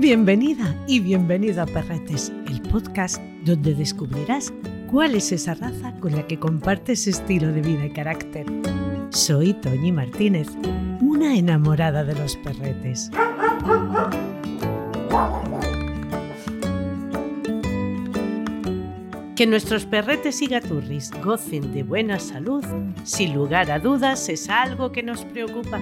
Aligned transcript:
Bienvenida 0.00 0.76
y 0.86 1.00
bienvenido 1.00 1.60
a 1.60 1.66
Perretes, 1.66 2.32
el 2.46 2.62
podcast 2.62 3.20
donde 3.44 3.74
descubrirás 3.74 4.52
cuál 4.88 5.16
es 5.16 5.32
esa 5.32 5.54
raza 5.54 5.92
con 5.98 6.12
la 6.12 6.24
que 6.24 6.38
compartes 6.38 7.08
estilo 7.08 7.48
de 7.48 7.62
vida 7.62 7.84
y 7.84 7.90
carácter. 7.90 8.46
Soy 9.10 9.54
Toñi 9.54 9.90
Martínez, 9.90 10.46
una 11.00 11.36
enamorada 11.36 12.04
de 12.04 12.14
los 12.14 12.36
perretes. 12.36 13.10
Que 19.34 19.46
nuestros 19.48 19.84
perretes 19.84 20.40
y 20.42 20.46
gaturris 20.46 21.10
gocen 21.24 21.72
de 21.72 21.82
buena 21.82 22.20
salud, 22.20 22.64
sin 23.02 23.34
lugar 23.34 23.68
a 23.72 23.80
dudas, 23.80 24.28
es 24.28 24.48
algo 24.48 24.92
que 24.92 25.02
nos 25.02 25.24
preocupa. 25.24 25.80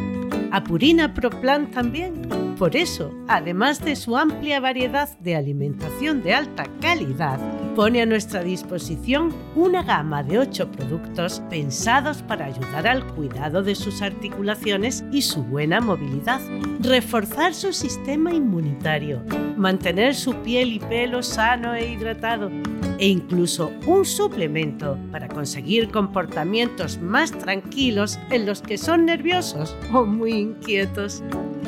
A 0.53 0.64
Purina 0.64 1.12
Proplan 1.12 1.70
también. 1.70 2.45
Por 2.59 2.74
eso, 2.74 3.12
además 3.28 3.84
de 3.84 3.96
su 3.96 4.16
amplia 4.16 4.60
variedad 4.60 5.10
de 5.19 5.37
alimentación 5.37 6.23
de 6.23 6.33
alta 6.33 6.64
calidad, 6.80 7.38
pone 7.74 8.01
a 8.01 8.06
nuestra 8.06 8.42
disposición 8.42 9.34
una 9.55 9.83
gama 9.83 10.23
de 10.23 10.38
ocho 10.38 10.73
productos 10.73 11.42
pensados 11.50 12.23
para 12.23 12.47
ayudar 12.47 12.87
al 12.87 13.06
cuidado 13.09 13.62
de 13.62 13.74
sus 13.74 14.00
articulaciones 14.00 15.05
y 15.12 15.20
su 15.20 15.42
buena 15.42 15.83
movilidad, 15.83 16.41
reforzar 16.80 17.52
su 17.52 17.74
sistema 17.74 18.33
inmunitario, 18.33 19.23
mantener 19.59 20.14
su 20.14 20.34
piel 20.36 20.73
y 20.73 20.78
pelo 20.78 21.23
sano 21.23 21.75
e 21.75 21.92
hidratado, 21.92 22.50
e 22.98 23.09
incluso 23.09 23.73
un 23.86 24.05
suplemento 24.05 24.98
para 25.10 25.28
conseguir 25.28 25.91
comportamientos 25.91 26.98
más 26.98 27.32
tranquilos 27.32 28.19
en 28.30 28.46
los 28.46 28.62
que 28.62 28.78
son 28.78 29.06
nerviosos 29.06 29.77
o 29.92 30.05
muy 30.05 30.32
inquietos. 30.32 31.22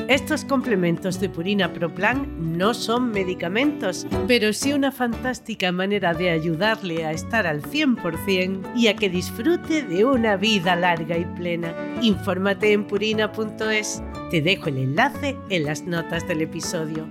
Estos 0.06 0.45
complementos 0.45 1.20
de 1.20 1.28
Purina 1.28 1.73
Pro 1.73 1.92
Plan 1.92 2.26
no 2.57 2.73
son 2.73 3.10
medicamentos, 3.10 4.07
pero 4.26 4.52
sí 4.52 4.73
una 4.73 4.93
fantástica 4.93 5.73
manera 5.73 6.15
de 6.15 6.30
ayudarle 6.30 7.04
a 7.04 7.12
estar 7.12 7.46
al 7.46 7.63
100% 7.63 8.74
y 8.76 8.87
a 8.87 8.96
que 8.96 9.10
disfrute 9.10 9.82
de 9.82 10.04
una 10.04 10.37
vida 10.37 10.76
larga 10.76 11.18
y 11.18 11.24
plena. 11.24 11.74
Infórmate 12.01 12.73
en 12.73 12.87
purina.es. 12.87 14.02
Te 14.30 14.40
dejo 14.40 14.68
el 14.68 14.79
enlace 14.79 15.37
en 15.51 15.65
las 15.65 15.82
notas 15.82 16.26
del 16.26 16.42
episodio. 16.42 17.07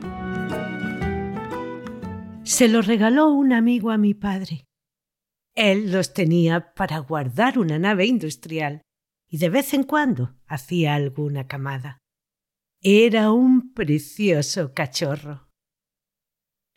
Se 2.48 2.70
los 2.70 2.88
regaló 2.88 3.30
un 3.30 3.52
amigo 3.52 3.92
a 3.92 3.98
mi 3.98 4.14
padre. 4.14 4.68
Él 5.54 5.92
los 5.92 6.14
tenía 6.14 6.74
para 6.76 7.00
guardar 7.00 7.60
una 7.60 7.78
nave 7.78 8.06
industrial 8.06 8.84
y 9.28 9.38
de 9.38 9.50
vez 9.50 9.74
en 9.74 9.84
cuando 9.84 10.34
hacía 10.48 10.96
alguna 10.96 11.46
camada. 11.46 11.98
Era 12.82 13.34
un 13.34 13.74
precioso 13.74 14.74
cachorro. 14.74 15.50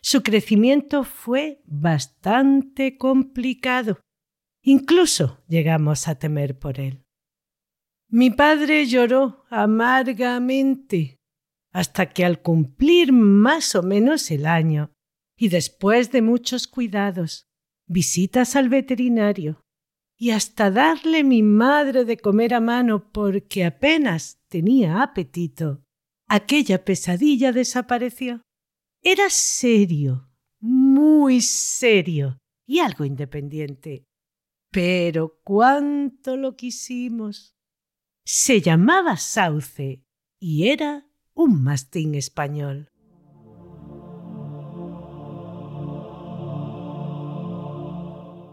Su 0.02 0.24
crecimiento 0.24 1.04
fue 1.04 1.62
bastante 1.66 2.98
complicado. 2.98 4.00
Incluso 4.64 5.40
llegamos 5.46 6.08
a 6.08 6.16
temer 6.16 6.58
por 6.58 6.80
él. 6.80 7.04
Mi 8.08 8.30
padre 8.30 8.86
lloró 8.86 9.44
amargamente 9.50 11.20
hasta 11.72 12.10
que 12.10 12.24
al 12.24 12.42
cumplir 12.42 13.12
más 13.12 13.76
o 13.76 13.84
menos 13.84 14.32
el 14.32 14.46
año 14.46 14.90
y 15.40 15.48
después 15.48 16.12
de 16.12 16.20
muchos 16.20 16.68
cuidados, 16.68 17.48
visitas 17.86 18.56
al 18.56 18.68
veterinario 18.68 19.62
y 20.18 20.32
hasta 20.32 20.70
darle 20.70 21.24
mi 21.24 21.42
madre 21.42 22.04
de 22.04 22.18
comer 22.18 22.52
a 22.52 22.60
mano 22.60 23.10
porque 23.10 23.64
apenas 23.64 24.38
tenía 24.48 25.02
apetito, 25.02 25.82
aquella 26.28 26.84
pesadilla 26.84 27.52
desapareció. 27.52 28.42
Era 29.02 29.30
serio, 29.30 30.28
muy 30.60 31.40
serio 31.40 32.38
y 32.66 32.80
algo 32.80 33.06
independiente. 33.06 34.04
Pero 34.70 35.40
cuánto 35.42 36.36
lo 36.36 36.54
quisimos. 36.54 37.54
Se 38.26 38.60
llamaba 38.60 39.16
Sauce 39.16 40.04
y 40.38 40.68
era 40.68 41.08
un 41.32 41.64
mastín 41.64 42.14
español. 42.14 42.89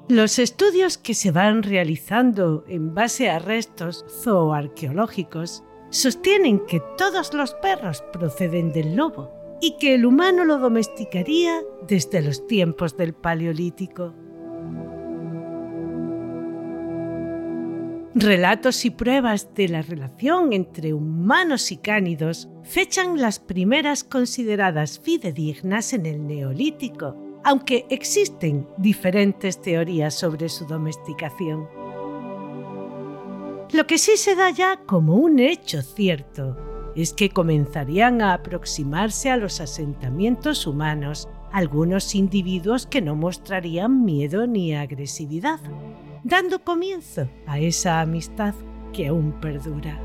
Los 0.10 0.40
estudios 0.40 0.98
que 0.98 1.14
se 1.14 1.32
van 1.32 1.64
realizando 1.64 2.64
en 2.70 2.96
base 2.96 3.30
a 3.30 3.40
restos 3.40 4.06
zooarqueológicos 4.24 5.66
sostienen 5.90 6.66
que 6.66 6.82
todos 6.98 7.34
los 7.34 7.54
perros 7.56 8.06
proceden 8.14 8.72
del 8.72 8.96
lobo 8.96 9.30
y 9.60 9.76
que 9.78 9.96
el 9.96 10.06
humano 10.06 10.46
lo 10.46 10.60
domesticaría 10.60 11.62
desde 11.90 12.22
los 12.22 12.48
tiempos 12.48 12.96
del 12.96 13.14
Paleolítico. 13.14 14.14
Relatos 18.16 18.86
y 18.86 18.92
pruebas 18.92 19.54
de 19.56 19.68
la 19.68 19.82
relación 19.82 20.54
entre 20.54 20.94
humanos 20.94 21.70
y 21.74 21.78
cánidos 21.78 22.48
fechan 22.64 23.20
las 23.20 23.40
primeras 23.40 24.06
consideradas 24.06 25.00
fidedignas 25.00 25.92
en 25.92 26.06
el 26.06 26.26
Neolítico, 26.26 27.27
aunque 27.44 27.86
existen 27.90 28.68
diferentes 28.78 29.62
teorías 29.62 30.14
sobre 30.14 30.50
su 30.50 30.66
domesticación. 30.66 31.68
Lo 33.72 33.86
que 33.86 33.98
sí 33.98 34.18
se 34.18 34.36
da 34.36 34.50
ya 34.50 34.78
como 34.86 35.16
un 35.16 35.40
hecho 35.40 35.82
cierto 35.82 36.58
es 36.96 37.14
que 37.14 37.30
comenzarían 37.30 38.22
a 38.22 38.34
aproximarse 38.34 39.30
a 39.30 39.38
los 39.38 39.62
asentamientos 39.62 40.66
humanos 40.66 41.30
algunos 41.52 42.16
individuos 42.16 42.88
que 42.88 43.02
no 43.02 43.16
mostrarían 43.16 44.04
miedo 44.04 44.48
ni 44.48 44.74
agresividad, 44.74 45.60
dando 46.24 46.64
comienzo 46.64 47.30
a 47.46 47.60
esa 47.60 48.02
amistad 48.02 48.54
que 48.94 49.08
aún 49.08 49.32
perdura. 49.34 50.00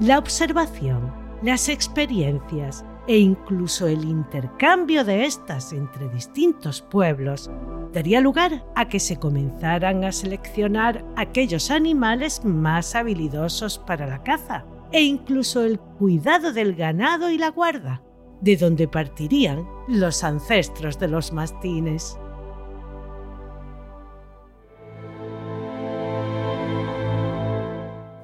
La 0.00 0.18
observación, 0.18 1.12
las 1.42 1.68
experiencias, 1.68 2.84
e 3.08 3.18
incluso 3.18 3.86
el 3.86 4.04
intercambio 4.04 5.04
de 5.04 5.24
estas 5.24 5.72
entre 5.72 6.08
distintos 6.08 6.82
pueblos 6.82 7.50
daría 7.92 8.20
lugar 8.20 8.64
a 8.74 8.88
que 8.88 9.00
se 9.00 9.16
comenzaran 9.16 10.04
a 10.04 10.12
seleccionar 10.12 11.04
aquellos 11.16 11.70
animales 11.70 12.44
más 12.44 12.94
habilidosos 12.94 13.78
para 13.78 14.06
la 14.06 14.22
caza 14.22 14.64
e 14.92 15.02
incluso 15.02 15.64
el 15.64 15.78
cuidado 15.78 16.52
del 16.52 16.74
ganado 16.74 17.30
y 17.30 17.38
la 17.38 17.50
guarda, 17.50 18.02
de 18.40 18.56
donde 18.56 18.88
partirían 18.88 19.66
los 19.88 20.22
ancestros 20.24 20.98
de 20.98 21.08
los 21.08 21.32
mastines. 21.32 22.18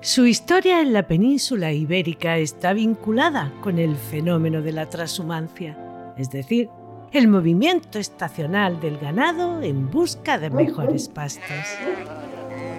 Su 0.03 0.27
historia 0.27 0.81
en 0.81 0.93
la 0.93 1.07
península 1.07 1.73
ibérica 1.73 2.37
está 2.37 2.73
vinculada 2.73 3.53
con 3.61 3.79
el 3.79 3.95
fenómeno 3.95 4.61
de 4.61 4.73
la 4.73 4.91
transhumancia, 4.91 5.79
es 6.17 6.29
decir, 6.29 6.69
el 7.13 7.29
movimiento 7.29 8.01
estacional 8.01 8.81
del 8.81 8.99
ganado 8.99 9.63
en 9.63 9.93
busca 9.93 10.41
de 10.41 10.51
mejores 10.51 11.09
pastos. 11.09 11.79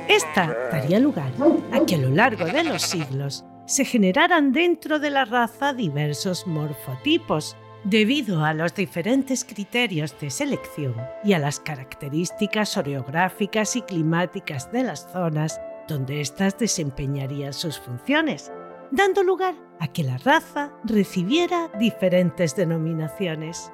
Esta 0.09 0.53
daría 0.69 0.99
lugar 0.99 1.31
a 1.71 1.85
que 1.85 1.95
a 1.95 1.99
lo 1.99 2.09
largo 2.09 2.43
de 2.43 2.65
los 2.65 2.81
siglos 2.81 3.45
se 3.67 3.85
generaran 3.85 4.51
dentro 4.51 4.99
de 4.99 5.09
la 5.09 5.23
raza 5.23 5.71
diversos 5.71 6.45
morfotipos 6.45 7.55
debido 7.85 8.43
a 8.43 8.53
los 8.53 8.75
diferentes 8.75 9.45
criterios 9.45 10.13
de 10.19 10.29
selección 10.29 10.95
y 11.23 11.31
a 11.31 11.39
las 11.39 11.61
características 11.61 12.75
oreográficas 12.75 13.77
y 13.77 13.81
climáticas 13.81 14.69
de 14.73 14.83
las 14.83 15.09
zonas 15.13 15.61
donde 15.87 16.21
éstas 16.21 16.57
desempeñarían 16.57 17.53
sus 17.53 17.79
funciones, 17.79 18.51
dando 18.91 19.23
lugar 19.23 19.55
a 19.79 19.87
que 19.87 20.03
la 20.03 20.17
raza 20.17 20.71
recibiera 20.83 21.69
diferentes 21.79 22.55
denominaciones. 22.55 23.71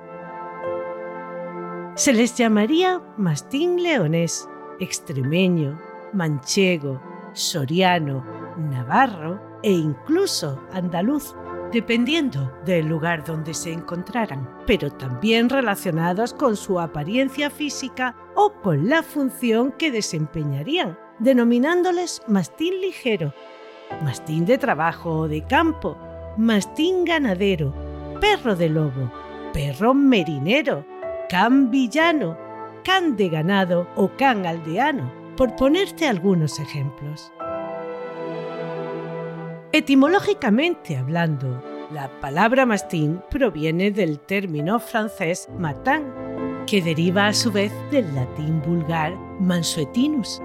Se 1.96 2.14
les 2.14 2.36
llamaría 2.36 3.02
mastín 3.18 3.84
leonés, 3.84 4.48
extremeño, 4.80 5.78
manchego, 6.14 7.02
soriano, 7.34 8.26
navarro 8.58 9.42
e 9.64 9.72
incluso 9.72 10.62
andaluz, 10.72 11.36
dependiendo 11.72 12.52
del 12.66 12.88
lugar 12.88 13.24
donde 13.26 13.54
se 13.54 13.72
encontraran, 13.74 14.50
pero 14.66 14.90
también 14.90 15.50
relacionados 15.50 16.34
con 16.34 16.56
su 16.56 16.80
apariencia 16.80 17.50
física 17.50 18.16
o 18.36 18.54
con 18.62 18.88
la 18.90 19.04
función 19.04 19.74
que 19.74 19.92
desempeñarían, 19.92 20.98
denominándoles 21.20 22.22
mastín 22.28 22.80
ligero, 22.82 23.34
mastín 24.04 24.46
de 24.46 24.58
trabajo 24.58 25.12
o 25.12 25.28
de 25.28 25.44
campo, 25.44 25.98
mastín 26.38 27.06
ganadero, 27.06 27.74
perro 28.22 28.56
de 28.56 28.70
lobo, 28.70 29.12
perro 29.54 29.94
merinero, 29.94 30.86
can 31.30 31.70
villano, 31.70 32.38
can 32.84 33.16
de 33.18 33.30
ganado 33.30 33.88
o 33.96 34.10
can 34.18 34.46
aldeano, 34.46 35.12
por 35.36 35.56
ponerte 35.56 36.08
algunos 36.08 36.60
ejemplos. 36.60 37.32
Etimológicamente 39.72 40.98
hablando, 40.98 41.64
La 41.92 42.08
palabra 42.22 42.68
mastín 42.68 43.20
proviene 43.32 43.90
del 43.90 44.20
término 44.20 44.80
francés 44.80 45.50
matin, 45.58 46.04
que 46.68 46.84
deriva 46.84 47.26
a 47.26 47.34
su 47.34 47.52
vez 47.52 47.72
del 47.90 48.14
latín 48.14 48.62
vulgar 48.62 49.18
mansuetinus 49.40 50.40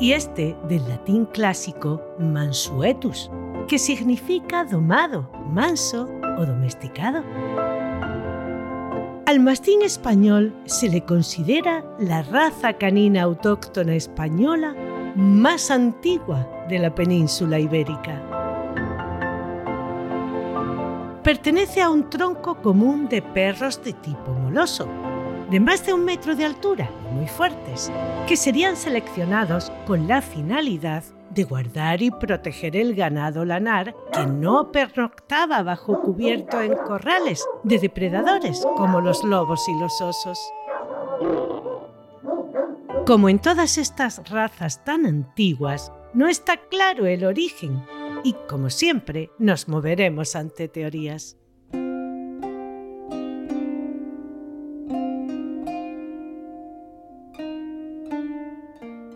y 0.00 0.12
este 0.12 0.56
del 0.66 0.88
latín 0.88 1.26
clásico 1.26 2.02
mansuetus, 2.18 3.30
que 3.68 3.78
significa 3.78 4.64
domado, 4.64 5.30
manso 5.52 6.08
o 6.38 6.46
domesticado. 6.46 7.22
Al 9.26 9.38
mastín 9.40 9.82
español 9.82 10.54
se 10.64 10.88
le 10.88 11.04
considera 11.04 11.84
la 12.00 12.22
raza 12.22 12.72
canina 12.72 13.22
autóctona 13.22 13.94
española 13.94 14.74
más 15.14 15.70
antigua 15.70 16.48
de 16.68 16.78
la 16.78 16.94
península 16.94 17.60
ibérica. 17.60 18.20
Pertenece 21.22 21.82
a 21.82 21.90
un 21.90 22.08
tronco 22.08 22.60
común 22.62 23.08
de 23.08 23.20
perros 23.20 23.84
de 23.84 23.92
tipo 23.92 24.32
moloso, 24.32 24.88
de 25.50 25.60
más 25.60 25.84
de 25.84 25.92
un 25.92 26.04
metro 26.04 26.36
de 26.36 26.44
altura 26.44 26.88
muy 27.12 27.26
fuertes, 27.26 27.90
que 28.28 28.36
serían 28.36 28.76
seleccionados 28.76 29.72
con 29.86 30.06
la 30.06 30.22
finalidad 30.22 31.02
de 31.30 31.44
guardar 31.44 32.02
y 32.02 32.10
proteger 32.10 32.76
el 32.76 32.94
ganado 32.94 33.44
lanar 33.44 33.94
que 34.12 34.26
no 34.26 34.72
pernoctaba 34.72 35.62
bajo 35.62 36.00
cubierto 36.00 36.60
en 36.60 36.74
corrales 36.74 37.46
de 37.62 37.78
depredadores 37.78 38.66
como 38.76 39.00
los 39.00 39.24
lobos 39.24 39.68
y 39.68 39.78
los 39.78 40.00
osos. 40.00 40.38
Como 43.06 43.28
en 43.28 43.38
todas 43.38 43.78
estas 43.78 44.28
razas 44.28 44.84
tan 44.84 45.06
antiguas, 45.06 45.92
no 46.14 46.28
está 46.28 46.56
claro 46.56 47.06
el 47.06 47.24
origen 47.24 47.84
y, 48.24 48.34
como 48.48 48.70
siempre, 48.70 49.30
nos 49.38 49.68
moveremos 49.68 50.36
ante 50.36 50.68
teorías. 50.68 51.39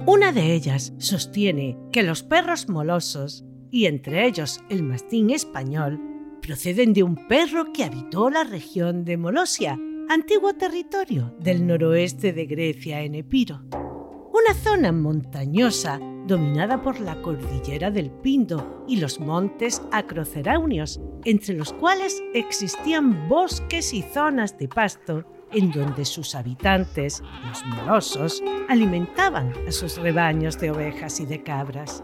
Una 0.07 0.33
de 0.33 0.53
ellas 0.53 0.93
sostiene 0.99 1.79
que 1.91 2.03
los 2.03 2.23
perros 2.23 2.69
molosos, 2.69 3.43
y 3.71 3.87
entre 3.87 4.27
ellos 4.27 4.61
el 4.69 4.83
mastín 4.83 5.31
español, 5.31 5.99
proceden 6.43 6.93
de 6.93 7.03
un 7.03 7.27
perro 7.27 7.73
que 7.73 7.85
habitó 7.85 8.29
la 8.29 8.45
región 8.45 9.07
de 9.07 9.17
Molosia, 9.17 9.81
antiguo 10.11 10.53
territorio 10.53 11.35
del 11.41 11.67
noroeste 11.67 12.35
de 12.35 12.45
Grecia 12.45 13.01
en 13.01 13.15
Epiro. 13.15 13.63
Una 13.73 14.53
zona 14.63 14.93
montañosa 14.93 15.99
dominada 16.27 16.83
por 16.83 17.01
la 17.01 17.23
cordillera 17.23 17.91
del 17.91 18.11
Pindo 18.11 18.85
y 18.87 18.97
los 18.97 19.21
montes 19.21 19.81
acroceraunios, 19.91 21.01
entre 21.25 21.55
los 21.55 21.73
cuales 21.73 22.23
existían 22.35 23.27
bosques 23.27 23.95
y 23.95 24.03
zonas 24.03 24.59
de 24.59 24.69
pasto 24.69 25.25
en 25.55 25.71
donde 25.71 26.05
sus 26.05 26.35
habitantes, 26.35 27.23
los 27.49 27.65
morosos, 27.67 28.43
alimentaban 28.69 29.53
a 29.67 29.73
sus 29.73 29.97
rebaños 29.97 30.59
de 30.59 30.71
ovejas 30.71 31.21
y 31.21 31.27
de 31.27 31.43
cabras. 31.43 32.03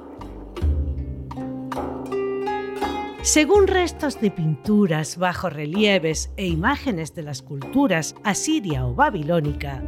Según 3.23 3.67
restos 3.67 4.19
de 4.20 4.31
pinturas, 4.31 5.19
bajorrelieves 5.19 6.32
e 6.38 6.47
imágenes 6.47 7.14
de 7.14 7.23
las 7.23 7.43
culturas 7.43 8.14
asiria 8.25 8.87
o 8.87 8.94
babilónica, 8.94 9.82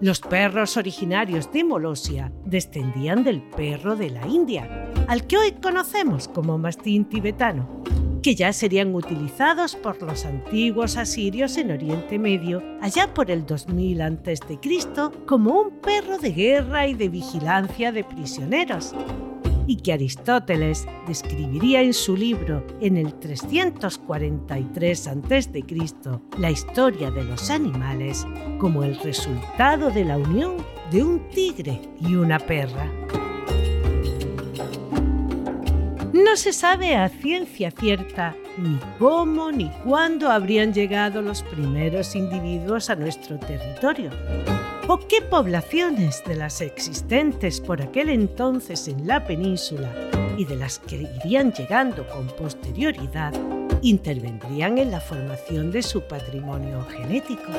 los 0.00 0.20
perros 0.20 0.78
originarios 0.78 1.52
de 1.52 1.62
Molosia 1.62 2.32
descendían 2.46 3.22
del 3.22 3.42
perro 3.42 3.96
de 3.96 4.08
la 4.08 4.26
India, 4.26 4.90
al 5.08 5.26
que 5.26 5.36
hoy 5.36 5.52
conocemos 5.62 6.26
como 6.26 6.56
mastín 6.56 7.04
tibetano, 7.04 7.84
que 8.22 8.34
ya 8.34 8.52
serían 8.52 8.94
utilizados 8.94 9.76
por 9.76 10.02
los 10.02 10.24
antiguos 10.24 10.96
asirios 10.96 11.56
en 11.56 11.70
Oriente 11.70 12.18
Medio 12.18 12.62
allá 12.80 13.12
por 13.14 13.30
el 13.30 13.46
2000 13.46 14.02
a.C. 14.02 14.58
como 15.26 15.60
un 15.60 15.70
perro 15.80 16.18
de 16.18 16.32
guerra 16.32 16.86
y 16.86 16.94
de 16.94 17.08
vigilancia 17.08 17.92
de 17.92 18.04
prisioneros, 18.04 18.94
y 19.66 19.76
que 19.76 19.92
Aristóteles 19.92 20.86
describiría 21.06 21.82
en 21.82 21.94
su 21.94 22.16
libro 22.16 22.66
en 22.80 22.96
el 22.96 23.14
343 23.14 25.06
a.C. 25.06 25.64
la 26.38 26.50
historia 26.50 27.10
de 27.10 27.24
los 27.24 27.50
animales 27.50 28.26
como 28.58 28.82
el 28.84 28.98
resultado 29.00 29.90
de 29.90 30.04
la 30.04 30.18
unión 30.18 30.56
de 30.90 31.04
un 31.04 31.28
tigre 31.30 31.80
y 32.00 32.16
una 32.16 32.38
perra. 32.38 32.90
No 36.12 36.36
se 36.36 36.52
sabe 36.52 36.96
a 36.96 37.08
ciencia 37.08 37.70
cierta 37.70 38.34
ni 38.58 38.80
cómo 38.98 39.52
ni 39.52 39.70
cuándo 39.84 40.28
habrían 40.28 40.74
llegado 40.74 41.22
los 41.22 41.44
primeros 41.44 42.16
individuos 42.16 42.90
a 42.90 42.96
nuestro 42.96 43.38
territorio, 43.38 44.10
o 44.88 44.98
qué 44.98 45.22
poblaciones 45.22 46.24
de 46.26 46.34
las 46.34 46.62
existentes 46.62 47.60
por 47.60 47.80
aquel 47.80 48.08
entonces 48.08 48.88
en 48.88 49.06
la 49.06 49.24
península 49.24 49.88
y 50.36 50.44
de 50.44 50.56
las 50.56 50.80
que 50.80 51.08
irían 51.24 51.52
llegando 51.52 52.04
con 52.08 52.26
posterioridad 52.26 53.32
intervendrían 53.82 54.78
en 54.78 54.90
la 54.90 55.00
formación 55.00 55.70
de 55.70 55.82
su 55.82 56.02
patrimonio 56.02 56.84
genético. 56.90 57.52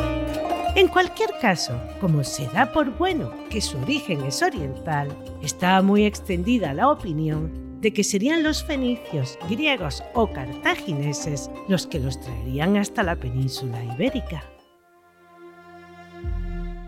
En 0.76 0.90
cualquier 0.90 1.30
caso, 1.40 1.74
como 2.02 2.26
se 2.26 2.48
da 2.48 2.74
por 2.74 2.98
bueno 2.98 3.34
que 3.50 3.62
su 3.62 3.78
origen 3.78 4.22
es 4.24 4.42
oriental, 4.42 5.08
está 5.42 5.82
muy 5.82 6.06
extendida 6.06 6.74
la 6.74 6.90
opinión 6.90 7.71
de 7.82 7.94
que 7.94 8.04
serían 8.04 8.44
los 8.44 8.64
fenicios, 8.64 9.38
griegos 9.50 10.04
o 10.14 10.32
cartagineses 10.32 11.50
los 11.68 11.88
que 11.88 12.00
los 12.00 12.20
traerían 12.20 12.78
hasta 12.78 13.04
la 13.04 13.16
península 13.16 13.84
ibérica. 13.84 14.44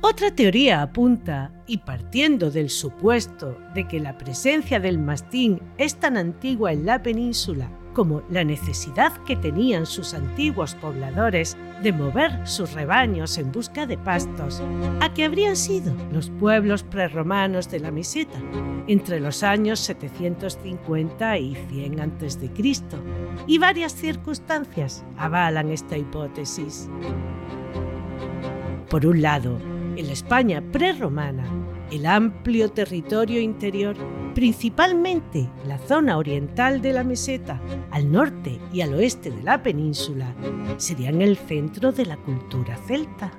Otra 0.01 0.35
teoría 0.35 0.81
apunta, 0.81 1.51
y 1.65 1.77
partiendo 1.77 2.51
del 2.51 2.69
supuesto 2.69 3.57
de 3.73 3.87
que 3.87 3.99
la 3.99 4.17
presencia 4.17 4.79
del 4.79 4.99
mastín 4.99 5.61
es 5.77 5.95
tan 5.95 6.17
antigua 6.17 6.73
en 6.73 6.85
la 6.85 7.01
península 7.01 7.69
como 7.93 8.21
la 8.29 8.43
necesidad 8.43 9.13
que 9.23 9.35
tenían 9.35 9.85
sus 9.85 10.13
antiguos 10.13 10.75
pobladores 10.75 11.57
de 11.81 11.91
mover 11.91 12.47
sus 12.47 12.73
rebaños 12.73 13.37
en 13.37 13.51
busca 13.51 13.85
de 13.85 13.97
pastos, 13.97 14.61
a 15.01 15.13
que 15.13 15.25
habrían 15.25 15.55
sido 15.55 15.93
los 16.11 16.29
pueblos 16.29 16.83
prerromanos 16.83 17.69
de 17.69 17.79
la 17.79 17.91
meseta 17.91 18.37
entre 18.87 19.19
los 19.19 19.43
años 19.43 19.79
750 19.79 21.37
y 21.37 21.55
100 21.55 21.99
a.C. 21.99 22.49
Y 23.47 23.57
varias 23.57 23.93
circunstancias 23.93 25.05
avalan 25.17 25.71
esta 25.71 25.97
hipótesis. 25.97 26.89
Por 28.89 29.05
un 29.05 29.21
lado, 29.21 29.57
en 29.95 30.07
la 30.07 30.13
España 30.13 30.61
prerromana, 30.71 31.45
el 31.91 32.05
amplio 32.05 32.69
territorio 32.69 33.39
interior, 33.39 33.95
principalmente 34.33 35.49
la 35.67 35.77
zona 35.77 36.17
oriental 36.17 36.81
de 36.81 36.93
la 36.93 37.03
meseta, 37.03 37.61
al 37.91 38.11
norte 38.11 38.59
y 38.71 38.81
al 38.81 38.93
oeste 38.93 39.31
de 39.31 39.43
la 39.43 39.61
península, 39.61 40.33
serían 40.77 41.21
el 41.21 41.37
centro 41.37 41.91
de 41.91 42.05
la 42.05 42.17
cultura 42.17 42.77
celta. 42.87 43.31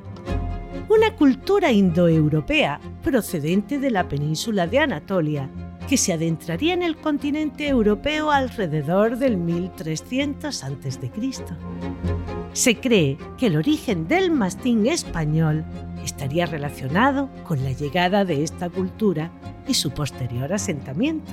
Una 0.89 1.17
cultura 1.17 1.73
indoeuropea 1.73 2.81
procedente 3.03 3.79
de 3.79 3.91
la 3.91 4.09
península 4.09 4.67
de 4.67 4.79
Anatolia, 4.79 5.51
que 5.89 5.97
se 5.97 6.13
adentraría 6.13 6.75
en 6.75 6.83
el 6.83 6.97
continente 6.97 7.69
europeo 7.69 8.31
alrededor 8.31 9.19
del 9.19 9.37
1300 9.37 10.65
a.C. 10.65 11.11
Se 12.53 12.77
cree 12.77 13.19
que 13.37 13.47
el 13.47 13.57
origen 13.57 14.07
del 14.07 14.31
mastín 14.31 14.87
español 14.87 15.65
estaría 16.05 16.47
relacionado 16.47 17.29
con 17.45 17.65
la 17.65 17.73
llegada 17.73 18.25
de 18.25 18.43
esta 18.43 18.69
cultura 18.71 19.31
y 19.67 19.75
su 19.75 19.91
posterior 19.91 20.53
asentamiento. 20.53 21.33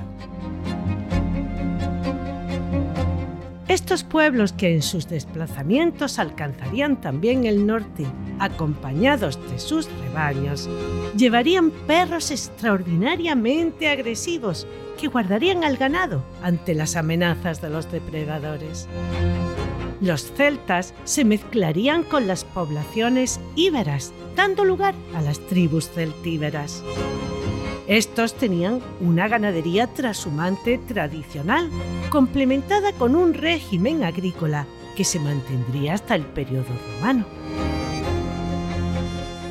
Estos 3.68 4.04
pueblos 4.04 4.52
que 4.52 4.74
en 4.74 4.82
sus 4.82 5.08
desplazamientos 5.08 6.18
alcanzarían 6.18 7.00
también 7.00 7.46
el 7.46 7.66
norte, 7.66 8.04
acompañados 8.38 9.38
de 9.50 9.58
sus 9.58 9.88
rebaños, 10.00 10.68
llevarían 11.16 11.70
perros 11.70 12.30
extraordinariamente 12.30 13.88
agresivos 13.88 14.66
que 15.00 15.08
guardarían 15.08 15.64
al 15.64 15.78
ganado 15.78 16.22
ante 16.42 16.74
las 16.74 16.96
amenazas 16.96 17.62
de 17.62 17.70
los 17.70 17.90
depredadores 17.90 18.88
los 20.02 20.32
celtas 20.32 20.94
se 21.04 21.24
mezclarían 21.24 22.02
con 22.02 22.26
las 22.26 22.44
poblaciones 22.44 23.40
íberas, 23.54 24.12
dando 24.36 24.64
lugar 24.64 24.94
a 25.14 25.22
las 25.22 25.38
tribus 25.46 25.88
celtíberas. 25.90 26.82
Estos 27.86 28.34
tenían 28.34 28.80
una 29.00 29.28
ganadería 29.28 29.86
trashumante 29.86 30.78
tradicional, 30.78 31.70
complementada 32.10 32.92
con 32.92 33.14
un 33.14 33.32
régimen 33.32 34.02
agrícola 34.02 34.66
que 34.96 35.04
se 35.04 35.20
mantendría 35.20 35.94
hasta 35.94 36.16
el 36.16 36.22
periodo 36.22 36.72
romano. 36.96 37.24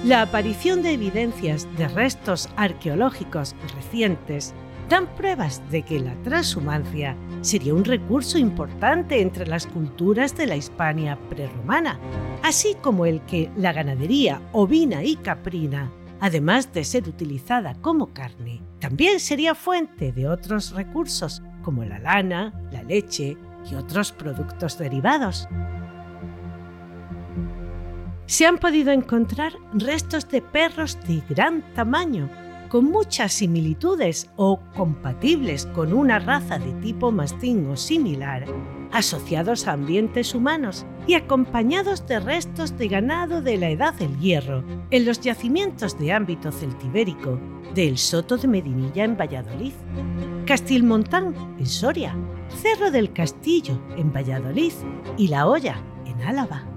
La 0.04 0.24
aparición 0.24 0.82
de 0.82 0.94
evidencias 0.94 1.68
de 1.78 1.88
restos 1.88 2.50
arqueológicos 2.58 3.56
recientes 3.76 4.54
dan 4.92 5.08
pruebas 5.16 5.62
de 5.72 5.84
que 5.84 6.02
la 6.02 6.14
transhumancia 6.22 7.16
sería 7.40 7.74
un 7.74 7.86
recurso 7.86 8.38
importante 8.38 9.22
entre 9.22 9.48
las 9.48 9.66
culturas 9.66 10.36
de 10.36 10.48
la 10.48 10.58
Hispania 10.58 11.18
prerromana, 11.30 11.98
así 12.44 12.76
como 12.82 13.06
el 13.06 13.22
que 13.22 13.50
la 13.56 13.72
ganadería 13.72 14.42
ovina 14.52 15.02
y 15.02 15.16
caprina, 15.16 15.90
además 16.20 16.74
de 16.74 16.84
ser 16.84 17.08
utilizada 17.08 17.74
como 17.76 18.08
carne, 18.08 18.62
también 18.80 19.22
sería 19.22 19.56
fuente 19.56 20.12
de 20.12 20.28
otros 20.28 20.72
recursos 20.72 21.42
como 21.64 21.86
la 21.86 22.00
lana, 22.00 22.54
la 22.74 22.84
leche 22.84 23.38
y 23.72 23.76
otros 23.76 24.12
productos 24.12 24.78
derivados. 24.78 25.48
Se 28.26 28.46
han 28.46 28.58
podido 28.58 28.92
encontrar 28.92 29.54
restos 29.74 30.28
de 30.28 30.42
perros 30.42 31.00
de 31.08 31.24
gran 31.30 31.62
tamaño 31.76 32.30
con 32.72 32.86
muchas 32.86 33.34
similitudes 33.34 34.30
o 34.38 34.62
compatibles 34.78 35.66
con 35.66 35.92
una 35.92 36.20
raza 36.20 36.58
de 36.58 36.72
tipo 36.82 37.12
mastín 37.12 37.68
o 37.70 37.76
similar, 37.76 38.46
asociados 38.94 39.68
a 39.68 39.74
ambientes 39.74 40.34
humanos 40.34 40.86
y 41.06 41.16
acompañados 41.16 42.08
de 42.08 42.22
restos 42.22 42.78
de 42.78 42.88
ganado 42.88 43.42
de 43.42 43.58
la 43.58 43.70
Edad 43.72 43.94
del 43.96 44.18
Hierro 44.20 44.64
en 44.90 45.06
los 45.06 45.20
yacimientos 45.20 46.00
de 46.00 46.14
ámbito 46.14 46.50
celtibérico 46.54 47.38
del 47.76 47.98
Soto 47.98 48.38
de 48.38 48.48
Medinilla 48.48 49.04
en 49.04 49.18
Valladolid, 49.18 49.74
Castilmontán 50.46 51.36
en 51.60 51.66
Soria, 51.66 52.16
Cerro 52.62 52.90
del 52.90 53.12
Castillo 53.12 53.82
en 53.98 54.14
Valladolid 54.14 54.72
y 55.18 55.28
La 55.28 55.46
Hoya 55.46 55.76
en 56.06 56.22
Álava. 56.22 56.71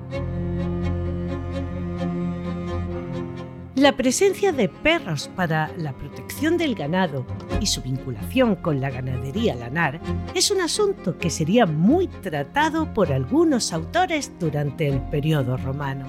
La 3.76 3.96
presencia 3.96 4.52
de 4.52 4.68
perros 4.68 5.28
para 5.34 5.68
la 5.76 5.92
protección 5.94 6.56
del 6.56 6.76
ganado 6.76 7.26
y 7.60 7.66
su 7.66 7.82
vinculación 7.82 8.54
con 8.54 8.80
la 8.80 8.88
ganadería 8.88 9.56
lanar 9.56 10.00
es 10.32 10.52
un 10.52 10.60
asunto 10.60 11.18
que 11.18 11.28
sería 11.28 11.66
muy 11.66 12.06
tratado 12.06 12.94
por 12.94 13.12
algunos 13.12 13.72
autores 13.72 14.30
durante 14.38 14.86
el 14.86 15.00
periodo 15.00 15.56
romano. 15.56 16.06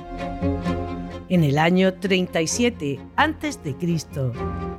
En 1.28 1.44
el 1.44 1.58
año 1.58 1.96
37 1.96 3.00
a.C., 3.16 3.76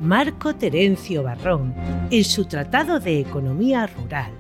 Marco 0.00 0.54
Terencio 0.54 1.24
Barrón, 1.24 1.74
en 2.12 2.22
su 2.22 2.44
Tratado 2.44 3.00
de 3.00 3.18
Economía 3.18 3.88
Rural, 3.88 4.30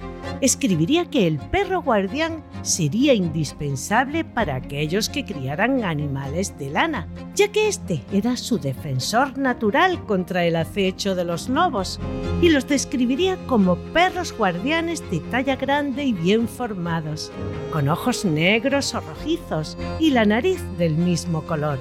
escribiría 0.40 1.06
que 1.06 1.26
el 1.26 1.38
perro 1.38 1.82
guardián 1.82 2.44
sería 2.62 3.14
indispensable 3.14 4.24
para 4.24 4.56
aquellos 4.56 5.08
que 5.08 5.24
criaran 5.24 5.84
animales 5.84 6.56
de 6.58 6.70
lana, 6.70 7.08
ya 7.34 7.48
que 7.48 7.68
este 7.68 8.02
era 8.12 8.36
su 8.36 8.58
defensor 8.58 9.38
natural 9.38 10.04
contra 10.04 10.44
el 10.44 10.56
acecho 10.56 11.14
de 11.14 11.24
los 11.24 11.48
lobos, 11.48 12.00
y 12.42 12.50
los 12.50 12.66
describiría 12.66 13.36
como 13.46 13.76
perros 13.76 14.36
guardianes 14.36 15.02
de 15.10 15.20
talla 15.20 15.56
grande 15.56 16.04
y 16.04 16.12
bien 16.12 16.48
formados, 16.48 17.32
con 17.72 17.88
ojos 17.88 18.24
negros 18.24 18.94
o 18.94 19.00
rojizos 19.00 19.78
y 19.98 20.10
la 20.10 20.24
nariz 20.24 20.60
del 20.78 20.96
mismo 20.96 21.42
color, 21.42 21.78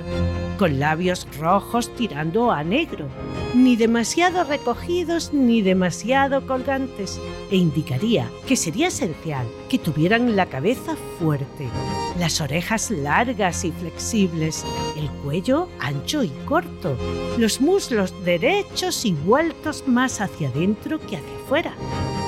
con 0.58 0.80
labios 0.80 1.28
rojos 1.38 1.94
tirando 1.96 2.52
a 2.52 2.64
negro, 2.64 3.08
ni 3.54 3.76
demasiado 3.76 4.44
recogidos 4.44 5.34
ni 5.34 5.62
demasiado 5.62 6.46
colgantes, 6.46 7.20
e 7.52 7.58
indicaría 7.58 8.30
que 8.48 8.56
sería 8.56 8.88
esencial 8.88 9.48
que 9.70 9.80
tuvieran 9.80 10.36
la 10.36 10.46
cabeza 10.48 10.96
fuerte, 11.20 11.68
las 12.20 12.42
orejas 12.42 12.92
largas 12.92 13.66
y 13.66 13.72
flexibles, 13.72 14.64
el 14.98 15.10
cuello 15.24 15.68
ancho 15.80 16.24
y 16.24 16.30
corto, 16.46 16.98
los 17.38 17.62
muslos 17.62 18.14
derechos 18.24 19.06
y 19.06 19.14
vueltos 19.14 19.88
más 19.88 20.22
hacia 20.22 20.50
adentro 20.50 21.00
que 21.00 21.18
hacia 21.18 21.36
afuera, 21.44 21.76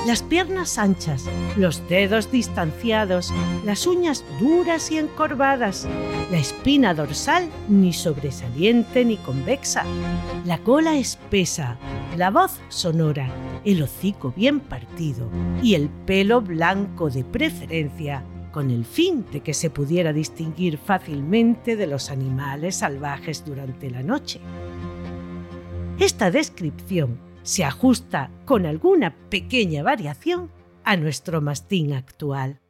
las 0.08 0.22
piernas 0.22 0.78
anchas, 0.78 1.26
los 1.58 1.86
dedos 1.86 2.32
distanciados, 2.32 3.30
las 3.66 3.86
uñas 3.86 4.24
duras 4.40 4.90
y 4.90 4.96
encorvadas, 4.96 5.86
la 6.30 6.38
espina 6.38 6.94
dorsal 6.94 7.46
ni 7.68 7.92
sobresaliente 7.92 9.04
ni 9.04 9.18
convexa, 9.18 9.84
la 10.46 10.56
cola 10.60 10.96
espesa, 10.96 11.76
la 12.16 12.30
voz 12.30 12.58
sonora, 12.70 13.30
el 13.66 13.82
hocico 13.82 14.32
bien 14.34 14.60
partido 14.60 15.28
y 15.62 15.74
el 15.74 15.90
pelo 15.90 16.40
blanco 16.40 17.10
de 17.10 17.22
preferencia 17.22 18.24
con 18.50 18.70
el 18.70 18.86
fin 18.86 19.26
de 19.30 19.40
que 19.40 19.52
se 19.52 19.68
pudiera 19.68 20.14
distinguir 20.14 20.78
fácilmente 20.78 21.76
de 21.76 21.86
los 21.86 22.08
animales 22.08 22.76
salvajes 22.76 23.44
durante 23.44 23.90
la 23.90 24.02
noche. 24.02 24.40
Esta 25.98 26.30
descripción 26.30 27.27
se 27.48 27.64
ajusta 27.64 28.30
con 28.44 28.66
alguna 28.66 29.16
pequeña 29.30 29.82
variación 29.82 30.50
a 30.84 30.98
nuestro 30.98 31.40
mastín 31.40 31.94
actual. 31.94 32.60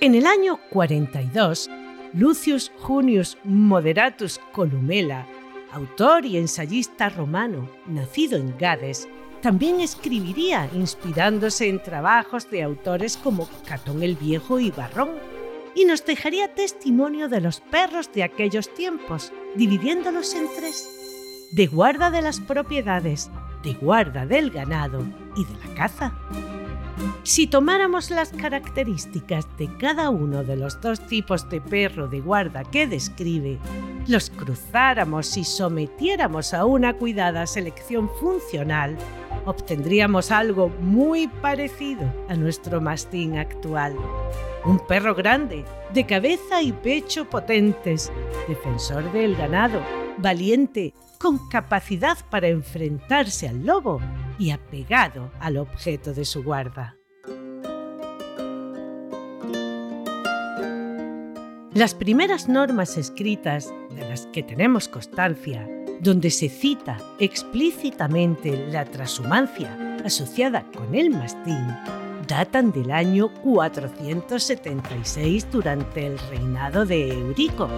En 0.00 0.14
el 0.14 0.24
año 0.24 0.60
42, 0.70 1.68
Lucius 2.12 2.70
Junius 2.78 3.38
Moderatus 3.42 4.40
Columela, 4.52 5.26
autor 5.72 6.24
y 6.24 6.36
ensayista 6.36 7.08
romano, 7.08 7.68
nacido 7.86 8.38
en 8.38 8.56
Gades, 8.56 9.08
también 9.40 9.80
escribiría 9.80 10.70
inspirándose 10.72 11.68
en 11.68 11.82
trabajos 11.82 12.48
de 12.52 12.62
autores 12.62 13.16
como 13.16 13.48
Catón 13.66 14.04
el 14.04 14.14
Viejo 14.14 14.60
y 14.60 14.70
Barrón, 14.70 15.31
y 15.74 15.84
nos 15.84 16.04
dejaría 16.04 16.54
testimonio 16.54 17.28
de 17.28 17.40
los 17.40 17.60
perros 17.60 18.12
de 18.12 18.22
aquellos 18.22 18.72
tiempos, 18.74 19.32
dividiéndolos 19.54 20.34
en 20.34 20.46
tres, 20.56 21.48
de 21.52 21.66
guarda 21.66 22.10
de 22.10 22.22
las 22.22 22.40
propiedades, 22.40 23.30
de 23.62 23.74
guarda 23.74 24.26
del 24.26 24.50
ganado 24.50 25.04
y 25.36 25.44
de 25.44 25.66
la 25.66 25.74
caza. 25.74 26.14
Si 27.22 27.46
tomáramos 27.46 28.10
las 28.10 28.30
características 28.30 29.46
de 29.56 29.68
cada 29.78 30.10
uno 30.10 30.44
de 30.44 30.56
los 30.56 30.80
dos 30.80 31.00
tipos 31.06 31.48
de 31.48 31.60
perro 31.60 32.08
de 32.08 32.20
guarda 32.20 32.64
que 32.64 32.86
describe, 32.86 33.58
los 34.06 34.30
cruzáramos 34.30 35.36
y 35.36 35.44
sometiéramos 35.44 36.52
a 36.52 36.64
una 36.64 36.94
cuidada 36.94 37.46
selección 37.46 38.10
funcional, 38.20 38.96
obtendríamos 39.46 40.30
algo 40.30 40.68
muy 40.80 41.28
parecido 41.28 42.02
a 42.28 42.34
nuestro 42.34 42.80
mastín 42.80 43.38
actual. 43.38 43.96
Un 44.64 44.78
perro 44.86 45.14
grande, 45.14 45.64
de 45.92 46.06
cabeza 46.06 46.62
y 46.62 46.72
pecho 46.72 47.28
potentes, 47.28 48.12
defensor 48.48 49.10
del 49.12 49.36
ganado, 49.36 49.80
valiente, 50.18 50.94
con 51.18 51.48
capacidad 51.48 52.18
para 52.30 52.48
enfrentarse 52.48 53.48
al 53.48 53.64
lobo 53.64 54.00
y 54.42 54.50
apegado 54.50 55.30
al 55.38 55.56
objeto 55.56 56.12
de 56.12 56.24
su 56.24 56.42
guarda. 56.42 56.96
Las 61.74 61.94
primeras 61.94 62.48
normas 62.48 62.98
escritas 62.98 63.72
de 63.94 64.08
las 64.08 64.26
que 64.26 64.42
tenemos 64.42 64.88
constancia, 64.88 65.64
donde 66.00 66.30
se 66.30 66.48
cita 66.48 66.98
explícitamente 67.20 68.66
la 68.72 68.84
transhumancia 68.84 69.96
asociada 70.04 70.64
con 70.76 70.96
el 70.96 71.10
mastín, 71.10 71.64
datan 72.26 72.72
del 72.72 72.90
año 72.90 73.32
476 73.44 75.52
durante 75.52 76.08
el 76.08 76.18
reinado 76.30 76.84
de 76.84 77.12
Eurico, 77.12 77.68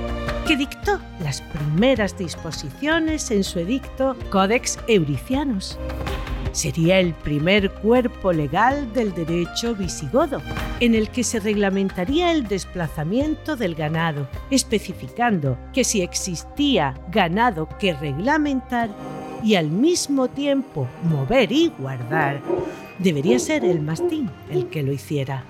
que 0.46 0.56
dictó 0.56 0.98
las 1.20 1.42
primeras 1.42 2.16
disposiciones 2.16 3.30
en 3.30 3.44
su 3.44 3.58
edicto 3.58 4.16
Codex 4.30 4.78
Euricianus. 4.88 5.76
Sería 6.54 7.00
el 7.00 7.14
primer 7.14 7.68
cuerpo 7.68 8.32
legal 8.32 8.92
del 8.92 9.12
derecho 9.12 9.74
visigodo, 9.74 10.40
en 10.78 10.94
el 10.94 11.10
que 11.10 11.24
se 11.24 11.40
reglamentaría 11.40 12.30
el 12.30 12.46
desplazamiento 12.46 13.56
del 13.56 13.74
ganado, 13.74 14.28
especificando 14.52 15.58
que 15.72 15.82
si 15.82 16.02
existía 16.02 16.94
ganado 17.10 17.68
que 17.80 17.92
reglamentar 17.92 18.88
y 19.42 19.56
al 19.56 19.68
mismo 19.68 20.28
tiempo 20.28 20.86
mover 21.02 21.50
y 21.50 21.72
guardar, 21.76 22.40
debería 23.00 23.40
ser 23.40 23.64
el 23.64 23.80
mastín 23.80 24.30
el 24.48 24.68
que 24.68 24.84
lo 24.84 24.92
hiciera. 24.92 25.42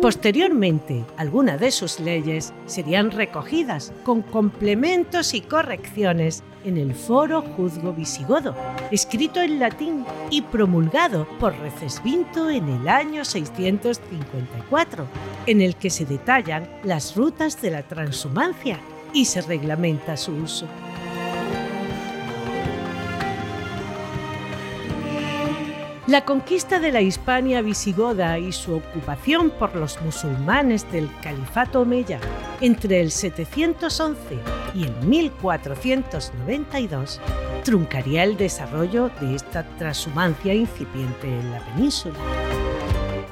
Posteriormente, 0.00 1.06
algunas 1.16 1.58
de 1.58 1.70
sus 1.70 2.00
leyes 2.00 2.52
serían 2.66 3.10
recogidas 3.10 3.92
con 4.04 4.20
complementos 4.20 5.32
y 5.32 5.40
correcciones 5.40 6.42
en 6.64 6.76
el 6.76 6.94
Foro 6.94 7.40
Juzgo 7.40 7.94
Visigodo, 7.94 8.54
escrito 8.90 9.40
en 9.40 9.58
latín 9.58 10.04
y 10.30 10.42
promulgado 10.42 11.26
por 11.40 11.56
Recesvinto 11.58 12.50
en 12.50 12.68
el 12.68 12.88
año 12.88 13.24
654, 13.24 15.06
en 15.46 15.62
el 15.62 15.76
que 15.76 15.88
se 15.88 16.04
detallan 16.04 16.68
las 16.84 17.16
rutas 17.16 17.62
de 17.62 17.70
la 17.70 17.82
transhumancia 17.82 18.78
y 19.14 19.24
se 19.24 19.40
reglamenta 19.40 20.18
su 20.18 20.32
uso. 20.32 20.66
La 26.06 26.24
conquista 26.24 26.78
de 26.78 26.92
la 26.92 27.00
Hispania 27.00 27.62
visigoda 27.62 28.38
y 28.38 28.52
su 28.52 28.76
ocupación 28.76 29.50
por 29.50 29.74
los 29.74 30.00
musulmanes 30.02 30.88
del 30.92 31.10
Califato 31.20 31.80
Omeya 31.80 32.20
entre 32.60 33.00
el 33.00 33.10
711 33.10 34.38
y 34.72 34.84
el 34.84 34.94
1492 35.04 37.20
truncaría 37.64 38.22
el 38.22 38.36
desarrollo 38.36 39.10
de 39.20 39.34
esta 39.34 39.64
transhumancia 39.78 40.54
incipiente 40.54 41.26
en 41.26 41.50
la 41.50 41.58
península. 41.58 42.14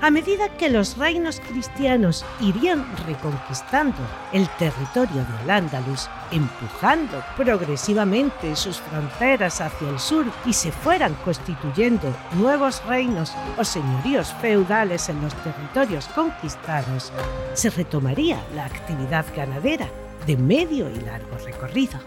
A 0.04 0.10
medida 0.10 0.50
que 0.50 0.68
los 0.68 0.98
reinos 0.98 1.40
cristianos 1.40 2.26
irían 2.38 2.84
reconquistando 3.06 3.96
el 4.34 4.46
territorio 4.58 5.24
de 5.24 5.38
Al-Ándalus, 5.44 6.10
empujando 6.30 7.24
progresivamente 7.38 8.54
sus 8.54 8.82
fronteras 8.82 9.62
hacia 9.62 9.88
el 9.88 9.98
sur 9.98 10.26
y 10.44 10.52
se 10.52 10.72
fueran 10.72 11.14
constituyendo 11.24 12.14
nuevos 12.34 12.84
reinos 12.84 13.32
o 13.56 13.64
señoríos 13.64 14.30
feudales 14.42 15.08
en 15.08 15.22
los 15.22 15.32
territorios 15.36 16.06
conquistados, 16.08 17.10
se 17.54 17.70
retomaría 17.70 18.38
la 18.54 18.66
actividad 18.66 19.24
ganadera 19.34 19.88
de 20.26 20.36
medio 20.36 20.90
y 20.90 21.00
largo 21.00 21.38
recorrido. 21.46 21.98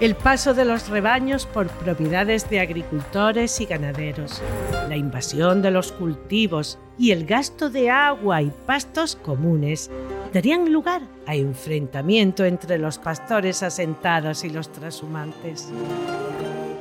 El 0.00 0.14
paso 0.14 0.52
de 0.52 0.66
los 0.66 0.88
rebaños 0.88 1.46
por 1.46 1.68
propiedades 1.68 2.50
de 2.50 2.60
agricultores 2.60 3.60
y 3.60 3.66
ganaderos, 3.66 4.42
la 4.88 4.96
invasión 4.96 5.62
de 5.62 5.70
los 5.70 5.90
cultivos 5.92 6.78
y 6.98 7.12
el 7.12 7.24
gasto 7.24 7.70
de 7.70 7.90
agua 7.90 8.42
y 8.42 8.52
pastos 8.66 9.16
comunes 9.16 9.90
darían 10.34 10.70
lugar 10.70 11.02
a 11.26 11.34
enfrentamiento 11.34 12.44
entre 12.44 12.78
los 12.78 12.98
pastores 12.98 13.62
asentados 13.62 14.44
y 14.44 14.50
los 14.50 14.70
trashumantes. 14.70 15.70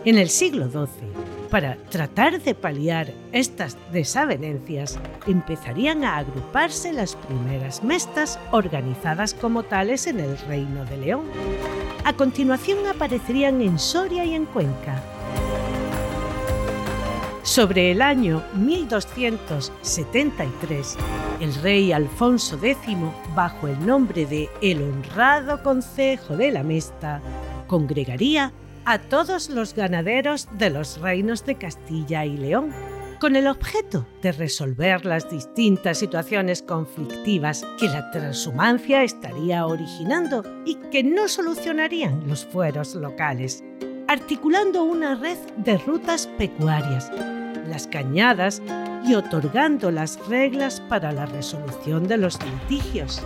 En 0.04 0.18
el 0.18 0.30
siglo 0.30 0.70
XII, 0.70 1.15
para 1.56 1.78
tratar 1.90 2.42
de 2.42 2.54
paliar 2.54 3.14
estas 3.32 3.78
desavenencias, 3.94 5.00
empezarían 5.26 6.04
a 6.04 6.18
agruparse 6.18 6.92
las 6.92 7.16
primeras 7.16 7.82
mestas 7.82 8.38
organizadas 8.52 9.34
como 9.34 9.64
tales 9.64 10.06
en 10.06 10.20
el 10.20 10.38
Reino 10.50 10.84
de 10.84 10.98
León. 10.98 11.24
A 12.04 12.12
continuación 12.12 12.86
aparecerían 12.88 13.62
en 13.62 13.80
Soria 13.80 14.26
y 14.26 14.34
en 14.34 14.44
Cuenca. 14.48 15.02
Sobre 17.44 17.92
el 17.92 18.02
año 18.02 18.44
1273, 18.56 20.98
el 21.40 21.56
rey 21.62 21.94
Alfonso 21.94 22.60
X, 22.62 22.98
bajo 23.34 23.70
el 23.70 23.86
nombre 23.86 24.26
de 24.26 24.50
El 24.62 24.82
Honrado 24.82 25.64
Concejo 25.64 26.36
de 26.36 26.52
la 26.52 26.64
Mesta, 26.64 27.22
congregaría 27.68 28.52
a 28.86 29.00
todos 29.00 29.50
los 29.50 29.74
ganaderos 29.74 30.48
de 30.58 30.70
los 30.70 31.00
reinos 31.00 31.44
de 31.46 31.56
Castilla 31.56 32.24
y 32.24 32.38
León, 32.38 32.72
con 33.20 33.36
el 33.36 33.48
objeto 33.48 34.06
de 34.22 34.32
resolver 34.32 35.06
las 35.06 35.30
distintas 35.30 35.98
situaciones 35.98 36.62
conflictivas 36.62 37.66
que 37.80 37.88
la 37.88 38.12
transhumancia 38.12 39.04
estaría 39.04 39.66
originando 39.66 40.44
y 40.66 40.76
que 40.92 41.04
no 41.04 41.28
solucionarían 41.28 42.28
los 42.28 42.46
fueros 42.46 42.94
locales, 42.94 43.64
articulando 44.08 44.84
una 44.84 45.16
red 45.16 45.38
de 45.58 45.78
rutas 45.80 46.28
pecuarias, 46.38 47.12
las 47.68 47.88
cañadas 47.88 48.62
y 49.04 49.16
otorgando 49.16 49.90
las 49.90 50.20
reglas 50.28 50.80
para 50.82 51.12
la 51.12 51.26
resolución 51.26 52.08
de 52.08 52.18
los 52.18 52.38
litigios 52.44 53.24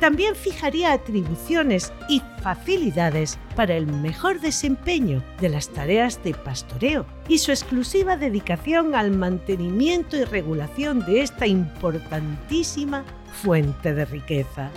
también 0.00 0.34
fijaría 0.34 0.92
atribuciones 0.92 1.92
y 2.08 2.22
facilidades 2.42 3.38
para 3.54 3.74
el 3.74 3.86
mejor 3.86 4.40
desempeño 4.40 5.22
de 5.40 5.48
las 5.48 5.68
tareas 5.68 6.22
de 6.22 6.34
pastoreo 6.34 7.06
y 7.28 7.38
su 7.38 7.50
exclusiva 7.50 8.16
dedicación 8.16 8.94
al 8.94 9.10
mantenimiento 9.10 10.16
y 10.16 10.24
regulación 10.24 11.04
de 11.06 11.22
esta 11.22 11.46
importantísima 11.46 13.04
fuente 13.42 13.94
de 13.94 14.04
riqueza. 14.04 14.70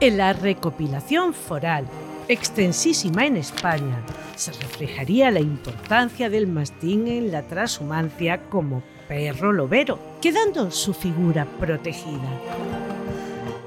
En 0.00 0.16
la 0.16 0.32
recopilación 0.32 1.32
foral, 1.32 1.86
extensísima 2.28 3.26
en 3.26 3.36
España, 3.36 4.02
se 4.36 4.52
reflejaría 4.52 5.30
la 5.30 5.40
importancia 5.40 6.30
del 6.30 6.46
mastín 6.46 7.08
en 7.08 7.32
la 7.32 7.42
transhumancia 7.42 8.42
como 8.48 8.82
perro 9.08 9.52
lobero, 9.52 9.98
quedando 10.20 10.70
su 10.70 10.94
figura 10.94 11.46
protegida. 11.58 12.40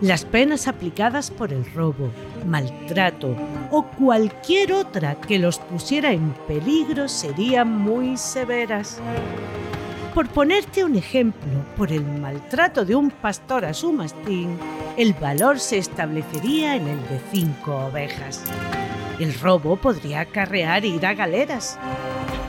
Las 0.02 0.26
penas 0.26 0.68
aplicadas 0.68 1.32
por 1.32 1.54
el 1.54 1.66
robo, 1.74 2.10
maltrato 2.46 3.36
o 3.72 3.84
cualquier 3.84 4.74
otra 4.74 5.16
que 5.16 5.40
los 5.40 5.58
pusiera 5.58 6.12
en 6.12 6.34
peligro 6.48 7.08
serían 7.08 7.72
muy 7.72 8.18
severas. 8.18 9.00
Por 10.16 10.30
ponerte 10.30 10.86
un 10.86 10.96
ejemplo, 10.96 11.66
por 11.76 11.92
el 11.92 12.06
maltrato 12.06 12.86
de 12.86 12.96
un 12.96 13.12
pastor 13.12 13.66
a 13.66 13.74
su 13.74 13.92
mastín, 13.92 14.58
el 14.96 15.12
valor 15.12 15.60
se 15.60 15.78
establecería 15.78 16.78
en 16.78 16.88
el 16.88 17.02
de 17.10 17.20
cinco 17.34 17.76
ovejas. 17.88 18.42
El 19.20 19.38
robo 19.38 19.76
podría 19.76 20.22
acarrear 20.22 20.86
ir 20.86 21.06
a 21.06 21.14
galeras. 21.16 21.78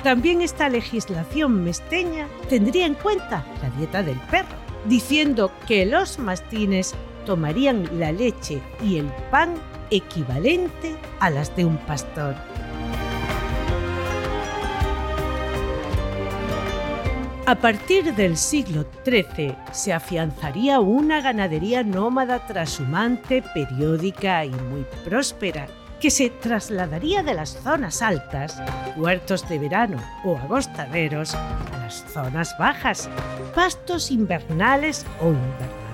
También 0.04 0.42
esta 0.42 0.68
legislación 0.68 1.64
mesteña 1.64 2.28
tendría 2.48 2.86
en 2.86 2.94
cuenta 2.94 3.44
la 3.60 3.70
dieta 3.70 4.04
del 4.04 4.18
perro, 4.30 4.54
diciendo 4.84 5.50
que 5.66 5.84
los 5.86 6.20
mastines 6.20 6.94
tomarían 7.24 7.98
la 7.98 8.12
leche 8.12 8.62
y 8.80 8.98
el 8.98 9.06
pan 9.32 9.54
equivalente 9.90 10.94
a 11.18 11.30
las 11.30 11.56
de 11.56 11.64
un 11.64 11.78
pastor. 11.78 12.36
A 17.48 17.54
partir 17.54 18.12
del 18.16 18.36
siglo 18.36 18.84
XIII 19.04 19.54
se 19.70 19.92
afianzaría 19.92 20.80
una 20.80 21.20
ganadería 21.20 21.84
nómada 21.84 22.44
trashumante, 22.44 23.40
periódica 23.54 24.44
y 24.44 24.50
muy 24.50 24.84
próspera, 25.04 25.68
que 26.00 26.10
se 26.10 26.30
trasladaría 26.30 27.22
de 27.22 27.34
las 27.34 27.50
zonas 27.50 28.02
altas, 28.02 28.60
huertos 28.96 29.48
de 29.48 29.60
verano 29.60 29.98
o 30.24 30.36
agostaderos, 30.36 31.36
a 31.36 31.78
las 31.82 32.04
zonas 32.12 32.52
bajas, 32.58 33.08
pastos 33.54 34.10
invernales 34.10 35.06
o 35.20 35.28
invernaderos, 35.28 35.85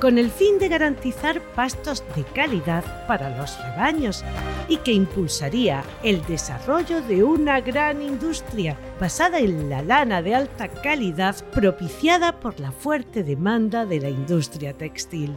con 0.00 0.18
el 0.18 0.30
fin 0.30 0.58
de 0.58 0.68
garantizar 0.68 1.40
pastos 1.40 2.04
de 2.14 2.22
calidad 2.22 2.84
para 3.08 3.36
los 3.36 3.58
rebaños 3.60 4.24
y 4.68 4.76
que 4.78 4.92
impulsaría 4.92 5.82
el 6.02 6.24
desarrollo 6.26 7.02
de 7.02 7.24
una 7.24 7.60
gran 7.60 8.02
industria 8.02 8.76
basada 9.00 9.40
en 9.40 9.68
la 9.68 9.82
lana 9.82 10.22
de 10.22 10.34
alta 10.34 10.68
calidad 10.68 11.34
propiciada 11.52 12.38
por 12.38 12.60
la 12.60 12.70
fuerte 12.70 13.24
demanda 13.24 13.84
de 13.84 14.00
la 14.00 14.10
industria 14.10 14.74
textil. 14.74 15.34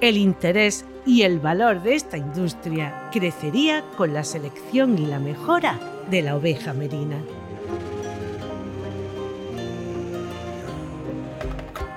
El 0.00 0.16
interés 0.16 0.84
y 1.04 1.22
el 1.22 1.38
valor 1.38 1.82
de 1.82 1.94
esta 1.94 2.16
industria 2.16 3.10
crecería 3.12 3.84
con 3.96 4.14
la 4.14 4.24
selección 4.24 4.98
y 4.98 5.06
la 5.06 5.18
mejora 5.18 5.78
de 6.10 6.22
la 6.22 6.36
oveja 6.36 6.72
merina. 6.72 7.18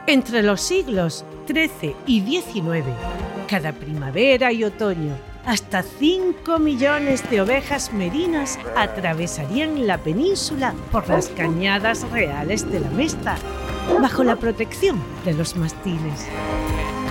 Entre 0.10 0.42
los 0.42 0.62
siglos 0.62 1.24
XIII 1.46 1.96
y 2.08 2.22
XIX, 2.22 2.84
cada 3.48 3.74
primavera 3.74 4.52
y 4.52 4.64
otoño, 4.64 5.16
hasta 5.46 5.84
5 5.84 6.58
millones 6.58 7.30
de 7.30 7.42
ovejas 7.42 7.94
merinas 7.94 8.58
atravesarían 8.76 9.86
la 9.86 10.00
península 10.00 10.74
por 10.92 11.08
las 11.08 11.28
cañadas 11.30 12.10
reales 12.10 12.68
de 12.72 12.80
la 12.80 12.90
Mesta, 12.90 13.38
bajo 14.02 14.24
la 14.24 14.36
protección 14.36 15.00
de 15.26 15.36
los 15.36 15.56
mastines. 15.56 16.28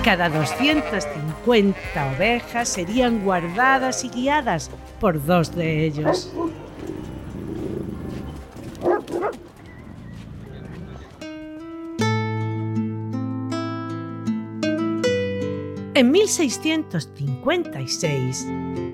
Cada 0.03 0.27
250 0.27 1.79
ovejas 2.17 2.67
serían 2.67 3.23
guardadas 3.23 4.03
y 4.03 4.09
guiadas 4.09 4.69
por 4.99 5.25
dos 5.25 5.55
de 5.55 5.85
ellos. 5.85 6.33
En 15.99 16.11
1656, 16.11 18.47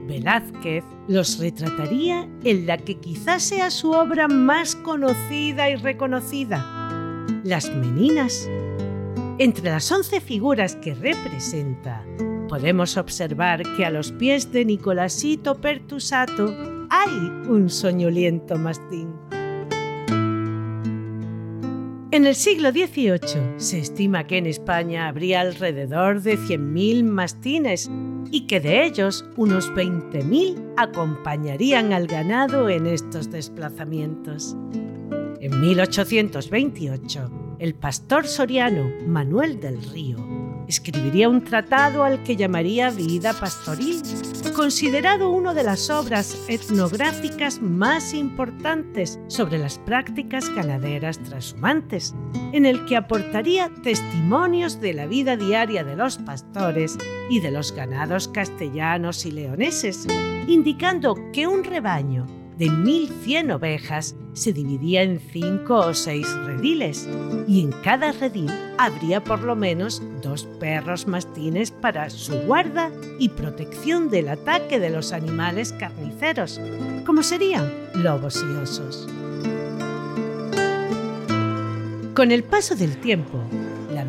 Velázquez 0.07 0.83
los 1.07 1.37
retrataría 1.37 2.27
en 2.43 2.65
la 2.65 2.79
que 2.79 2.95
quizás 2.95 3.43
sea 3.43 3.69
su 3.69 3.91
obra 3.91 4.27
más 4.27 4.75
conocida 4.75 5.69
y 5.69 5.75
reconocida, 5.75 6.65
Las 7.43 7.69
Meninas 7.69 8.49
entre 9.37 9.69
las 9.69 9.91
once 9.91 10.19
figuras 10.19 10.75
que 10.77 10.95
representa, 10.95 12.03
podemos 12.49 12.97
observar 12.97 13.61
que 13.77 13.85
a 13.85 13.91
los 13.91 14.11
pies 14.11 14.51
de 14.51 14.65
Nicolasito 14.65 15.61
Pertusato 15.61 16.55
hay 16.89 17.13
un 17.47 17.69
soñoliento 17.69 18.57
mastín. 18.57 19.13
En 22.15 22.25
el 22.25 22.35
siglo 22.35 22.71
XVIII 22.71 23.57
se 23.57 23.77
estima 23.77 24.25
que 24.25 24.37
en 24.37 24.45
España 24.45 25.09
habría 25.09 25.41
alrededor 25.41 26.21
de 26.21 26.37
100.000 26.37 27.03
mastines 27.03 27.91
y 28.31 28.47
que 28.47 28.61
de 28.61 28.85
ellos 28.85 29.25
unos 29.35 29.69
20.000 29.73 30.75
acompañarían 30.77 31.91
al 31.91 32.07
ganado 32.07 32.69
en 32.69 32.87
estos 32.87 33.31
desplazamientos. 33.31 34.55
En 35.41 35.59
1828, 35.59 37.57
el 37.59 37.75
pastor 37.75 38.27
soriano 38.27 38.89
Manuel 39.05 39.59
del 39.59 39.83
Río 39.83 40.44
escribiría 40.67 41.29
un 41.29 41.43
tratado 41.43 42.03
al 42.03 42.23
que 42.23 42.35
llamaría 42.35 42.89
Vida 42.89 43.33
Pastoril, 43.33 44.01
considerado 44.55 45.29
una 45.29 45.53
de 45.53 45.63
las 45.63 45.89
obras 45.89 46.37
etnográficas 46.47 47.61
más 47.61 48.13
importantes 48.13 49.19
sobre 49.27 49.57
las 49.57 49.79
prácticas 49.79 50.49
ganaderas 50.49 51.19
transhumantes, 51.19 52.15
en 52.53 52.65
el 52.65 52.85
que 52.85 52.97
aportaría 52.97 53.69
testimonios 53.83 54.79
de 54.79 54.93
la 54.93 55.05
vida 55.05 55.35
diaria 55.35 55.83
de 55.83 55.95
los 55.95 56.17
pastores 56.19 56.97
y 57.29 57.39
de 57.39 57.51
los 57.51 57.71
ganados 57.73 58.27
castellanos 58.27 59.25
y 59.25 59.31
leoneses, 59.31 60.07
indicando 60.47 61.15
que 61.33 61.47
un 61.47 61.63
rebaño 61.63 62.44
de 62.57 62.67
1.100 62.67 63.53
ovejas 63.53 64.15
se 64.33 64.53
dividía 64.53 65.03
en 65.03 65.19
cinco 65.19 65.77
o 65.77 65.93
seis 65.93 66.27
rediles 66.45 67.07
y 67.47 67.61
en 67.61 67.71
cada 67.83 68.11
redil 68.11 68.51
habría 68.77 69.23
por 69.23 69.41
lo 69.41 69.55
menos 69.55 70.01
dos 70.21 70.45
perros 70.59 71.07
mastines 71.07 71.71
para 71.71 72.09
su 72.09 72.33
guarda 72.41 72.91
y 73.19 73.29
protección 73.29 74.09
del 74.09 74.29
ataque 74.29 74.79
de 74.79 74.89
los 74.89 75.13
animales 75.13 75.73
carniceros, 75.73 76.59
como 77.05 77.23
serían 77.23 77.71
lobos 77.93 78.43
y 78.43 78.55
osos. 78.57 79.07
Con 82.13 82.31
el 82.31 82.43
paso 82.43 82.75
del 82.75 82.97
tiempo, 82.97 83.43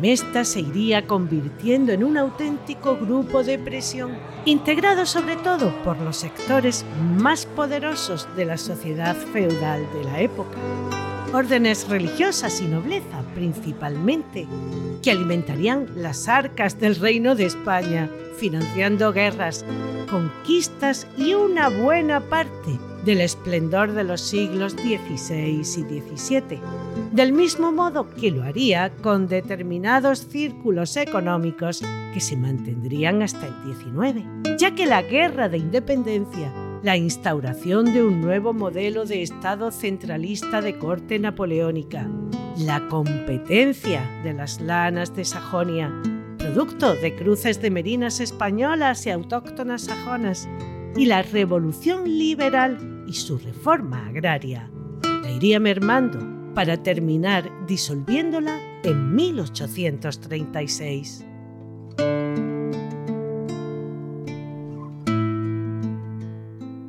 Mesta 0.01 0.45
se 0.45 0.59
iría 0.59 1.07
convirtiendo 1.07 1.91
en 1.91 2.03
un 2.03 2.17
auténtico 2.17 2.97
grupo 2.97 3.43
de 3.43 3.57
presión, 3.57 4.11
integrado 4.45 5.07
sobre 5.07 5.37
todo 5.37 5.73
por 5.83 5.99
los 5.99 6.17
sectores 6.17 6.85
más 7.17 7.47
poderosos 7.47 8.27
de 8.35 8.45
la 8.45 8.57
sociedad 8.57 9.15
feudal 9.15 9.87
de 9.93 10.03
la 10.03 10.21
época. 10.21 10.57
Órdenes 11.33 11.87
religiosas 11.89 12.61
y 12.61 12.65
nobleza 12.65 13.23
principalmente, 13.33 14.47
que 15.01 15.11
alimentarían 15.11 15.87
las 15.95 16.27
arcas 16.27 16.79
del 16.79 16.95
reino 16.95 17.33
de 17.33 17.45
España, 17.45 18.07
financiando 18.37 19.11
guerras, 19.11 19.65
conquistas 20.09 21.07
y 21.17 21.33
una 21.33 21.69
buena 21.69 22.19
parte 22.21 22.77
del 23.07 23.21
esplendor 23.21 23.93
de 23.93 24.03
los 24.03 24.19
siglos 24.19 24.73
XVI 24.73 25.61
y 25.61 25.63
XVII, 25.63 26.59
del 27.13 27.31
mismo 27.31 27.71
modo 27.71 28.09
que 28.09 28.31
lo 28.31 28.43
haría 28.43 28.91
con 28.97 29.29
determinados 29.29 30.27
círculos 30.27 30.97
económicos 30.97 31.81
que 32.13 32.19
se 32.19 32.35
mantendrían 32.35 33.21
hasta 33.21 33.47
el 33.47 33.53
XIX, 33.63 34.25
ya 34.59 34.75
que 34.75 34.85
la 34.85 35.01
guerra 35.03 35.47
de 35.47 35.57
independencia, 35.57 36.51
la 36.83 36.97
instauración 36.97 37.93
de 37.93 38.03
un 38.03 38.19
nuevo 38.19 38.51
modelo 38.51 39.05
de 39.05 39.23
Estado 39.23 39.71
centralista 39.71 40.61
de 40.61 40.77
corte 40.77 41.17
napoleónica, 41.17 42.09
la 42.57 42.89
competencia 42.89 44.01
de 44.25 44.33
las 44.33 44.59
lanas 44.59 45.15
de 45.15 45.23
Sajonia, 45.23 45.93
producto 46.37 46.93
de 46.93 47.15
cruces 47.15 47.61
de 47.61 47.71
merinas 47.71 48.19
españolas 48.19 49.05
y 49.05 49.11
autóctonas 49.11 49.83
sajonas, 49.83 50.49
y 50.97 51.05
la 51.05 51.21
revolución 51.21 52.03
liberal 52.17 52.96
y 53.07 53.13
su 53.13 53.37
reforma 53.37 54.07
agraria 54.07 54.69
la 55.21 55.31
iría 55.31 55.59
mermando 55.59 56.19
para 56.53 56.83
terminar 56.83 57.49
disolviéndola 57.67 58.59
en 58.83 59.15
1836. 59.15 61.25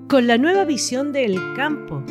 Con 0.08 0.26
la 0.26 0.38
nueva 0.38 0.64
visión 0.64 1.12
del 1.12 1.38
campo 1.54 2.02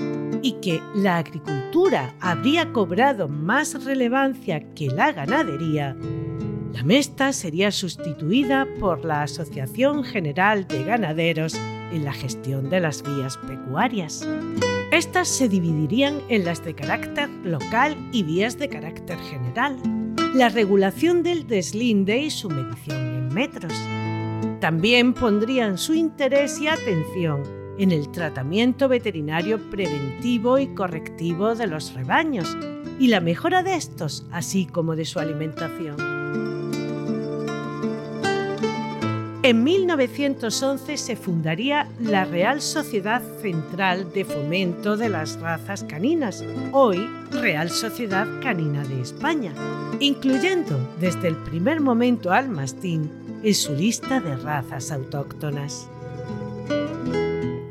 y 0.43 0.53
que 0.61 0.79
la 0.95 1.17
agricultura 1.17 2.13
habría 2.19 2.71
cobrado 2.71 3.27
más 3.27 3.83
relevancia 3.83 4.61
que 4.75 4.87
la 4.87 5.11
ganadería, 5.11 5.97
la 6.73 6.83
Mesta 6.83 7.33
sería 7.33 7.71
sustituida 7.71 8.67
por 8.79 9.03
la 9.03 9.23
Asociación 9.23 10.03
General 10.03 10.67
de 10.67 10.83
Ganaderos 10.83 11.59
en 11.91 12.05
la 12.05 12.13
gestión 12.13 12.69
de 12.69 12.79
las 12.79 13.03
vías 13.03 13.37
pecuarias. 13.37 14.27
Estas 14.91 15.27
se 15.27 15.49
dividirían 15.49 16.21
en 16.29 16.45
las 16.45 16.63
de 16.63 16.73
carácter 16.73 17.29
local 17.43 17.95
y 18.11 18.23
vías 18.23 18.57
de 18.57 18.69
carácter 18.69 19.17
general. 19.19 19.77
La 20.33 20.49
regulación 20.49 21.23
del 21.23 21.47
deslinde 21.47 22.17
y 22.19 22.29
su 22.29 22.49
medición 22.49 22.97
en 22.97 23.33
metros. 23.33 23.73
También 24.59 25.13
pondrían 25.13 25.77
su 25.77 25.93
interés 25.93 26.59
y 26.59 26.67
atención 26.67 27.43
en 27.77 27.91
el 27.91 28.09
tratamiento 28.11 28.87
veterinario 28.87 29.59
preventivo 29.69 30.57
y 30.57 30.67
correctivo 30.67 31.53
de 31.55 31.67
los 31.67 31.93
rebaños 31.93 32.57
y 32.99 33.07
la 33.07 33.21
mejora 33.21 33.61
de 33.63 33.75
estos, 33.75 34.25
así 34.31 34.65
como 34.65 34.95
de 34.95 35.05
su 35.05 35.19
alimentación. 35.19 36.66
En 39.47 39.63
1911 39.63 40.97
se 40.97 41.15
fundaría 41.15 41.87
la 42.01 42.25
Real 42.25 42.61
Sociedad 42.61 43.21
Central 43.41 44.11
de 44.11 44.25
Fomento 44.25 44.97
de 44.97 45.07
las 45.07 45.39
Razas 45.39 45.85
Caninas, 45.85 46.43
hoy 46.73 46.97
Real 47.31 47.69
Sociedad 47.69 48.27
Canina 48.43 48.83
de 48.83 48.99
España, 48.99 49.53
incluyendo 50.01 50.77
desde 50.99 51.29
el 51.29 51.37
primer 51.37 51.79
momento 51.79 52.33
al 52.33 52.49
mastín 52.49 53.09
en 53.41 53.55
su 53.55 53.73
lista 53.73 54.19
de 54.19 54.35
razas 54.35 54.91
autóctonas. 54.91 55.89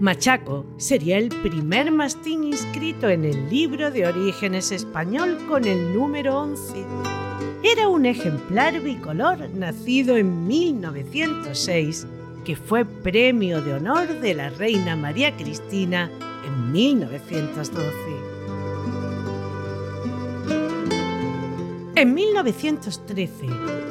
Machaco 0.01 0.65
sería 0.79 1.19
el 1.19 1.29
primer 1.29 1.93
mastín 1.93 2.45
inscrito 2.45 3.11
en 3.11 3.27
el 3.27 3.51
libro 3.51 3.91
de 3.91 4.07
orígenes 4.07 4.73
español 4.73 5.37
con 5.47 5.67
el 5.67 5.93
número 5.93 6.41
11 6.41 7.26
era 7.73 7.89
un 7.89 8.07
ejemplar 8.07 8.81
bicolor 8.81 9.51
nacido 9.51 10.17
en 10.17 10.47
1906 10.47 12.07
que 12.45 12.55
fue 12.55 12.85
premio 12.85 13.61
de 13.61 13.75
honor 13.75 14.21
de 14.21 14.35
la 14.35 14.51
reina 14.51 14.95
María 14.95 15.37
Cristina 15.37 16.09
en 16.47 16.71
1912. 16.71 17.93
En 21.97 22.15
1913, 22.15 23.47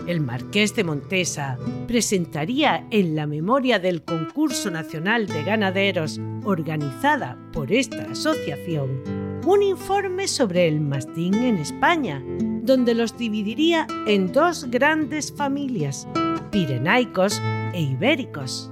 el 0.08 0.22
marqués 0.22 0.74
de 0.74 0.84
Montesa 0.86 1.58
presentaría 1.86 2.88
en 2.92 3.16
la 3.16 3.28
memoria 3.28 3.78
del 3.80 4.04
Concurso 4.04 4.72
Nacional 4.72 5.28
de 5.28 5.44
Ganaderos 5.44 6.22
organizada 6.46 7.38
por 7.52 7.74
esta 7.74 8.04
asociación 8.04 9.02
un 9.46 9.62
informe 9.62 10.28
sobre 10.28 10.68
el 10.68 10.80
mastín 10.80 11.36
en 11.36 11.58
España, 11.58 12.24
donde 12.66 12.94
los 12.94 13.18
dividiría 13.18 13.88
en 14.08 14.32
dos 14.32 14.66
grandes 14.70 15.32
familias, 15.32 16.08
pirenaicos 16.52 17.42
e 17.74 17.82
ibéricos. 17.82 18.72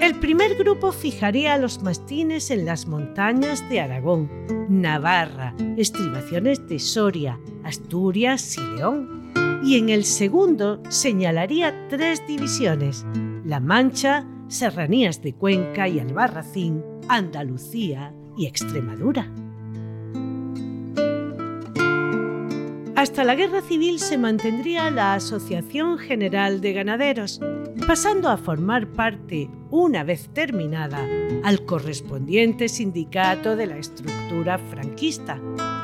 El 0.00 0.18
primer 0.18 0.56
grupo 0.56 0.90
fijaría 0.90 1.54
a 1.54 1.58
los 1.58 1.82
mastines 1.82 2.50
en 2.50 2.64
las 2.64 2.88
montañas 2.88 3.68
de 3.68 3.80
Aragón, 3.80 4.28
Navarra, 4.68 5.54
estribaciones 5.76 6.66
de 6.66 6.80
Soria, 6.80 7.38
Asturias 7.62 8.56
y 8.56 8.76
León. 8.76 9.32
Y 9.64 9.78
en 9.78 9.90
el 9.90 10.04
segundo 10.04 10.82
señalaría 10.88 11.88
tres 11.88 12.26
divisiones, 12.26 13.06
La 13.44 13.60
Mancha, 13.60 14.26
Serranías 14.48 15.22
de 15.22 15.34
Cuenca 15.34 15.88
y 15.88 16.00
Albarracín, 16.00 16.82
Andalucía 17.08 18.12
y 18.36 18.46
Extremadura. 18.46 19.32
Hasta 23.02 23.24
la 23.24 23.34
Guerra 23.34 23.62
Civil 23.62 23.98
se 23.98 24.16
mantendría 24.16 24.88
la 24.88 25.14
Asociación 25.14 25.98
General 25.98 26.60
de 26.60 26.72
Ganaderos, 26.72 27.40
pasando 27.84 28.28
a 28.28 28.36
formar 28.36 28.86
parte, 28.86 29.50
una 29.72 30.04
vez 30.04 30.28
terminada, 30.32 31.04
al 31.42 31.64
correspondiente 31.64 32.68
sindicato 32.68 33.56
de 33.56 33.66
la 33.66 33.78
estructura 33.78 34.56
franquista. 34.56 35.40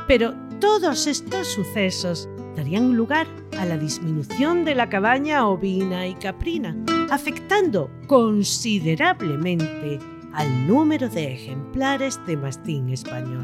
Pero 0.07 0.33
todos 0.61 1.09
estos 1.09 1.49
sucesos 1.49 2.29
darían 2.55 2.95
lugar 2.95 3.27
a 3.59 3.65
la 3.65 3.77
disminución 3.77 4.65
de 4.65 4.77
la 4.77 4.89
cabaña 4.89 5.45
ovina 5.49 6.07
y 6.07 6.15
caprina, 6.15 6.77
afectando 7.11 7.91
considerablemente 8.07 9.99
al 10.33 10.69
número 10.69 11.09
de 11.09 11.33
ejemplares 11.33 12.25
de 12.29 12.37
mastín 12.37 12.91
español. 12.91 13.43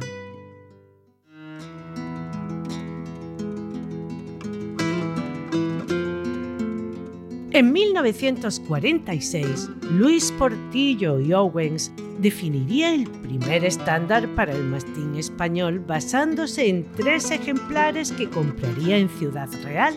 En 7.54 7.72
1946, 7.72 9.70
Luis 9.92 10.32
Portillo 10.32 11.20
y 11.20 11.32
Owens 11.32 11.92
definiría 12.18 12.92
el 12.92 13.08
primer 13.08 13.64
estándar 13.64 14.26
para 14.34 14.52
el 14.52 14.64
mastín 14.64 15.14
español 15.14 15.78
basándose 15.78 16.68
en 16.68 16.84
tres 16.96 17.30
ejemplares 17.30 18.10
que 18.10 18.28
compraría 18.28 18.96
en 18.96 19.08
Ciudad 19.08 19.48
Real. 19.62 19.94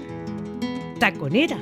Taconera, 1.00 1.58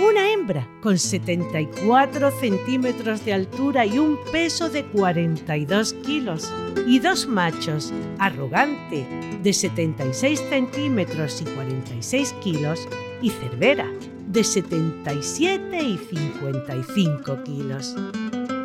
una 0.00 0.30
hembra 0.30 0.68
con 0.80 0.96
74 0.96 2.30
centímetros 2.30 3.24
de 3.24 3.32
altura 3.32 3.84
y 3.84 3.98
un 3.98 4.20
peso 4.30 4.70
de 4.70 4.84
42 4.84 5.94
kilos. 5.94 6.48
Y 6.86 7.00
dos 7.00 7.26
machos, 7.26 7.92
arrogante, 8.20 9.04
de 9.42 9.52
76 9.52 10.44
centímetros 10.48 11.42
y 11.42 11.44
46 11.46 12.34
kilos. 12.34 12.86
Y 13.20 13.30
Cervera, 13.30 13.86
de 14.30 14.44
77 14.44 15.82
y 15.82 15.98
55 15.98 17.42
kilos. 17.42 17.96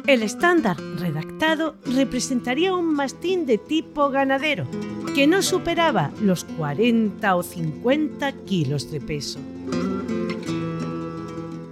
El 0.06 0.22
estándar 0.22 0.78
redactado 0.98 1.76
representaría 1.86 2.76
un 2.76 2.94
mastín 2.94 3.48
de 3.48 3.58
tipo 3.58 4.12
ganadero, 4.12 4.68
que 5.16 5.26
no 5.26 5.42
superaba 5.42 6.12
los 6.22 6.44
40 6.44 7.36
o 7.36 7.42
50 7.42 8.32
kilos 8.46 8.92
de 8.92 9.02
peso. 9.02 9.40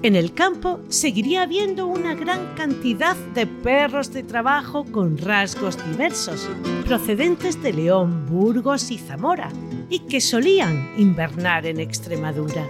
En 0.02 0.16
el 0.16 0.34
campo 0.34 0.82
seguiría 0.90 1.44
habiendo 1.44 1.86
una 1.86 2.16
gran 2.16 2.56
cantidad 2.56 3.16
de 3.36 3.46
perros 3.46 4.12
de 4.12 4.24
trabajo 4.24 4.84
con 4.86 5.18
rasgos 5.20 5.78
diversos, 5.92 6.50
procedentes 6.86 7.62
de 7.62 7.72
León, 7.72 8.26
Burgos 8.26 8.90
y 8.90 8.98
Zamora, 8.98 9.50
y 9.90 10.00
que 10.00 10.20
solían 10.20 10.90
invernar 10.98 11.68
en 11.68 11.80
Extremadura. 11.80 12.68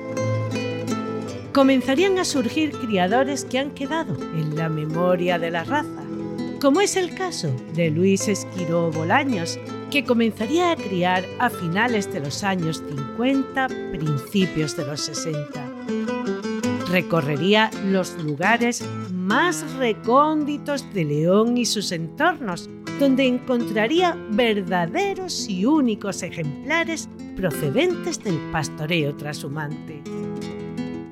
Comenzarían 1.54 2.18
a 2.18 2.26
surgir 2.26 2.72
criadores 2.72 3.46
que 3.46 3.60
han 3.60 3.72
quedado 3.72 4.16
en 4.34 4.56
la 4.56 4.70
memoria 4.70 5.38
de 5.38 5.52
la 5.52 5.64
raza, 5.64 6.04
como 6.60 6.82
es 6.82 6.96
el 6.96 7.14
caso 7.14 7.54
de 7.74 7.92
Luis 7.92 8.28
Esquiró 8.28 8.92
Bolaños, 8.92 9.60
que 9.92 10.04
comenzaría 10.04 10.72
a 10.72 10.76
criar 10.76 11.24
a 11.40 11.50
finales 11.50 12.12
de 12.12 12.22
los 12.22 12.44
años 12.44 12.82
50, 12.90 13.68
principios 13.92 14.76
de 14.76 14.86
los 14.86 15.02
60 15.02 15.74
recorrería 16.94 17.72
los 17.88 18.14
lugares 18.24 18.88
más 19.12 19.66
recónditos 19.78 20.86
de 20.94 21.06
León 21.06 21.58
y 21.58 21.66
sus 21.66 21.92
entornos, 21.92 22.70
donde 23.00 23.26
encontraría 23.26 24.16
verdaderos 24.30 25.50
y 25.50 25.66
únicos 25.66 26.22
ejemplares 26.22 27.10
procedentes 27.36 28.24
del 28.24 28.38
pastoreo 28.52 29.16
trashumante. 29.16 30.04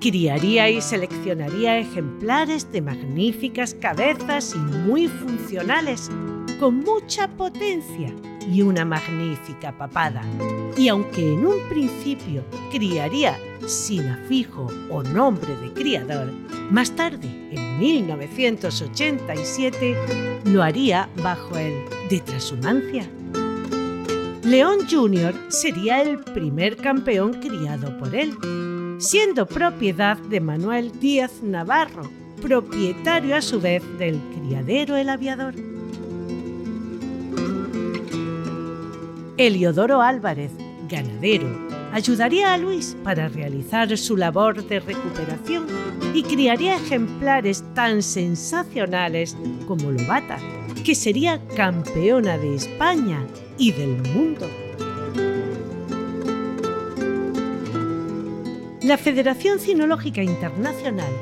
Criaría 0.02 0.68
y 0.68 0.82
seleccionaría 0.82 1.78
ejemplares 1.78 2.70
de 2.72 2.82
magníficas 2.82 3.76
cabezas 3.76 4.56
y 4.56 4.58
muy 4.58 5.08
funcionales, 5.08 6.10
con 6.60 6.80
mucha 6.80 7.28
potencia 7.28 8.12
y 8.52 8.64
una 8.64 8.84
magnífica 8.84 9.78
papada. 9.78 10.24
Y 10.76 10.88
aunque 10.88 11.34
en 11.34 11.46
un 11.46 11.58
principio 11.70 12.44
criaría 12.72 13.38
sin 13.68 14.08
afijo 14.08 14.66
o 14.90 15.04
nombre 15.04 15.56
de 15.58 15.72
criador, 15.72 16.34
más 16.72 16.96
tarde, 16.96 17.28
en 17.52 17.78
1987, 17.78 19.96
lo 20.46 20.64
haría 20.64 21.08
bajo 21.22 21.56
el 21.58 21.76
de 22.10 22.22
transhumancia. 22.22 23.08
León 24.44 24.80
Jr. 24.90 25.36
sería 25.50 26.02
el 26.02 26.18
primer 26.18 26.78
campeón 26.78 27.34
criado 27.34 27.96
por 28.00 28.16
él, 28.16 28.36
siendo 29.02 29.48
propiedad 29.48 30.16
de 30.16 30.40
Manuel 30.40 30.92
Díaz 31.00 31.42
Navarro, 31.42 32.10
propietario 32.40 33.36
a 33.36 33.42
su 33.42 33.60
vez 33.60 33.82
del 33.98 34.20
criadero 34.36 34.96
El 34.96 35.10
Aviador. 35.10 35.56
Eliodoro 39.38 40.04
Álvarez, 40.04 40.52
ganadero, 40.88 41.48
ayudaría 41.92 42.54
a 42.54 42.58
Luis 42.60 42.96
para 43.04 43.28
realizar 43.28 43.98
su 43.98 44.16
labor 44.16 44.64
de 44.68 44.80
recuperación 44.80 45.66
y 46.14 46.22
criaría 46.22 46.76
ejemplares 46.76 47.64
tan 47.74 48.04
sensacionales 48.04 49.36
como 49.68 49.92
Lobata, 49.92 50.38
que 50.86 50.94
sería 50.94 51.42
campeona 51.56 52.38
de 52.38 52.56
España 52.56 53.26
y 53.58 53.72
del 53.72 53.98
mundo. 54.14 54.48
La 58.84 58.98
Federación 58.98 59.60
Cinológica 59.60 60.24
Internacional 60.24 61.14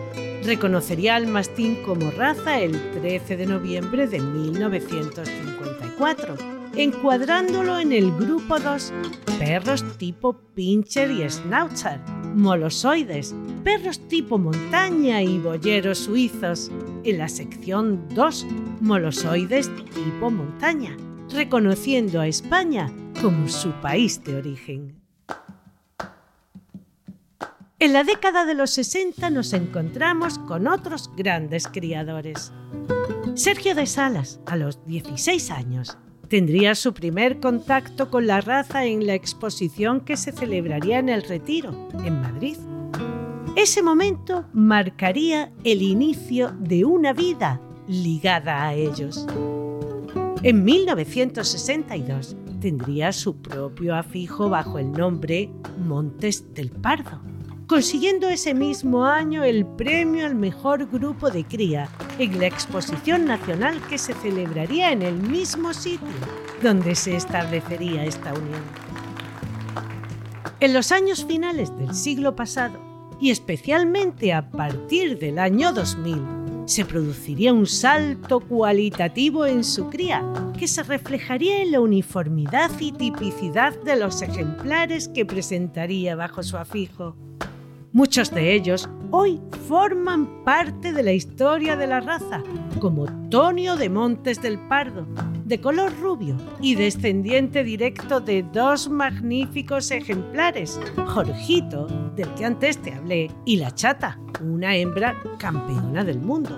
reconocería 0.43 1.15
al 1.15 1.27
mastín 1.27 1.75
como 1.83 2.09
raza 2.11 2.61
el 2.61 2.71
13 3.01 3.35
de 3.35 3.45
noviembre 3.45 4.07
de 4.07 4.21
1954 4.21 6.37
encuadrándolo 6.77 7.79
en 7.79 7.91
el 7.91 8.13
grupo 8.13 8.59
2, 8.59 8.93
perros 9.39 9.83
tipo 9.97 10.39
pincher 10.55 11.11
y 11.11 11.29
schnauzer, 11.29 11.99
molosoides, 12.33 13.35
perros 13.65 13.99
tipo 14.07 14.37
montaña 14.37 15.21
y 15.21 15.39
boyeros 15.39 15.97
suizos, 15.97 16.71
en 17.03 17.17
la 17.17 17.27
sección 17.27 18.07
2, 18.15 18.47
molosoides 18.79 19.69
tipo 19.93 20.31
montaña, 20.31 20.95
reconociendo 21.33 22.21
a 22.21 22.27
España 22.27 22.89
como 23.21 23.49
su 23.49 23.73
país 23.81 24.23
de 24.23 24.37
origen. 24.37 25.08
En 27.81 27.93
la 27.93 28.03
década 28.03 28.45
de 28.45 28.55
los 28.55 28.71
60 28.71 29.29
nos 29.29 29.53
encontramos 29.53 30.37
con 30.37 30.67
otros 30.67 31.09
grandes 31.15 31.65
criadores. 31.65 32.51
Sergio 33.35 33.73
de 33.73 33.85
Salas, 33.85 34.41
a 34.47 34.57
los 34.57 34.85
16 34.85 35.49
años, 35.49 35.97
tendría 36.27 36.75
su 36.75 36.93
primer 36.93 37.39
contacto 37.39 38.09
con 38.11 38.27
la 38.27 38.41
raza 38.41 38.83
en 38.83 39.07
la 39.07 39.13
exposición 39.13 40.01
que 40.01 40.17
se 40.17 40.33
celebraría 40.33 40.99
en 40.99 41.07
el 41.07 41.23
Retiro, 41.23 41.87
en 42.03 42.19
Madrid. 42.19 42.57
Ese 43.55 43.81
momento 43.81 44.43
marcaría 44.51 45.53
el 45.63 45.81
inicio 45.81 46.51
de 46.59 46.83
una 46.83 47.13
vida 47.13 47.61
ligada 47.87 48.67
a 48.67 48.73
ellos. 48.73 49.25
En 50.43 50.65
1962 50.65 52.35
tendría 52.59 53.13
su 53.13 53.37
propio 53.37 53.95
afijo 53.95 54.49
bajo 54.49 54.79
el 54.79 54.91
nombre 54.91 55.49
Montes 55.77 56.53
del 56.53 56.71
Pardo 56.71 57.21
consiguiendo 57.69 58.27
ese 58.29 58.55
mismo 58.55 59.05
año 59.05 59.43
el 59.43 59.63
premio 59.63 60.25
al 60.25 60.33
mejor 60.33 60.87
grupo 60.89 61.29
de 61.29 61.43
cría 61.43 61.87
en 62.17 62.39
la 62.39 62.47
exposición 62.47 63.25
nacional 63.25 63.79
que 63.87 63.99
se 63.99 64.15
celebraría 64.15 64.91
en 64.91 65.03
el 65.03 65.13
mismo 65.13 65.71
sitio 65.75 66.07
donde 66.63 66.95
se 66.95 67.15
establecería 67.15 68.05
esta 68.05 68.33
unión. 68.33 68.63
En 70.59 70.73
los 70.73 70.91
años 70.91 71.23
finales 71.25 71.77
del 71.77 71.93
siglo 71.93 72.35
pasado, 72.35 72.79
y 73.21 73.29
especialmente 73.29 74.33
a 74.33 74.49
partir 74.49 75.19
del 75.19 75.37
año 75.37 75.71
2000, 75.71 76.65
se 76.65 76.85
produciría 76.85 77.53
un 77.53 77.67
salto 77.67 78.39
cualitativo 78.39 79.45
en 79.45 79.63
su 79.63 79.89
cría, 79.89 80.25
que 80.57 80.67
se 80.67 80.81
reflejaría 80.81 81.61
en 81.61 81.73
la 81.73 81.81
uniformidad 81.81 82.71
y 82.79 82.93
tipicidad 82.93 83.79
de 83.83 83.95
los 83.95 84.23
ejemplares 84.23 85.07
que 85.07 85.23
presentaría 85.23 86.15
bajo 86.15 86.41
su 86.41 86.57
afijo. 86.57 87.15
Muchos 87.91 88.29
de 88.29 88.53
ellos 88.53 88.87
hoy 89.09 89.41
forman 89.67 90.43
parte 90.43 90.93
de 90.93 91.01
la 91.01 91.11
historia 91.11 91.75
de 91.75 91.87
la 91.87 91.99
raza, 91.99 92.43
como 92.79 93.07
Tonio 93.29 93.77
de 93.77 93.89
Montes 93.89 94.39
del 94.43 94.59
Pardo, 94.67 95.07
de 95.45 95.59
color 95.59 95.91
rubio 95.99 96.37
y 96.61 96.75
descendiente 96.75 97.63
directo 97.63 98.19
de 98.19 98.43
dos 98.53 98.89
magníficos 98.89 99.89
ejemplares, 99.89 100.79
Jorgito, 101.07 101.87
del 102.15 102.31
que 102.35 102.45
antes 102.45 102.77
te 102.77 102.93
hablé, 102.93 103.31
y 103.43 103.57
la 103.57 103.73
Chata, 103.73 104.19
una 104.39 104.75
hembra 104.75 105.15
campeona 105.39 106.03
del 106.03 106.19
mundo 106.19 106.55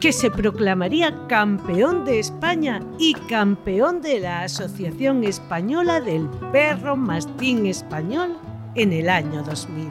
que 0.00 0.12
se 0.12 0.30
proclamaría 0.30 1.26
campeón 1.28 2.04
de 2.04 2.18
España 2.18 2.82
y 2.98 3.14
campeón 3.14 4.02
de 4.02 4.20
la 4.20 4.42
Asociación 4.42 5.24
Española 5.24 5.98
del 5.98 6.28
Perro 6.52 6.94
Mastín 6.94 7.64
Español 7.64 8.36
en 8.74 8.92
el 8.92 9.08
año 9.08 9.42
2000. 9.42 9.90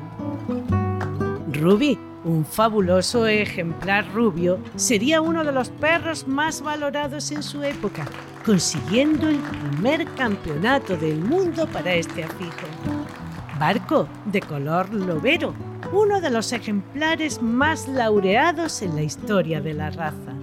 Ruby, 1.53 1.97
un 2.25 2.45
fabuloso 2.45 3.27
ejemplar 3.27 4.05
rubio, 4.13 4.59
sería 4.75 5.21
uno 5.21 5.43
de 5.43 5.51
los 5.51 5.69
perros 5.69 6.27
más 6.27 6.61
valorados 6.61 7.31
en 7.31 7.43
su 7.43 7.63
época, 7.63 8.05
consiguiendo 8.45 9.29
el 9.29 9.39
primer 9.39 10.05
campeonato 10.15 10.97
del 10.97 11.19
mundo 11.19 11.67
para 11.67 11.93
este 11.93 12.23
afijo. 12.23 12.67
Barco, 13.59 14.07
de 14.25 14.41
color 14.41 14.93
lobero, 14.93 15.53
uno 15.91 16.19
de 16.19 16.29
los 16.29 16.51
ejemplares 16.51 17.41
más 17.41 17.87
laureados 17.87 18.81
en 18.81 18.95
la 18.95 19.03
historia 19.03 19.61
de 19.61 19.73
la 19.73 19.89
raza. 19.91 20.33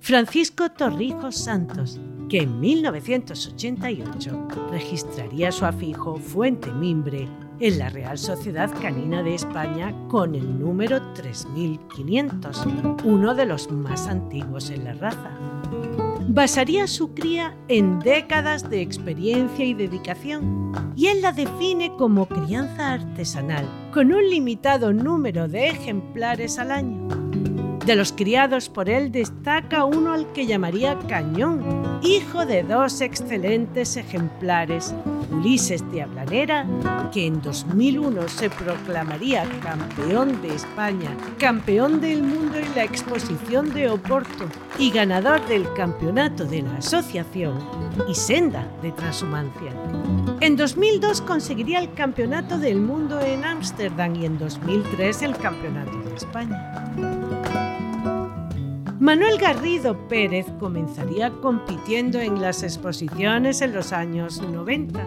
Francisco 0.00 0.68
Torrijos 0.70 1.36
Santos, 1.36 2.00
que 2.32 2.40
en 2.40 2.60
1988 2.60 4.48
registraría 4.70 5.52
su 5.52 5.66
afijo 5.66 6.16
Fuente 6.16 6.72
Mimbre 6.72 7.28
en 7.60 7.78
la 7.78 7.90
Real 7.90 8.16
Sociedad 8.16 8.70
Canina 8.80 9.22
de 9.22 9.34
España 9.34 9.94
con 10.08 10.34
el 10.34 10.58
número 10.58 11.02
3500, 11.12 12.64
uno 13.04 13.34
de 13.34 13.44
los 13.44 13.70
más 13.70 14.08
antiguos 14.08 14.70
en 14.70 14.84
la 14.84 14.94
raza. 14.94 15.30
Basaría 16.26 16.86
su 16.86 17.12
cría 17.12 17.54
en 17.68 18.00
décadas 18.00 18.70
de 18.70 18.80
experiencia 18.80 19.66
y 19.66 19.74
dedicación, 19.74 20.72
y 20.96 21.08
él 21.08 21.20
la 21.20 21.32
define 21.32 21.92
como 21.98 22.24
crianza 22.24 22.94
artesanal, 22.94 23.68
con 23.92 24.10
un 24.10 24.30
limitado 24.30 24.94
número 24.94 25.48
de 25.48 25.68
ejemplares 25.68 26.58
al 26.58 26.70
año. 26.70 27.21
De 27.84 27.96
los 27.96 28.12
criados 28.12 28.68
por 28.68 28.88
él 28.88 29.10
destaca 29.10 29.84
uno 29.84 30.12
al 30.12 30.32
que 30.32 30.46
llamaría 30.46 30.96
Cañón, 31.08 32.00
hijo 32.02 32.46
de 32.46 32.62
dos 32.62 33.00
excelentes 33.00 33.96
ejemplares, 33.96 34.94
Ulises 35.32 35.82
de 35.90 36.02
Ablanera, 36.02 36.64
que 37.12 37.26
en 37.26 37.42
2001 37.42 38.28
se 38.28 38.50
proclamaría 38.50 39.44
campeón 39.60 40.40
de 40.42 40.54
España, 40.54 41.10
campeón 41.38 42.00
del 42.00 42.22
mundo 42.22 42.56
en 42.58 42.72
la 42.76 42.84
exposición 42.84 43.74
de 43.74 43.90
Oporto 43.90 44.44
y 44.78 44.92
ganador 44.92 45.44
del 45.48 45.66
campeonato 45.74 46.44
de 46.44 46.62
la 46.62 46.76
asociación 46.76 47.58
y 48.08 48.14
senda 48.14 48.64
de 48.80 48.92
transhumancia. 48.92 49.72
En 50.40 50.56
2002 50.56 51.20
conseguiría 51.22 51.80
el 51.80 51.92
campeonato 51.94 52.58
del 52.58 52.80
mundo 52.80 53.20
en 53.20 53.44
Ámsterdam 53.44 54.14
y 54.14 54.26
en 54.26 54.38
2003 54.38 55.22
el 55.22 55.36
campeonato 55.36 55.98
de 56.08 56.14
España. 56.14 56.81
Manuel 59.02 59.36
Garrido 59.36 60.06
Pérez 60.06 60.46
comenzaría 60.60 61.32
compitiendo 61.40 62.20
en 62.20 62.40
las 62.40 62.62
exposiciones 62.62 63.60
en 63.60 63.72
los 63.72 63.92
años 63.92 64.40
90. 64.40 65.04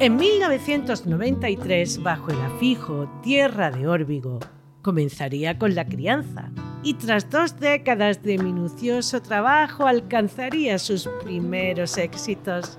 En 0.00 0.16
1993, 0.16 2.02
bajo 2.02 2.30
el 2.30 2.40
afijo 2.40 3.06
Tierra 3.22 3.70
de 3.70 3.86
Órbigo, 3.86 4.40
comenzaría 4.80 5.58
con 5.58 5.74
la 5.74 5.84
crianza 5.84 6.50
y 6.82 6.94
tras 6.94 7.28
dos 7.28 7.60
décadas 7.60 8.22
de 8.22 8.38
minucioso 8.38 9.20
trabajo 9.20 9.86
alcanzaría 9.86 10.78
sus 10.78 11.06
primeros 11.22 11.98
éxitos. 11.98 12.78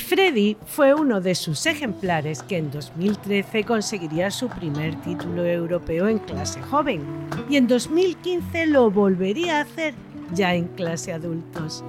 Freddy 0.00 0.56
fue 0.66 0.94
uno 0.94 1.20
de 1.20 1.34
sus 1.34 1.66
ejemplares 1.66 2.42
que 2.42 2.56
en 2.56 2.70
2013 2.70 3.64
conseguiría 3.64 4.30
su 4.30 4.48
primer 4.48 5.00
título 5.02 5.44
europeo 5.44 6.08
en 6.08 6.18
clase 6.18 6.60
joven 6.62 7.02
y 7.48 7.56
en 7.56 7.66
2015 7.66 8.66
lo 8.66 8.90
volvería 8.90 9.58
a 9.58 9.62
hacer 9.62 9.94
ya 10.34 10.54
en 10.54 10.68
clase 10.68 11.12
adultos. 11.12 11.84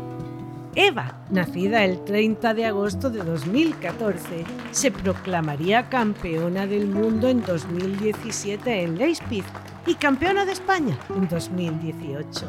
Eva, 0.75 1.25
nacida 1.29 1.84
el 1.84 2.01
30 2.05 2.53
de 2.53 2.65
agosto 2.65 3.10
de 3.10 3.21
2014, 3.23 4.45
se 4.71 4.89
proclamaría 4.89 5.89
campeona 5.89 6.65
del 6.65 6.88
mundo 6.88 7.27
en 7.27 7.41
2017 7.41 8.84
en 8.84 8.97
Leipzig 8.97 9.43
y 9.86 9.95
campeona 9.95 10.45
de 10.45 10.53
España 10.53 10.97
en 11.13 11.27
2018. 11.27 12.47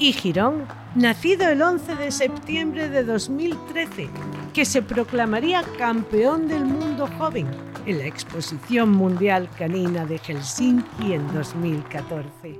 Y 0.00 0.12
Girón, 0.12 0.66
nacido 0.96 1.48
el 1.48 1.62
11 1.62 1.94
de 1.94 2.10
septiembre 2.10 2.88
de 2.88 3.04
2013, 3.04 4.08
que 4.52 4.64
se 4.64 4.82
proclamaría 4.82 5.62
campeón 5.78 6.48
del 6.48 6.64
mundo 6.64 7.08
joven 7.16 7.46
en 7.86 7.98
la 7.98 8.06
Exposición 8.06 8.90
Mundial 8.90 9.48
Canina 9.56 10.04
de 10.04 10.18
Helsinki 10.18 11.12
en 11.12 11.32
2014. 11.32 12.58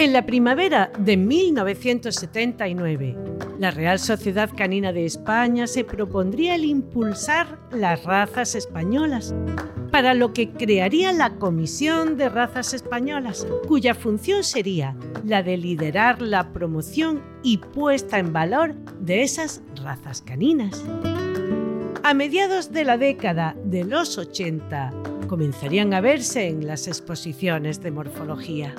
En 0.00 0.14
la 0.14 0.24
primavera 0.24 0.90
de 0.98 1.18
1979, 1.18 3.16
la 3.58 3.70
Real 3.70 3.98
Sociedad 3.98 4.48
Canina 4.56 4.94
de 4.94 5.04
España 5.04 5.66
se 5.66 5.84
propondría 5.84 6.54
el 6.54 6.64
impulsar 6.64 7.58
las 7.70 8.02
razas 8.04 8.54
españolas, 8.54 9.34
para 9.90 10.14
lo 10.14 10.32
que 10.32 10.52
crearía 10.52 11.12
la 11.12 11.34
Comisión 11.34 12.16
de 12.16 12.30
Razas 12.30 12.72
Españolas, 12.72 13.46
cuya 13.68 13.94
función 13.94 14.42
sería 14.42 14.96
la 15.22 15.42
de 15.42 15.58
liderar 15.58 16.22
la 16.22 16.50
promoción 16.54 17.22
y 17.42 17.58
puesta 17.58 18.18
en 18.18 18.32
valor 18.32 18.74
de 19.00 19.20
esas 19.20 19.60
razas 19.84 20.22
caninas. 20.22 20.82
A 22.02 22.14
mediados 22.14 22.72
de 22.72 22.84
la 22.84 22.96
década 22.96 23.54
de 23.64 23.84
los 23.84 24.16
80 24.16 24.92
comenzarían 25.28 25.92
a 25.92 26.00
verse 26.00 26.48
en 26.48 26.66
las 26.66 26.88
exposiciones 26.88 27.82
de 27.82 27.90
morfología. 27.90 28.74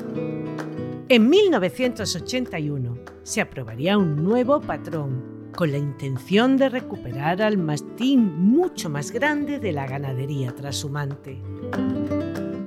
En 1.11 1.29
1981 1.29 2.97
se 3.23 3.41
aprobaría 3.41 3.97
un 3.97 4.23
nuevo 4.23 4.61
patrón 4.61 5.51
con 5.53 5.69
la 5.69 5.77
intención 5.77 6.55
de 6.55 6.69
recuperar 6.69 7.41
al 7.41 7.57
mastín 7.57 8.33
mucho 8.39 8.89
más 8.89 9.11
grande 9.11 9.59
de 9.59 9.73
la 9.73 9.85
ganadería 9.87 10.55
trashumante. 10.55 11.37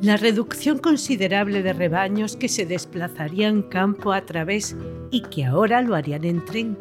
La 0.02 0.18
reducción 0.18 0.76
considerable 0.76 1.62
de 1.62 1.72
rebaños 1.72 2.36
que 2.36 2.50
se 2.50 2.66
desplazarían 2.66 3.62
campo 3.62 4.12
a 4.12 4.26
través 4.26 4.76
y 5.10 5.22
que 5.22 5.46
ahora 5.46 5.80
lo 5.80 5.94
harían 5.94 6.24
en 6.24 6.44
tren. 6.44 6.76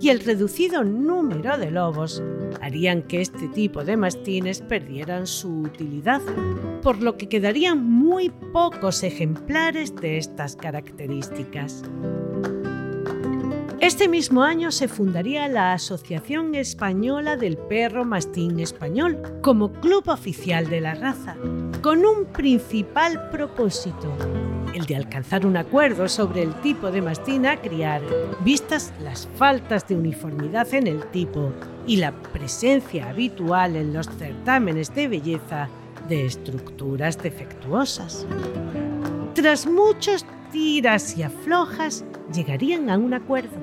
Y 0.00 0.08
el 0.08 0.20
reducido 0.20 0.82
número 0.82 1.58
de 1.58 1.72
lobos 1.72 2.22
harían 2.60 3.02
que 3.02 3.20
este 3.20 3.48
tipo 3.48 3.84
de 3.84 3.96
mastines 3.96 4.60
perdieran 4.60 5.26
su 5.26 5.62
utilidad, 5.62 6.20
por 6.82 7.02
lo 7.02 7.16
que 7.16 7.28
quedarían 7.28 7.84
muy 7.84 8.30
pocos 8.52 9.02
ejemplares 9.02 9.94
de 9.96 10.18
estas 10.18 10.56
características. 10.56 11.82
Este 13.80 14.08
mismo 14.08 14.42
año 14.42 14.72
se 14.72 14.88
fundaría 14.88 15.48
la 15.48 15.72
Asociación 15.72 16.54
Española 16.54 17.38
del 17.38 17.56
Perro 17.56 18.04
Mastín 18.04 18.60
Español 18.60 19.22
como 19.40 19.72
club 19.72 20.06
oficial 20.08 20.68
de 20.68 20.82
la 20.82 20.94
raza, 20.94 21.34
con 21.80 22.04
un 22.04 22.26
principal 22.26 23.30
propósito, 23.30 24.12
el 24.74 24.84
de 24.84 24.96
alcanzar 24.96 25.46
un 25.46 25.56
acuerdo 25.56 26.10
sobre 26.10 26.42
el 26.42 26.52
tipo 26.56 26.90
de 26.90 27.00
mastín 27.00 27.46
a 27.46 27.56
criar, 27.56 28.02
vistas 28.44 28.92
las 29.02 29.26
faltas 29.36 29.88
de 29.88 29.96
uniformidad 29.96 30.74
en 30.74 30.86
el 30.86 31.06
tipo 31.06 31.50
y 31.86 31.96
la 31.96 32.12
presencia 32.12 33.08
habitual 33.08 33.76
en 33.76 33.94
los 33.94 34.10
certámenes 34.10 34.94
de 34.94 35.08
belleza 35.08 35.70
de 36.06 36.26
estructuras 36.26 37.16
defectuosas. 37.16 38.26
Tras 39.32 39.66
muchos 39.66 40.26
tiras 40.50 41.16
y 41.16 41.22
aflojas, 41.22 42.04
llegarían 42.32 42.90
a 42.90 42.98
un 42.98 43.14
acuerdo. 43.14 43.56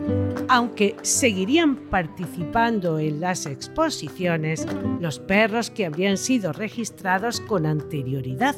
Aunque 0.48 0.96
seguirían 1.02 1.76
participando 1.76 3.00
en 3.00 3.20
las 3.20 3.46
exposiciones 3.46 4.66
los 5.00 5.20
perros 5.20 5.70
que 5.70 5.86
habrían 5.86 6.18
sido 6.18 6.54
registrados 6.54 7.42
con 7.42 7.66
anterioridad, 7.66 8.56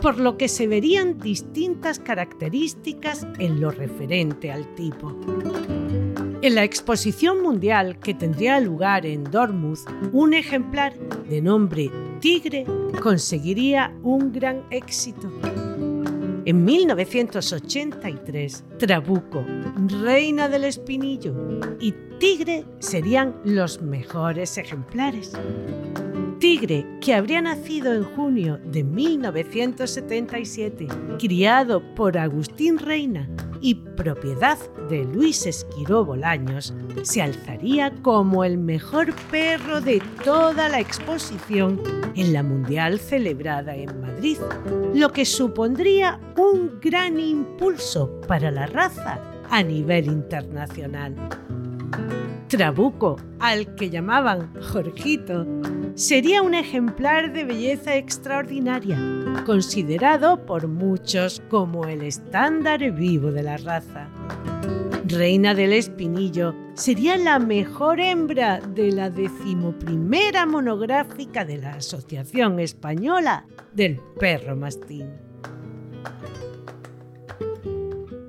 por 0.00 0.18
lo 0.18 0.36
que 0.36 0.48
se 0.48 0.66
verían 0.66 1.18
distintas 1.18 1.98
características 1.98 3.26
en 3.38 3.60
lo 3.60 3.70
referente 3.70 4.50
al 4.50 4.74
tipo. 4.74 5.16
En 6.42 6.56
la 6.56 6.64
exposición 6.64 7.40
mundial 7.40 8.00
que 8.00 8.14
tendría 8.14 8.58
lugar 8.58 9.06
en 9.06 9.22
Dortmund, 9.22 9.78
un 10.12 10.34
ejemplar 10.34 10.92
de 11.28 11.40
nombre 11.40 11.88
Tigre 12.18 12.64
conseguiría 13.00 13.94
un 14.02 14.32
gran 14.32 14.64
éxito. 14.70 15.30
En 16.44 16.64
1983, 16.64 18.64
Trabuco, 18.76 19.46
Reina 20.02 20.48
del 20.48 20.64
Espinillo 20.64 21.32
y 21.78 21.94
Tigre 22.18 22.64
serían 22.80 23.40
los 23.44 23.80
mejores 23.80 24.58
ejemplares. 24.58 25.34
Tigre, 26.42 26.84
que 27.00 27.14
habría 27.14 27.40
nacido 27.40 27.94
en 27.94 28.02
junio 28.02 28.58
de 28.64 28.82
1977, 28.82 30.88
criado 31.20 31.80
por 31.94 32.18
Agustín 32.18 32.80
Reina 32.80 33.28
y 33.60 33.76
propiedad 33.76 34.58
de 34.90 35.04
Luis 35.04 35.46
Esquiró 35.46 36.04
Bolaños, 36.04 36.74
se 37.02 37.22
alzaría 37.22 37.92
como 38.02 38.42
el 38.42 38.58
mejor 38.58 39.14
perro 39.30 39.80
de 39.80 40.02
toda 40.24 40.68
la 40.68 40.80
exposición 40.80 41.80
en 42.16 42.32
la 42.32 42.42
Mundial 42.42 42.98
celebrada 42.98 43.76
en 43.76 44.00
Madrid, 44.00 44.38
lo 44.94 45.12
que 45.12 45.24
supondría 45.24 46.18
un 46.36 46.80
gran 46.80 47.20
impulso 47.20 48.20
para 48.26 48.50
la 48.50 48.66
raza 48.66 49.20
a 49.48 49.62
nivel 49.62 50.06
internacional. 50.06 51.14
Trabuco, 52.48 53.14
al 53.38 53.76
que 53.76 53.90
llamaban 53.90 54.52
Jorgito, 54.60 55.46
sería 55.94 56.42
un 56.42 56.54
ejemplar 56.54 57.32
de 57.32 57.44
belleza 57.44 57.94
extraordinaria, 57.96 58.98
considerado 59.44 60.46
por 60.46 60.68
muchos 60.68 61.42
como 61.50 61.84
el 61.86 62.02
estándar 62.02 62.92
vivo 62.92 63.30
de 63.30 63.42
la 63.42 63.58
raza. 63.58 64.08
Reina 65.04 65.54
del 65.54 65.74
Espinillo 65.74 66.54
sería 66.74 67.18
la 67.18 67.38
mejor 67.38 68.00
hembra 68.00 68.60
de 68.60 68.90
la 68.92 69.10
decimoprimera 69.10 70.46
monográfica 70.46 71.44
de 71.44 71.58
la 71.58 71.74
Asociación 71.74 72.58
Española 72.60 73.44
del 73.74 74.00
Perro 74.18 74.56
Mastín. 74.56 75.10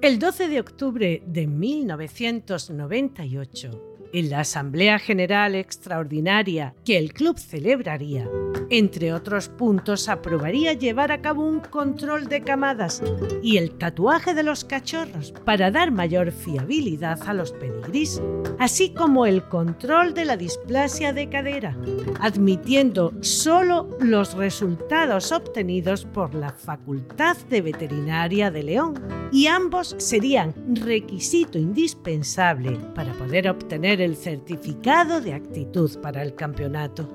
El 0.02 0.20
12 0.20 0.50
de 0.50 0.60
octubre 0.60 1.24
de 1.26 1.48
1998, 1.48 3.93
En 4.14 4.30
la 4.30 4.42
Asamblea 4.42 5.00
General 5.00 5.56
Extraordinaria 5.56 6.76
que 6.86 7.00
el 7.00 7.14
club 7.14 7.40
celebraría, 7.40 8.30
entre 8.70 9.12
otros 9.12 9.50
puntos, 9.50 10.08
aprobaría 10.08 10.74
llevar 10.74 11.12
a 11.12 11.20
cabo 11.20 11.44
un 11.44 11.62
control 11.62 12.28
de 12.28 12.42
camadas 12.42 13.02
y 13.42 13.58
el 13.58 13.72
tatuaje 13.72 14.36
de 14.36 14.44
los 14.44 14.66
cachorros 14.66 15.34
para 15.46 15.72
dar 15.72 15.90
mayor 15.90 16.32
fiabilidad 16.32 17.20
a 17.28 17.34
los 17.34 17.54
pedigrís, 17.54 18.22
así 18.60 18.94
como 18.94 19.26
el 19.26 19.42
control 19.50 20.14
de 20.14 20.26
la 20.26 20.38
displasia 20.38 21.12
de 21.12 21.30
cadera, 21.30 21.76
admitiendo 22.20 23.14
solo 23.22 23.90
los 24.00 24.36
resultados 24.36 25.32
obtenidos 25.32 26.06
por 26.06 26.36
la 26.36 26.52
Facultad 26.52 27.38
de 27.50 27.62
Veterinaria 27.62 28.52
de 28.52 28.62
León, 28.62 28.94
y 29.32 29.48
ambos 29.48 29.96
serían 29.98 30.54
requisito 30.76 31.58
indispensable 31.58 32.78
para 32.94 33.14
poder 33.14 33.50
obtener 33.50 34.03
el 34.04 34.16
certificado 34.16 35.22
de 35.22 35.34
actitud 35.34 35.90
para 36.02 36.22
el 36.22 36.36
campeonato. 36.36 37.10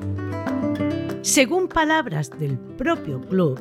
Según 1.22 1.68
palabras 1.68 2.30
del 2.38 2.58
propio 2.58 3.20
club, 3.20 3.60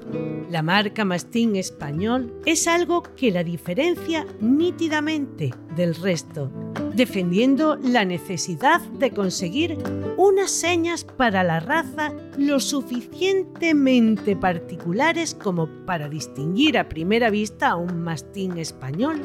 la 0.50 0.62
marca 0.62 1.04
Mastín 1.04 1.56
español 1.56 2.34
es 2.46 2.68
algo 2.68 3.04
que 3.04 3.32
la 3.32 3.44
diferencia 3.44 4.26
nítidamente 4.40 5.54
del 5.76 5.96
resto, 5.96 6.50
defendiendo 6.94 7.78
la 7.84 8.06
necesidad 8.06 8.80
de 9.00 9.12
conseguir 9.12 9.78
unas 10.18 10.50
señas 10.50 11.04
para 11.04 11.44
la 11.44 11.60
raza 11.60 12.14
lo 12.38 12.60
suficientemente 12.60 14.36
particulares 14.36 15.36
como 15.36 15.68
para 15.86 16.08
distinguir 16.08 16.78
a 16.78 16.88
primera 16.88 17.30
vista 17.30 17.70
a 17.70 17.76
un 17.76 18.02
mastín 18.02 18.58
español, 18.58 19.22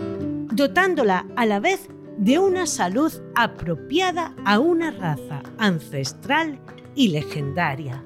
dotándola 0.53 1.27
a 1.37 1.47
la 1.47 1.61
vez 1.61 1.89
de 2.19 2.39
una 2.39 2.67
salud 2.67 3.13
apropiada 3.35 4.35
a 4.45 4.59
una 4.59 4.91
raza 4.91 5.43
ancestral 5.59 6.59
y 6.95 7.09
legendaria. 7.09 8.03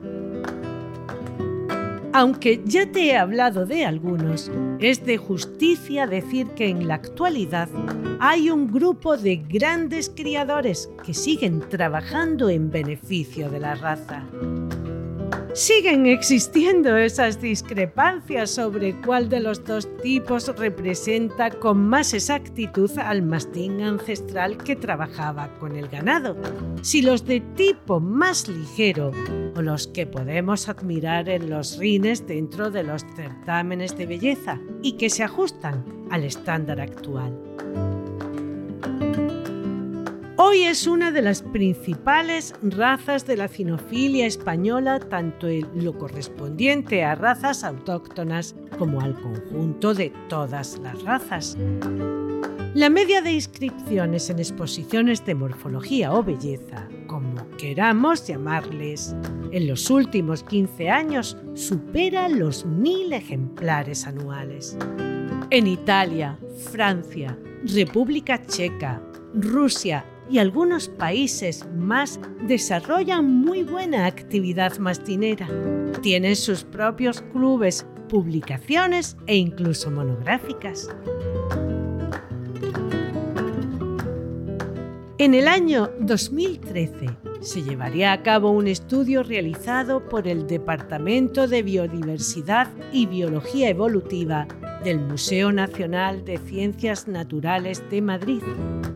Aunque 2.13 2.63
ya 2.65 2.91
te 2.91 3.09
he 3.09 3.17
hablado 3.17 3.67
de 3.67 3.85
algunos, 3.85 4.51
es 4.79 5.05
de 5.05 5.19
justicia 5.19 6.07
decir 6.07 6.47
que 6.53 6.69
en 6.69 6.89
la 6.89 6.95
actualidad 6.95 7.69
hay 8.21 8.49
un 8.49 8.73
grupo 8.73 9.19
de 9.19 9.37
grandes 9.37 10.09
criadores 10.09 10.89
que 11.05 11.13
siguen 11.13 11.61
trabajando 11.69 12.49
en 12.49 12.71
beneficio 12.71 13.51
de 13.51 13.61
la 13.61 13.75
raza. 13.75 14.25
Siguen 15.57 16.05
existiendo 16.05 16.99
esas 16.99 17.41
discrepancias 17.41 18.51
sobre 18.51 18.95
cuál 19.01 19.31
de 19.31 19.41
los 19.41 19.65
dos 19.65 19.89
tipos 20.03 20.55
representa 20.55 21.49
con 21.49 21.89
más 21.89 22.13
exactitud 22.13 22.91
al 22.99 23.23
mastín 23.23 23.81
ancestral 23.81 24.59
que 24.59 24.77
trabajaba 24.77 25.49
con 25.59 25.75
el 25.75 25.89
ganado. 25.89 26.37
Si 26.83 27.01
los 27.01 27.25
de 27.25 27.41
tipo 27.41 28.01
más 28.01 28.49
ligero 28.49 29.13
o 29.57 29.63
los 29.63 29.87
que 29.87 30.07
podemos 30.07 30.69
admirar 30.69 31.31
en 31.31 31.49
los 31.49 31.79
rines 31.79 32.27
dentro 32.27 32.71
de 32.71 32.83
los 32.83 33.07
certámenes 33.17 33.97
de 33.97 34.05
belleza 34.05 34.61
y 34.83 34.99
que 34.99 35.09
se 35.09 35.25
ajustan 35.25 35.87
al 36.11 36.25
estándar 36.25 36.83
actual. 36.83 37.33
Hoy 40.49 40.63
es 40.63 40.87
una 40.87 41.11
de 41.11 41.23
las 41.23 41.43
principales 41.43 42.55
razas 42.63 43.27
de 43.27 43.37
la 43.37 43.49
cinofilia 43.49 44.27
española, 44.27 45.01
tanto 45.01 45.49
en 45.49 45.67
lo 45.85 45.99
correspondiente 45.99 47.03
a 47.03 47.17
razas 47.17 47.65
autóctonas 47.65 48.55
como 48.79 49.01
al 49.01 49.21
conjunto 49.21 49.93
de 49.93 50.13
todas 50.29 50.79
las 50.79 51.03
razas. 51.03 51.59
La 52.75 52.89
media 52.91 53.23
de 53.23 53.33
inscripciones 53.33 54.31
en 54.31 54.39
exposiciones 54.39 55.27
de 55.27 55.35
morfología 55.35 56.13
o 56.13 56.23
belleza, 56.23 56.89
como 57.09 57.51
queramos 57.59 58.25
llamarles, 58.25 59.17
en 59.51 59.67
los 59.67 59.91
últimos 59.91 60.45
15 60.45 60.91
años 60.91 61.37
supera 61.55 62.29
los 62.29 62.65
mil 62.65 63.13
ejemplares 63.13 64.07
anuales. 64.07 64.79
En 65.51 65.67
Italia, 65.67 66.39
Francia, 66.71 67.37
República 67.65 68.41
Checa, 68.47 69.03
Rusia 69.35 70.05
y 70.31 70.39
algunos 70.39 70.89
países 70.89 71.67
más 71.77 72.21
desarrollan 72.47 73.25
muy 73.25 73.63
buena 73.63 74.07
actividad 74.07 74.79
mastinera. 74.79 75.49
Tienen 76.03 76.37
sus 76.37 76.65
propios 76.65 77.23
clubes, 77.33 77.87
publicaciones 78.09 79.17
e 79.27 79.37
incluso 79.37 79.91
monográficas. 79.91 80.89
En 85.19 85.35
el 85.35 85.49
año 85.49 85.91
2013 86.01 87.09
se 87.47 87.63
llevaría 87.63 88.13
a 88.13 88.23
cabo 88.23 88.51
un 88.51 88.67
estudio 88.67 89.23
realizado 89.23 90.09
por 90.09 90.27
el 90.27 90.49
Departamento 90.49 91.47
de 91.47 91.63
Biodiversidad 91.63 92.69
y 92.93 93.07
Biología 93.07 93.69
Evolutiva 93.69 94.49
del 94.83 94.99
Museo 94.99 95.53
Nacional 95.53 96.25
de 96.25 96.39
Ciencias 96.39 97.07
Naturales 97.07 97.89
de 97.89 98.03
Madrid, 98.03 98.43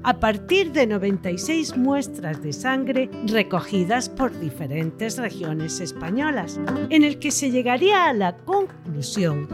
a 0.03 0.19
partir 0.19 0.73
de 0.73 0.87
96 0.89 1.77
muestras 1.77 2.43
de 2.43 2.53
sangre 2.53 3.09
recogidas 3.27 4.09
por 4.09 4.37
diferentes 4.41 5.17
regiones 5.17 5.81
españolas, 5.81 6.61
en 6.91 7.05
el 7.05 7.21
que 7.21 7.31
se 7.31 7.51
llegaría 7.51 8.09
a 8.09 8.13
la 8.13 8.37
conclusión 8.37 9.49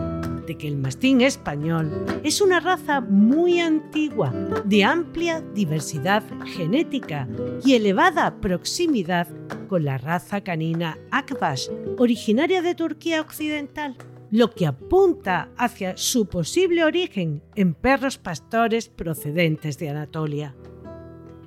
de 0.47 0.57
que 0.57 0.68
el 0.68 0.76
mastín 0.76 1.20
español 1.20 2.20
es 2.22 2.40
una 2.40 2.61
raza 2.61 3.01
muy 3.01 3.61
antigua, 3.61 4.32
de 4.64 4.84
amplia 4.84 5.40
diversidad 5.55 6.22
genética 6.44 7.28
y 7.64 7.74
elevada 7.74 8.40
proximidad 8.40 9.28
con 9.68 9.84
la 9.84 9.99
raza 9.99 10.42
canina 10.42 10.99
Akbash, 11.11 11.68
originaria 11.99 12.62
de 12.62 12.74
Turquía 12.74 13.20
Occidental 13.20 13.97
lo 14.30 14.51
que 14.51 14.66
apunta 14.66 15.51
hacia 15.57 15.97
su 15.97 16.26
posible 16.26 16.84
origen 16.84 17.42
en 17.55 17.74
perros 17.74 18.18
pastores 18.18 18.88
procedentes 18.88 19.78
de 19.78 19.90
Anatolia. 19.90 20.55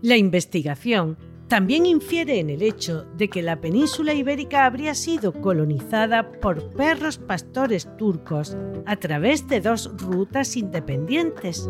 La 0.02 0.16
investigación 0.16 1.18
también 1.50 1.88
infiere 1.88 2.39
en 2.39 2.52
el 2.52 2.62
hecho 2.62 3.06
de 3.18 3.28
que 3.28 3.41
la 3.41 3.60
península 3.60 4.14
ibérica 4.14 4.66
habría 4.66 4.93
sido 4.93 5.34
colonizada 5.34 6.32
por 6.32 6.70
perros 6.76 7.18
pastores 7.18 7.89
turcos 7.97 8.56
a 8.86 8.95
través 8.97 9.47
de 9.47 9.60
dos 9.60 9.91
rutas 9.97 10.56
independientes, 10.56 11.68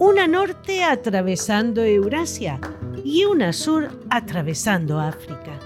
una 0.00 0.26
norte 0.26 0.82
atravesando 0.82 1.84
Eurasia 1.84 2.60
y 3.04 3.24
una 3.24 3.52
sur 3.52 3.88
atravesando 4.10 4.98
África. 4.98 5.56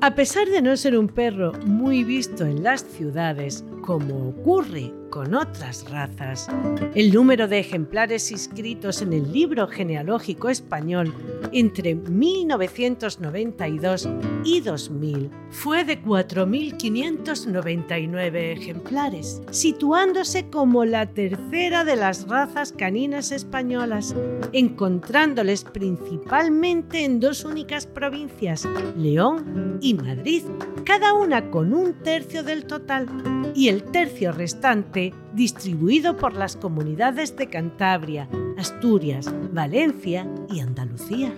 A 0.00 0.16
pesar 0.16 0.48
de 0.48 0.60
no 0.60 0.76
ser 0.76 0.98
un 0.98 1.06
perro 1.06 1.52
muy 1.64 2.02
visto 2.02 2.44
en 2.44 2.64
las 2.64 2.82
ciudades, 2.82 3.64
como 3.82 4.30
ocurre 4.30 4.92
con 5.12 5.34
otras 5.34 5.88
razas. 5.90 6.48
El 6.94 7.12
número 7.12 7.46
de 7.46 7.58
ejemplares 7.58 8.32
inscritos 8.32 9.02
en 9.02 9.12
el 9.12 9.30
libro 9.30 9.68
genealógico 9.68 10.48
español 10.48 11.12
entre 11.52 11.94
1992 11.94 14.08
y 14.42 14.62
2000 14.62 15.30
fue 15.50 15.84
de 15.84 16.02
4.599 16.02 18.52
ejemplares, 18.52 19.42
situándose 19.50 20.48
como 20.48 20.86
la 20.86 21.04
tercera 21.06 21.84
de 21.84 21.96
las 21.96 22.26
razas 22.26 22.72
caninas 22.72 23.32
españolas, 23.32 24.16
encontrándoles 24.54 25.64
principalmente 25.64 27.04
en 27.04 27.20
dos 27.20 27.44
únicas 27.44 27.86
provincias, 27.86 28.66
León 28.96 29.76
y 29.82 29.92
Madrid, 29.92 30.44
cada 30.86 31.12
una 31.12 31.50
con 31.50 31.74
un 31.74 31.92
tercio 32.02 32.42
del 32.42 32.64
total, 32.64 33.08
y 33.54 33.68
el 33.68 33.84
tercio 33.84 34.32
restante 34.32 35.12
distribuido 35.34 36.16
por 36.16 36.34
las 36.34 36.56
comunidades 36.56 37.36
de 37.36 37.48
Cantabria, 37.48 38.28
Asturias, 38.56 39.32
Valencia 39.52 40.26
y 40.50 40.60
Andalucía. 40.60 41.32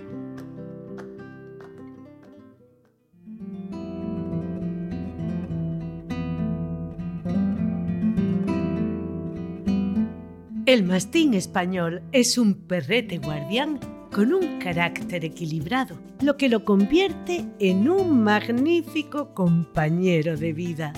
El 10.65 10.83
mastín 10.83 11.35
español 11.35 12.01
es 12.11 12.37
un 12.37 12.55
perrete 12.55 13.19
guardián 13.19 13.79
con 14.11 14.33
un 14.33 14.59
carácter 14.59 15.23
equilibrado, 15.23 15.97
lo 16.21 16.37
que 16.37 16.49
lo 16.49 16.65
convierte 16.65 17.45
en 17.59 17.87
un 17.87 18.23
magnífico 18.23 19.33
compañero 19.33 20.35
de 20.37 20.53
vida. 20.53 20.93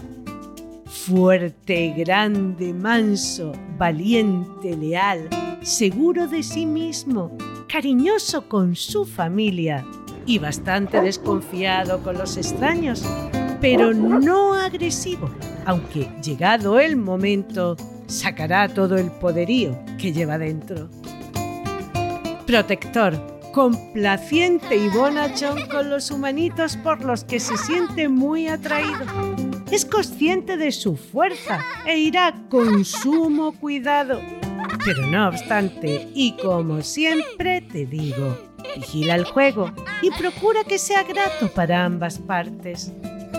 Fuerte, 1.06 1.94
grande, 1.96 2.74
manso, 2.74 3.54
valiente, 3.78 4.76
leal, 4.76 5.30
seguro 5.62 6.28
de 6.28 6.44
sí 6.44 6.66
mismo, 6.66 7.38
cariñoso 7.70 8.50
con 8.50 8.76
su 8.76 9.06
familia 9.06 9.86
y 10.26 10.40
bastante 10.40 11.00
desconfiado 11.00 12.04
con 12.04 12.18
los 12.18 12.36
extraños, 12.36 13.06
pero 13.62 13.94
no 13.94 14.54
agresivo, 14.54 15.30
aunque 15.66 16.10
llegado 16.22 16.78
el 16.78 16.98
momento, 16.98 17.78
sacará 18.08 18.68
todo 18.68 18.98
el 18.98 19.10
poderío 19.12 19.80
que 19.98 20.12
lleva 20.12 20.38
dentro. 20.38 20.90
Protector, 22.46 23.14
complaciente 23.54 24.76
y 24.76 24.90
bonachón 24.90 25.58
con 25.70 25.90
los 25.90 26.12
humanitos 26.12 26.76
por 26.76 27.06
los 27.06 27.24
que 27.24 27.40
se 27.40 27.56
siente 27.56 28.10
muy 28.10 28.50
atraído. 28.50 29.37
Es 29.72 29.86
consciente 29.86 30.58
de 30.58 30.72
su 30.72 30.96
fuerza 30.96 31.60
e 31.86 31.98
irá 31.98 32.34
con 32.50 32.86
sumo 32.86 33.52
cuidado. 33.60 34.22
Pero 34.86 35.06
no 35.08 35.28
obstante, 35.28 36.10
y 36.14 36.38
como 36.38 36.82
siempre 36.82 37.62
te 37.62 37.86
digo, 37.86 38.38
vigila 38.76 39.16
el 39.16 39.26
juego 39.26 39.72
y 40.02 40.10
procura 40.12 40.64
que 40.64 40.80
sea 40.80 41.04
grato 41.04 41.50
para 41.50 41.84
ambas 41.84 42.18
partes. 42.20 42.94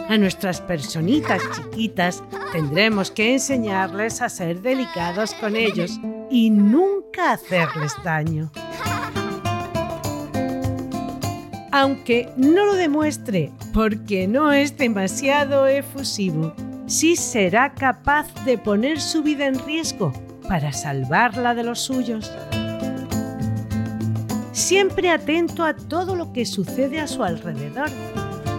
A 0.09 0.17
nuestras 0.17 0.61
personitas 0.61 1.43
chiquitas 1.55 2.23
tendremos 2.53 3.11
que 3.11 3.35
enseñarles 3.35 4.21
a 4.23 4.29
ser 4.29 4.61
delicados 4.61 5.35
con 5.35 5.57
ellos 5.57 5.99
y 6.31 6.51
nunca 6.51 7.33
hacerles 7.33 7.95
daño 8.05 8.51
aunque 11.73 12.29
no 12.37 12.67
lo 12.67 12.75
demuestre 12.75 13.53
porque 13.73 14.27
no 14.27 14.53
es 14.53 14.77
demasiado 14.77 15.67
efusivo, 15.67 16.55
sí 16.87 17.17
será 17.17 17.75
capaz 17.75 18.27
de 18.45 18.59
poner 18.59 19.01
su 19.01 19.23
vida 19.23 19.47
en 19.47 19.59
riesgo 19.65 20.13
para 20.49 20.73
salvarla 20.73 21.55
de 21.55 21.65
los 21.65 21.81
suyos. 21.81 22.33
Siempre 24.53 25.11
atento 25.11 25.63
a 25.65 25.75
todo 25.75 26.17
lo 26.17 26.33
que 26.33 26.45
sucede 26.45 27.01
a 27.01 27.07
su 27.07 27.23
alrededor. 27.23 27.89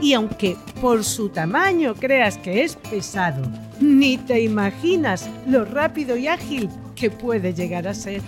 Y 0.02 0.14
aunque 0.14 0.56
por 0.80 1.04
su 1.04 1.28
tamaño 1.30 1.94
creas 1.94 2.38
que 2.38 2.64
es 2.64 2.78
pesado, 2.78 3.42
ni 3.82 4.18
te 4.18 4.42
imaginas 4.42 5.30
lo 5.46 5.66
rápido 5.66 6.16
y 6.16 6.28
ágil 6.28 6.70
que 6.96 7.10
puede 7.10 7.54
llegar 7.54 7.88
a 7.88 7.94
ser. 7.94 8.22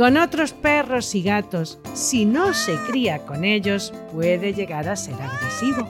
Con 0.00 0.16
otros 0.16 0.54
perros 0.54 1.14
y 1.14 1.22
gatos, 1.22 1.78
si 1.92 2.24
no 2.24 2.54
se 2.54 2.74
cría 2.88 3.18
con 3.26 3.44
ellos, 3.44 3.92
puede 4.14 4.54
llegar 4.54 4.88
a 4.88 4.96
ser 4.96 5.12
agresivo. 5.16 5.86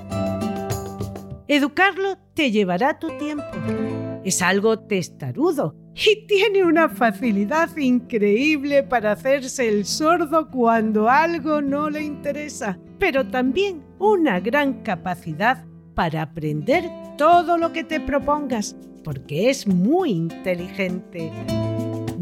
Educarlo 1.47 2.19
te 2.35 2.51
llevará 2.51 2.99
tu 2.99 3.17
tiempo. 3.19 3.45
Es 4.25 4.43
algo 4.43 4.81
testarudo 4.81 5.77
y 5.95 6.27
tiene 6.27 6.65
una 6.65 6.89
facilidad 6.89 7.77
increíble 7.77 8.83
para 8.83 9.13
hacerse 9.13 9.69
el 9.69 9.87
sordo 9.87 10.51
cuando 10.51 11.09
algo 11.09 11.63
no 11.63 11.89
le 11.89 12.03
interesa, 12.03 12.81
pero 12.99 13.29
también 13.29 13.85
una 14.01 14.41
gran 14.41 14.83
capacidad 14.83 15.65
para 15.95 16.23
aprender 16.23 16.91
todo 17.17 17.57
lo 17.57 17.73
que 17.73 17.85
te 17.85 18.01
propongas, 18.01 18.75
porque 19.05 19.51
es 19.51 19.69
muy 19.69 20.11
inteligente. 20.11 21.31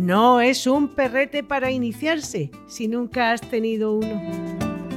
No 0.08 0.40
es 0.40 0.66
un 0.66 0.88
perrete 0.88 1.44
para 1.44 1.70
iniciarse 1.70 2.50
si 2.66 2.88
nunca 2.88 3.32
has 3.32 3.42
tenido 3.42 3.92
uno. 3.92 4.22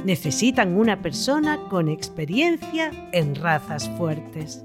Necesitan 0.06 0.74
una 0.74 1.02
persona 1.02 1.60
con 1.68 1.90
experiencia 1.90 2.90
en 3.12 3.34
razas 3.34 3.90
fuertes. 3.98 4.64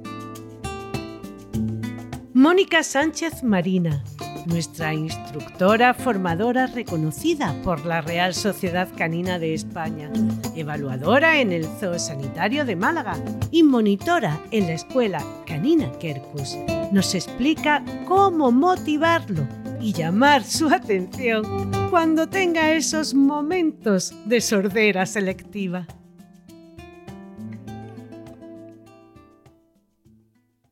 Mónica 2.33 2.81
Sánchez 2.83 3.43
Marina, 3.43 4.05
nuestra 4.45 4.93
instructora 4.93 5.93
formadora 5.93 6.67
reconocida 6.67 7.53
por 7.61 7.85
la 7.85 7.99
Real 7.99 8.33
Sociedad 8.33 8.87
Canina 8.95 9.39
de 9.39 9.53
España, 9.53 10.09
evaluadora 10.55 11.41
en 11.41 11.51
el 11.51 11.65
Zoo 11.65 11.99
Sanitario 11.99 12.63
de 12.63 12.77
Málaga 12.77 13.17
y 13.51 13.63
monitora 13.63 14.39
en 14.51 14.67
la 14.67 14.73
Escuela 14.75 15.21
Canina 15.45 15.91
Kerkus, 15.99 16.55
nos 16.93 17.15
explica 17.15 17.83
cómo 18.07 18.53
motivarlo 18.53 19.45
y 19.79 19.93
llamar 19.93 20.43
su 20.43 20.67
atención 20.69 21.71
cuando 21.89 22.27
tenga 22.27 22.73
esos 22.73 23.13
momentos 23.13 24.13
de 24.25 24.41
sordera 24.41 25.05
selectiva. 25.05 25.87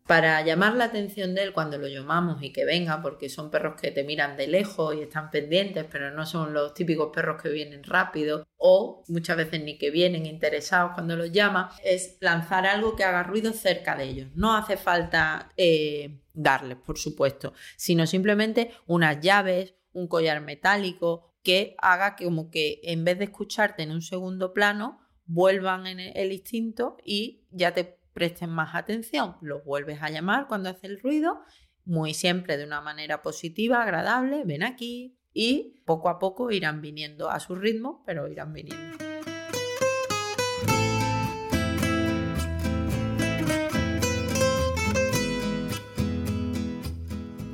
Para 0.08 0.40
llamar 0.44 0.76
la 0.76 0.86
atención 0.86 1.34
de 1.34 1.42
él 1.42 1.52
cuando 1.52 1.80
lo 1.80 1.88
llamamos 1.88 2.44
y 2.44 2.52
que 2.52 2.64
venga, 2.64 3.02
porque 3.02 3.28
son 3.28 3.50
perros 3.50 3.74
que 3.82 3.90
te 3.90 4.04
miran 4.04 4.38
de 4.38 4.46
lejos 4.46 4.94
y 4.96 5.02
están 5.02 5.32
pendientes, 5.32 5.84
pero 5.92 6.12
no 6.12 6.28
son 6.28 6.54
los 6.54 6.76
típicos 6.76 7.10
perros 7.12 7.42
que 7.42 7.50
vienen 7.50 7.84
rápido 7.84 8.46
o 8.56 9.04
muchas 9.08 9.36
veces 9.36 9.64
ni 9.64 9.80
que 9.80 9.90
vienen 9.90 10.28
interesados 10.28 10.92
cuando 10.94 11.16
los 11.16 11.32
llama, 11.32 11.72
es 11.84 12.18
lanzar 12.22 12.68
algo 12.68 12.96
que 12.96 13.04
haga 13.04 13.24
ruido 13.24 13.52
cerca 13.52 13.96
de 13.96 14.04
ellos. 14.04 14.30
No 14.36 14.56
hace 14.56 14.78
falta 14.78 15.52
eh, 15.58 16.20
darles, 16.36 16.78
por 16.78 17.00
supuesto, 17.00 17.54
sino 17.76 18.06
simplemente 18.06 18.70
unas 18.86 19.20
llaves, 19.22 19.74
un 19.92 20.08
collar 20.08 20.40
metálico 20.40 21.34
que 21.42 21.76
haga 21.80 22.16
que 22.16 22.26
como 22.26 22.52
que 22.52 22.80
en 22.84 23.06
vez 23.06 23.18
de 23.18 23.26
escucharte 23.26 23.82
en 23.82 23.90
un 23.90 24.04
segundo 24.04 24.54
plano, 24.54 25.00
vuelvan 25.26 25.88
en 25.88 26.00
el 26.00 26.32
instinto 26.32 26.98
y 27.04 27.48
ya 27.50 27.74
te 27.74 28.05
presten 28.16 28.50
más 28.50 28.74
atención. 28.74 29.36
Los 29.42 29.64
vuelves 29.66 30.02
a 30.02 30.10
llamar 30.10 30.48
cuando 30.48 30.70
hace 30.70 30.88
el 30.88 31.02
ruido, 31.02 31.42
muy 31.84 32.14
siempre 32.14 32.56
de 32.58 32.64
una 32.64 32.80
manera 32.80 33.22
positiva, 33.22 33.84
agradable, 33.84 34.44
ven 34.46 34.64
aquí 34.64 35.20
y 35.34 35.82
poco 35.86 36.08
a 36.08 36.18
poco 36.18 36.50
irán 36.50 36.82
viniendo 36.82 37.30
a 37.30 37.42
su 37.42 37.56
ritmo, 37.56 38.02
pero 38.06 38.30
irán 38.30 38.54
viniendo. 38.54 38.98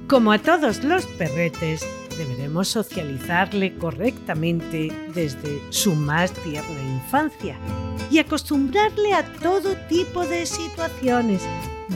Como 0.07 0.31
a 0.31 0.37
todos 0.37 0.83
los 0.83 1.07
perretes, 1.17 1.83
deberemos 2.25 2.67
socializarle 2.67 3.75
correctamente 3.77 4.91
desde 5.13 5.59
su 5.71 5.95
más 5.95 6.31
tierna 6.31 6.81
infancia 6.81 7.57
y 8.11 8.19
acostumbrarle 8.19 9.13
a 9.13 9.25
todo 9.39 9.75
tipo 9.89 10.25
de 10.25 10.45
situaciones, 10.45 11.41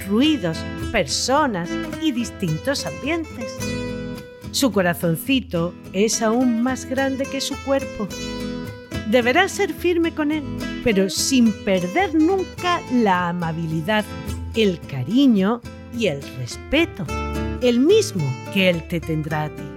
ruidos, 0.07 0.57
personas 0.91 1.69
y 2.01 2.11
distintos 2.11 2.85
ambientes. 2.85 3.55
Su 4.51 4.71
corazoncito 4.71 5.75
es 5.93 6.21
aún 6.21 6.63
más 6.63 6.85
grande 6.85 7.25
que 7.25 7.41
su 7.41 7.55
cuerpo. 7.63 8.07
Deberá 9.11 9.47
ser 9.47 9.73
firme 9.73 10.15
con 10.15 10.31
él, 10.31 10.43
pero 10.83 11.09
sin 11.09 11.51
perder 11.63 12.15
nunca 12.15 12.81
la 12.91 13.29
amabilidad, 13.29 14.05
el 14.55 14.79
cariño 14.79 15.61
y 15.95 16.07
el 16.07 16.21
respeto 16.37 17.05
el 17.61 17.79
mismo 17.79 18.23
que 18.53 18.69
Él 18.69 18.87
te 18.87 18.99
tendrá 18.99 19.45
a 19.45 19.49
ti. 19.49 19.74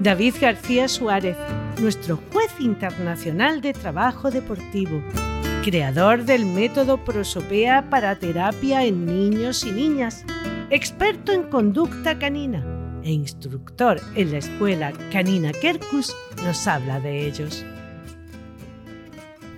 David 0.00 0.34
García 0.38 0.88
Suárez, 0.88 1.38
nuestro 1.80 2.20
juez 2.30 2.52
internacional 2.60 3.62
de 3.62 3.72
trabajo 3.72 4.30
deportivo, 4.30 5.02
creador 5.64 6.24
del 6.24 6.44
método 6.44 7.02
Prosopea 7.02 7.88
para 7.88 8.14
terapia 8.16 8.84
en 8.84 9.06
niños 9.06 9.64
y 9.64 9.72
niñas, 9.72 10.24
experto 10.68 11.32
en 11.32 11.44
conducta 11.44 12.18
canina 12.18 12.62
e 13.04 13.12
instructor 13.12 13.98
en 14.14 14.32
la 14.32 14.38
escuela 14.38 14.92
Canina 15.12 15.52
Kerkus, 15.52 16.14
nos 16.44 16.66
habla 16.66 17.00
de 17.00 17.26
ellos. 17.26 17.64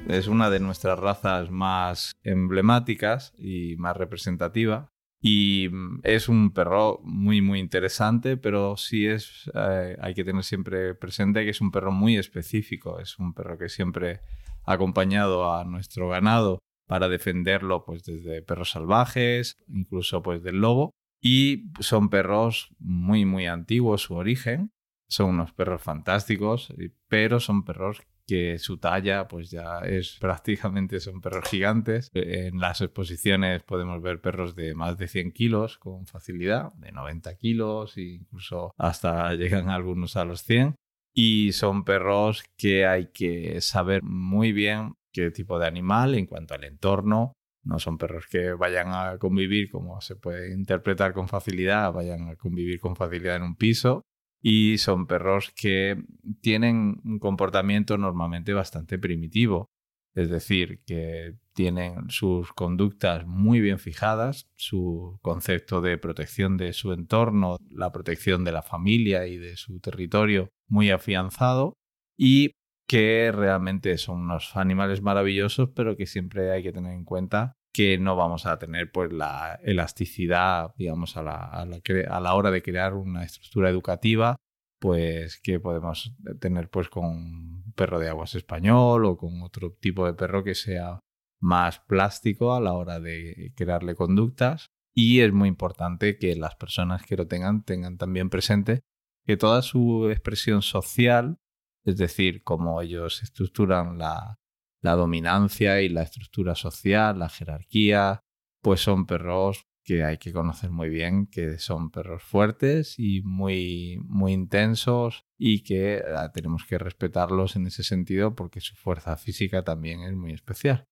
Es 0.06 0.28
una 0.28 0.50
de 0.50 0.60
nuestras 0.60 0.98
razas 0.98 1.50
más 1.50 2.12
emblemáticas 2.22 3.34
y 3.36 3.74
más 3.76 3.96
representativa 3.96 4.92
y 5.20 5.68
mm, 5.70 6.00
es 6.04 6.28
un 6.28 6.52
perro 6.52 7.00
muy, 7.02 7.40
muy 7.40 7.58
interesante, 7.58 8.36
pero 8.36 8.76
sí 8.76 9.06
es, 9.06 9.50
eh, 9.54 9.96
hay 10.00 10.14
que 10.14 10.24
tener 10.24 10.44
siempre 10.44 10.94
presente 10.94 11.44
que 11.44 11.50
es 11.50 11.60
un 11.60 11.70
perro 11.70 11.92
muy 11.92 12.16
específico. 12.16 13.00
Es 13.00 13.18
un 13.18 13.34
perro 13.34 13.58
que 13.58 13.68
siempre 13.68 14.20
ha 14.64 14.72
acompañado 14.72 15.52
a 15.52 15.64
nuestro 15.64 16.08
ganado 16.08 16.58
para 16.86 17.08
defenderlo 17.08 17.84
pues 17.84 18.02
desde 18.04 18.42
perros 18.42 18.70
salvajes, 18.70 19.56
incluso 19.68 20.22
pues 20.22 20.42
del 20.42 20.60
lobo. 20.60 20.92
Y 21.20 21.70
son 21.80 22.10
perros 22.10 22.74
muy, 22.78 23.24
muy 23.24 23.46
antiguos, 23.46 24.02
su 24.02 24.14
origen. 24.14 24.70
Son 25.08 25.30
unos 25.30 25.52
perros 25.52 25.82
fantásticos, 25.82 26.72
pero 27.08 27.40
son 27.40 27.64
perros 27.64 28.02
que 28.28 28.58
su 28.58 28.76
talla 28.76 29.26
pues 29.26 29.50
ya 29.50 29.80
es 29.80 30.18
prácticamente 30.20 31.00
son 31.00 31.20
perros 31.20 31.48
gigantes. 31.48 32.10
En 32.12 32.60
las 32.60 32.80
exposiciones 32.80 33.62
podemos 33.64 34.00
ver 34.02 34.20
perros 34.20 34.54
de 34.54 34.74
más 34.74 34.98
de 34.98 35.08
100 35.08 35.32
kilos 35.32 35.78
con 35.78 36.06
facilidad, 36.06 36.72
de 36.74 36.92
90 36.92 37.34
kilos 37.36 37.96
e 37.96 38.02
incluso 38.02 38.72
hasta 38.76 39.34
llegan 39.34 39.70
algunos 39.70 40.16
a 40.16 40.24
los 40.24 40.42
100. 40.42 40.76
Y 41.14 41.52
son 41.52 41.84
perros 41.84 42.44
que 42.56 42.86
hay 42.86 43.06
que 43.06 43.60
saber 43.60 44.02
muy 44.04 44.52
bien 44.52 44.94
qué 45.12 45.30
tipo 45.30 45.58
de 45.58 45.66
animal 45.66 46.14
en 46.14 46.26
cuanto 46.26 46.54
al 46.54 46.64
entorno. 46.64 47.32
No 47.64 47.78
son 47.80 47.98
perros 47.98 48.26
que 48.30 48.52
vayan 48.52 48.88
a 48.92 49.18
convivir, 49.18 49.70
como 49.70 50.00
se 50.00 50.14
puede 50.14 50.54
interpretar 50.54 51.12
con 51.12 51.28
facilidad, 51.28 51.92
vayan 51.92 52.28
a 52.28 52.36
convivir 52.36 52.78
con 52.78 52.94
facilidad 52.94 53.36
en 53.36 53.42
un 53.42 53.56
piso, 53.56 54.02
y 54.40 54.78
son 54.78 55.06
perros 55.06 55.52
que 55.54 56.02
tienen 56.40 57.00
un 57.04 57.18
comportamiento 57.18 57.98
normalmente 57.98 58.52
bastante 58.52 58.98
primitivo. 58.98 59.70
Es 60.14 60.30
decir, 60.30 60.80
que 60.84 61.36
tienen 61.52 62.10
sus 62.10 62.52
conductas 62.52 63.26
muy 63.26 63.60
bien 63.60 63.78
fijadas, 63.78 64.48
su 64.56 65.18
concepto 65.22 65.80
de 65.80 65.98
protección 65.98 66.56
de 66.56 66.72
su 66.72 66.92
entorno, 66.92 67.58
la 67.70 67.92
protección 67.92 68.44
de 68.44 68.52
la 68.52 68.62
familia 68.62 69.26
y 69.26 69.36
de 69.38 69.56
su 69.56 69.80
territorio 69.80 70.50
muy 70.68 70.90
afianzado 70.90 71.74
y 72.16 72.52
que 72.88 73.30
realmente 73.32 73.98
son 73.98 74.22
unos 74.22 74.56
animales 74.56 75.02
maravillosos, 75.02 75.70
pero 75.74 75.96
que 75.96 76.06
siempre 76.06 76.50
hay 76.50 76.62
que 76.62 76.72
tener 76.72 76.94
en 76.94 77.04
cuenta 77.04 77.57
que 77.78 77.96
no 77.96 78.16
vamos 78.16 78.44
a 78.44 78.58
tener 78.58 78.90
pues 78.90 79.12
la 79.12 79.60
elasticidad, 79.62 80.74
digamos, 80.76 81.16
a 81.16 81.22
la, 81.22 81.36
a 81.36 81.64
la, 81.64 81.80
a 82.10 82.20
la 82.20 82.34
hora 82.34 82.50
de 82.50 82.60
crear 82.60 82.94
una 82.94 83.22
estructura 83.22 83.70
educativa, 83.70 84.34
pues 84.80 85.38
que 85.40 85.60
podemos 85.60 86.12
tener 86.40 86.70
pues 86.70 86.88
con 86.88 87.04
un 87.04 87.72
perro 87.76 88.00
de 88.00 88.08
aguas 88.08 88.34
español 88.34 89.04
o 89.04 89.16
con 89.16 89.42
otro 89.42 89.74
tipo 89.74 90.04
de 90.06 90.14
perro 90.14 90.42
que 90.42 90.56
sea 90.56 90.98
más 91.40 91.78
plástico 91.78 92.52
a 92.52 92.60
la 92.60 92.72
hora 92.72 92.98
de 92.98 93.52
crearle 93.54 93.94
conductas. 93.94 94.66
Y 94.92 95.20
es 95.20 95.32
muy 95.32 95.48
importante 95.48 96.18
que 96.18 96.34
las 96.34 96.56
personas 96.56 97.06
que 97.06 97.16
lo 97.16 97.28
tengan 97.28 97.62
tengan 97.62 97.96
también 97.96 98.28
presente 98.28 98.80
que 99.24 99.36
toda 99.36 99.62
su 99.62 100.10
expresión 100.10 100.62
social, 100.62 101.36
es 101.84 101.96
decir, 101.96 102.42
cómo 102.42 102.82
ellos 102.82 103.22
estructuran 103.22 103.98
la, 103.98 104.37
la 104.80 104.94
dominancia 104.94 105.80
y 105.82 105.88
la 105.88 106.02
estructura 106.02 106.54
social, 106.54 107.18
la 107.18 107.28
jerarquía, 107.28 108.24
pues 108.62 108.80
son 108.80 109.06
perros 109.06 109.66
que 109.88 110.04
hay 110.04 110.18
que 110.18 110.34
conocer 110.34 110.70
muy 110.70 110.90
bien, 110.90 111.26
que 111.26 111.58
son 111.58 111.90
perros 111.90 112.22
fuertes 112.22 112.98
y 112.98 113.22
muy, 113.22 113.98
muy 114.04 114.34
intensos 114.34 115.24
y 115.38 115.62
que 115.62 116.02
ah, 116.14 116.30
tenemos 116.30 116.66
que 116.66 116.76
respetarlos 116.76 117.56
en 117.56 117.66
ese 117.66 117.82
sentido 117.82 118.34
porque 118.34 118.60
su 118.60 118.76
fuerza 118.76 119.16
física 119.16 119.64
también 119.64 120.02
es 120.02 120.12
muy 120.12 120.32
especial. 120.32 120.86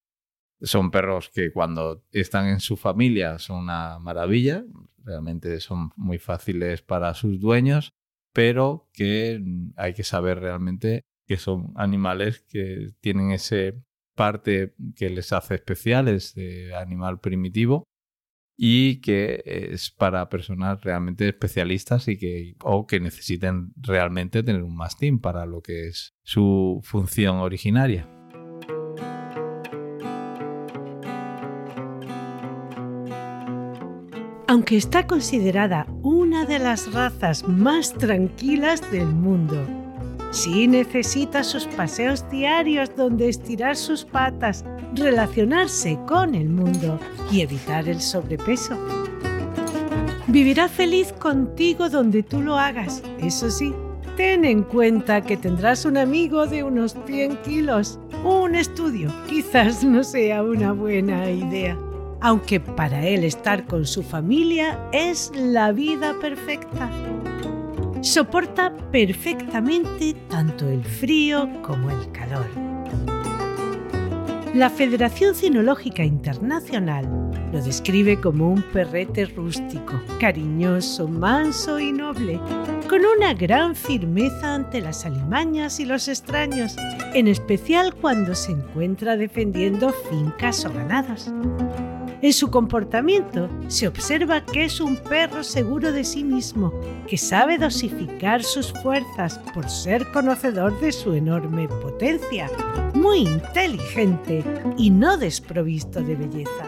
Son 0.61 0.89
perros 0.89 1.29
que 1.29 1.51
cuando 1.51 2.03
están 2.11 2.47
en 2.47 2.59
su 2.59 2.75
familia 2.75 3.37
son 3.37 3.65
una 3.65 3.99
maravilla, 3.99 4.63
realmente 4.97 5.59
son 5.59 5.91
muy 5.95 6.17
fáciles 6.17 6.81
para 6.81 7.13
sus 7.13 7.39
dueños, 7.39 7.93
pero 8.33 8.89
que 8.93 9.39
hay 9.75 9.93
que 9.93 10.03
saber 10.03 10.39
realmente 10.39 11.05
que 11.27 11.37
son 11.37 11.73
animales 11.75 12.43
que 12.47 12.89
tienen 13.01 13.31
ese 13.31 13.75
parte 14.15 14.73
que 14.95 15.09
les 15.09 15.31
hace 15.31 15.55
especiales 15.55 16.33
de 16.33 16.73
animal 16.75 17.19
primitivo 17.19 17.83
y 18.57 19.01
que 19.01 19.43
es 19.45 19.91
para 19.91 20.29
personas 20.29 20.81
realmente 20.81 21.29
especialistas 21.29 22.07
y 22.07 22.17
que 22.17 22.55
o 22.63 22.87
que 22.87 22.99
necesiten 22.99 23.71
realmente 23.77 24.41
tener 24.41 24.63
un 24.63 24.75
mastín 24.75 25.19
para 25.19 25.45
lo 25.45 25.61
que 25.61 25.87
es 25.87 26.15
su 26.23 26.81
función 26.83 27.37
originaria. 27.37 28.09
Aunque 34.49 34.77
está 34.77 35.05
considerada 35.05 35.85
una 36.01 36.45
de 36.45 36.57
las 36.57 36.91
razas 36.93 37.47
más 37.47 37.93
tranquilas 37.93 38.91
del 38.91 39.07
mundo, 39.07 39.86
sí 40.31 40.67
necesita 40.67 41.43
sus 41.43 41.65
paseos 41.65 42.29
diarios 42.29 42.95
donde 42.95 43.29
estirar 43.29 43.75
sus 43.75 44.05
patas, 44.05 44.65
relacionarse 44.93 45.97
con 46.07 46.35
el 46.35 46.49
mundo 46.49 46.99
y 47.31 47.41
evitar 47.41 47.87
el 47.87 48.01
sobrepeso. 48.01 48.77
Vivirá 50.27 50.67
feliz 50.67 51.13
contigo 51.13 51.89
donde 51.89 52.21
tú 52.21 52.41
lo 52.41 52.57
hagas, 52.57 53.01
eso 53.19 53.49
sí. 53.49 53.73
Ten 54.17 54.45
en 54.45 54.63
cuenta 54.63 55.21
que 55.21 55.37
tendrás 55.37 55.85
un 55.85 55.95
amigo 55.95 56.47
de 56.47 56.63
unos 56.63 56.95
100 57.05 57.37
kilos. 57.43 57.99
Un 58.23 58.55
estudio 58.55 59.13
quizás 59.29 59.83
no 59.83 60.03
sea 60.03 60.43
una 60.43 60.73
buena 60.73 61.29
idea, 61.29 61.77
aunque 62.19 62.59
para 62.59 63.07
él 63.07 63.23
estar 63.23 63.65
con 63.67 63.85
su 63.85 64.03
familia 64.03 64.79
es 64.91 65.31
la 65.35 65.71
vida 65.71 66.13
perfecta. 66.19 66.89
Soporta 68.07 68.73
perfectamente 68.89 70.15
tanto 70.29 70.69
el 70.69 70.81
frío 70.81 71.49
como 71.61 71.91
el 71.91 72.09
calor. 72.13 72.47
La 74.53 74.69
Federación 74.69 75.35
Cinológica 75.35 76.05
Internacional 76.05 77.05
lo 77.51 77.61
describe 77.61 78.19
como 78.21 78.49
un 78.49 78.61
perrete 78.61 79.25
rústico, 79.25 79.99
cariñoso, 80.21 81.09
manso 81.09 81.81
y 81.81 81.91
noble, 81.91 82.39
con 82.89 83.01
una 83.05 83.33
gran 83.33 83.75
firmeza 83.75 84.55
ante 84.55 84.79
las 84.79 85.05
alimañas 85.05 85.81
y 85.81 85.85
los 85.85 86.07
extraños, 86.07 86.77
en 87.13 87.27
especial 87.27 87.93
cuando 87.93 88.35
se 88.35 88.53
encuentra 88.53 89.17
defendiendo 89.17 89.91
fincas 90.09 90.65
o 90.65 90.71
ganados. 90.71 91.29
En 92.21 92.33
su 92.33 92.49
comportamiento 92.49 93.47
se 93.67 93.87
observa 93.87 94.43
que 94.43 94.65
es 94.65 94.81
un 94.81 94.97
perro 94.97 95.43
seguro 95.43 95.91
de 95.91 96.03
sí 96.03 96.23
mismo, 96.23 96.73
que 97.07 97.17
sabe 97.17 97.59
dosificar 97.59 98.43
sus 98.43 98.73
fuerzas 98.81 99.39
por 99.53 99.69
ser 99.69 100.11
conocedor 100.11 100.79
de 100.79 100.91
su 100.91 101.13
enorme 101.13 101.67
potencia, 101.67 102.49
muy 102.95 103.19
inteligente 103.19 104.43
y 104.77 104.89
no 104.89 105.17
desprovisto 105.17 106.01
de 106.01 106.15
belleza. 106.15 106.65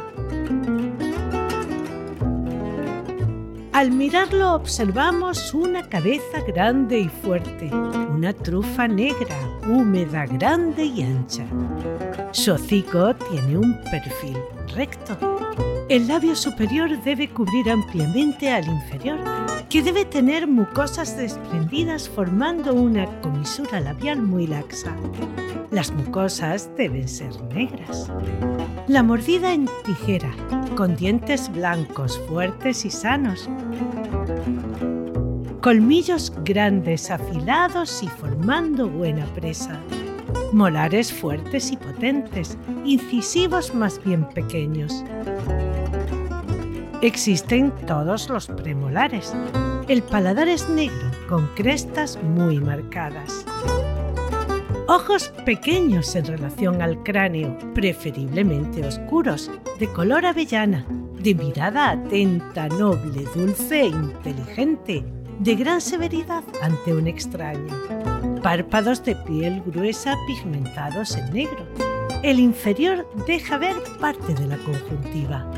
Al 3.80 3.92
mirarlo 3.92 4.56
observamos 4.56 5.54
una 5.54 5.88
cabeza 5.88 6.42
grande 6.46 7.00
y 7.00 7.08
fuerte, 7.08 7.70
una 7.74 8.34
trufa 8.34 8.90
negra, 8.90 9.40
húmeda, 9.70 10.26
grande 10.26 10.84
y 10.84 11.02
ancha. 11.02 11.46
Su 12.34 12.56
hocico 12.56 13.16
tiene 13.16 13.58
un 13.58 13.80
perfil 13.90 14.38
recto. 14.76 15.18
El 15.90 16.08
labio 16.08 16.36
superior 16.36 17.02
debe 17.02 17.30
cubrir 17.30 17.68
ampliamente 17.68 18.52
al 18.52 18.68
inferior, 18.68 19.18
que 19.70 19.82
debe 19.82 20.06
tener 20.06 20.48
mucosas 20.48 21.18
desprendidas 21.18 22.08
formando 22.08 22.76
una 22.76 23.08
comisura 23.22 23.80
labial 23.80 24.22
muy 24.22 24.46
laxa. 24.46 24.96
Las 25.72 25.92
mucosas 25.92 26.70
deben 26.78 27.08
ser 27.08 27.32
negras. 27.56 28.12
La 28.88 29.02
mordida 29.02 29.52
en 29.52 29.68
tijera, 29.84 30.32
con 30.76 30.96
dientes 30.96 31.52
blancos, 31.52 32.22
fuertes 32.30 32.86
y 32.86 32.92
sanos. 32.92 33.50
Colmillos 35.60 36.32
grandes, 36.46 37.10
afilados 37.10 38.04
y 38.04 38.08
formando 38.10 38.88
buena 38.88 39.26
presa. 39.34 39.80
Molares 40.54 41.12
fuertes 41.12 41.72
y 41.72 41.78
potentes, 41.78 42.60
incisivos 42.86 43.74
más 43.74 44.00
bien 44.04 44.30
pequeños. 44.30 45.04
Existen 47.02 47.72
todos 47.88 48.28
los 48.28 48.47
premolares. 48.47 49.34
El 49.88 50.04
paladar 50.04 50.50
es 50.50 50.68
negro, 50.68 51.10
con 51.30 51.47
crestas 51.56 52.22
muy 52.22 52.60
marcadas. 52.60 53.45
Ojos 54.86 55.30
pequeños 55.45 56.14
en 56.18 56.26
relación 56.26 56.82
al 56.82 57.02
cráneo, 57.04 57.58
preferiblemente 57.74 58.86
oscuros, 58.86 59.50
de 59.80 59.88
color 59.93 60.26
avellana, 60.26 60.86
de 61.22 61.36
mirada 61.36 61.91
atenta, 61.91 62.68
noble, 62.68 63.24
dulce 63.34 63.82
e 63.82 63.88
inteligente, 63.88 65.06
de 65.39 65.56
gran 65.56 65.80
severidad 65.80 66.43
ante 66.62 66.93
un 66.93 67.08
extraño. 67.08 67.78
Párpados 68.43 69.06
de 69.06 69.16
piel 69.16 69.64
gruesa 69.66 70.18
pigmentados 70.28 71.16
en 71.16 71.32
negro. 71.32 71.66
El 72.24 72.41
inferior 72.41 73.08
deja 73.26 73.58
ver 73.58 73.78
parte 74.02 74.34
de 74.34 74.47
la 74.47 74.58
conjuntiva. 74.58 75.50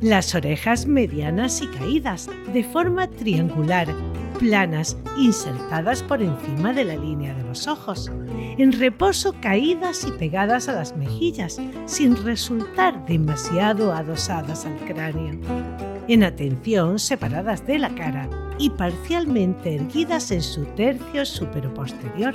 Las 0.00 0.34
orejas 0.34 0.86
medianas 0.86 1.62
y 1.62 1.66
caídas, 1.68 2.28
de 2.52 2.62
forma 2.62 3.08
triangular, 3.08 3.88
planas, 4.38 4.96
insertadas 5.18 6.02
por 6.02 6.22
encima 6.22 6.72
de 6.72 6.84
la 6.84 6.96
línea 6.96 7.34
de 7.34 7.44
los 7.44 7.66
ojos, 7.66 8.10
en 8.58 8.72
reposo 8.72 9.34
caídas 9.40 10.04
y 10.06 10.12
pegadas 10.12 10.68
a 10.68 10.74
las 10.74 10.96
mejillas, 10.96 11.60
sin 11.86 12.22
resultar 12.22 13.06
demasiado 13.06 13.92
adosadas 13.92 14.66
al 14.66 14.76
cráneo. 14.86 15.40
En 16.08 16.22
atención 16.22 16.98
separadas 16.98 17.66
de 17.66 17.78
la 17.78 17.94
cara 17.94 18.28
y 18.58 18.70
parcialmente 18.70 19.76
erguidas 19.76 20.30
en 20.30 20.42
su 20.42 20.64
tercio 20.76 21.24
superposterior. 21.24 22.34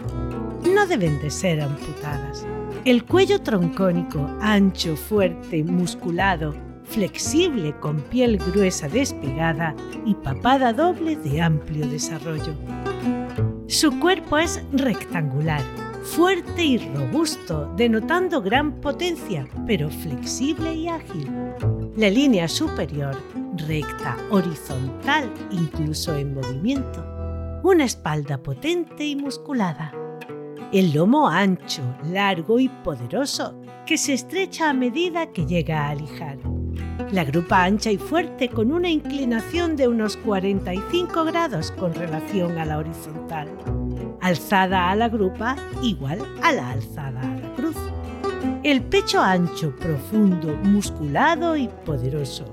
No 0.74 0.88
deben 0.88 1.22
de 1.22 1.30
ser 1.30 1.62
amputadas. 1.62 2.46
El 2.86 3.06
cuello 3.06 3.42
troncónico, 3.42 4.28
ancho, 4.42 4.96
fuerte, 4.96 5.64
musculado, 5.64 6.56
flexible 6.90 7.74
con 7.80 8.02
piel 8.02 8.38
gruesa 8.38 8.90
despegada 8.90 9.76
y 10.06 10.16
papada 10.16 10.74
doble 10.74 11.16
de 11.16 11.42
amplio 11.42 11.88
desarrollo. 11.88 12.54
Su 13.68 14.00
cuerpo 14.00 14.38
es 14.40 14.62
rectangular, 14.72 15.62
fuerte 16.04 16.66
y 16.66 16.78
robusto, 16.80 17.72
denotando 17.78 18.42
gran 18.42 18.82
potencia, 18.82 19.48
pero 19.68 19.90
flexible 19.90 20.74
y 20.74 20.88
ágil. 20.88 21.32
La 21.96 22.10
línea 22.10 22.48
superior, 22.48 23.16
recta, 23.68 24.18
horizontal, 24.32 25.32
incluso 25.52 26.16
en 26.16 26.34
movimiento. 26.34 27.06
Una 27.64 27.84
espalda 27.84 28.42
potente 28.42 29.06
y 29.06 29.16
musculada. 29.16 29.94
El 30.72 30.94
lomo 30.94 31.28
ancho, 31.28 31.84
largo 32.12 32.60
y 32.60 32.70
poderoso, 32.70 33.60
que 33.86 33.98
se 33.98 34.14
estrecha 34.14 34.70
a 34.70 34.74
medida 34.74 35.32
que 35.32 35.46
llega 35.46 35.90
a 35.90 35.96
lijar. 35.96 36.38
La 37.12 37.24
grupa 37.24 37.64
ancha 37.64 37.90
y 37.90 37.98
fuerte 37.98 38.50
con 38.50 38.72
una 38.72 38.88
inclinación 38.88 39.76
de 39.76 39.88
unos 39.88 40.16
45 40.18 41.26
grados 41.26 41.72
con 41.72 41.96
relación 41.96 42.60
a 42.60 42.66
la 42.66 42.78
horizontal. 42.78 43.50
Alzada 44.22 44.92
a 44.92 44.96
la 44.96 45.10
grupa 45.10 45.56
igual 45.82 46.20
a 46.44 46.52
la 46.52 46.70
alzada 46.70 47.20
a 47.22 47.36
la 47.36 47.56
cruz. 47.56 47.76
El 48.62 48.84
pecho 48.84 49.22
ancho, 49.22 49.76
profundo, 49.76 50.56
musculado 50.64 51.58
y 51.58 51.68
poderoso. 51.84 52.46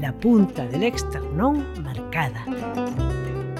La 0.00 0.12
punta 0.12 0.66
del 0.66 0.82
externón 0.82 1.64
marcada. 1.82 2.44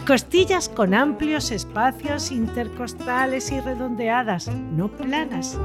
Costillas 0.07 0.68
con 0.68 0.92
amplios 0.92 1.51
espacios 1.53 2.30
intercostales 2.30 3.51
y 3.51 3.61
redondeadas, 3.61 4.49
no 4.49 4.88
planas. 4.88 5.59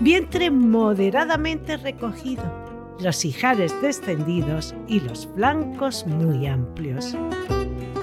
Vientre 0.00 0.50
moderadamente 0.50 1.76
recogido, 1.76 2.67
los 3.00 3.24
ijares 3.24 3.74
descendidos 3.80 4.74
y 4.86 5.00
los 5.00 5.28
flancos 5.34 6.06
muy 6.06 6.46
amplios. 6.46 7.16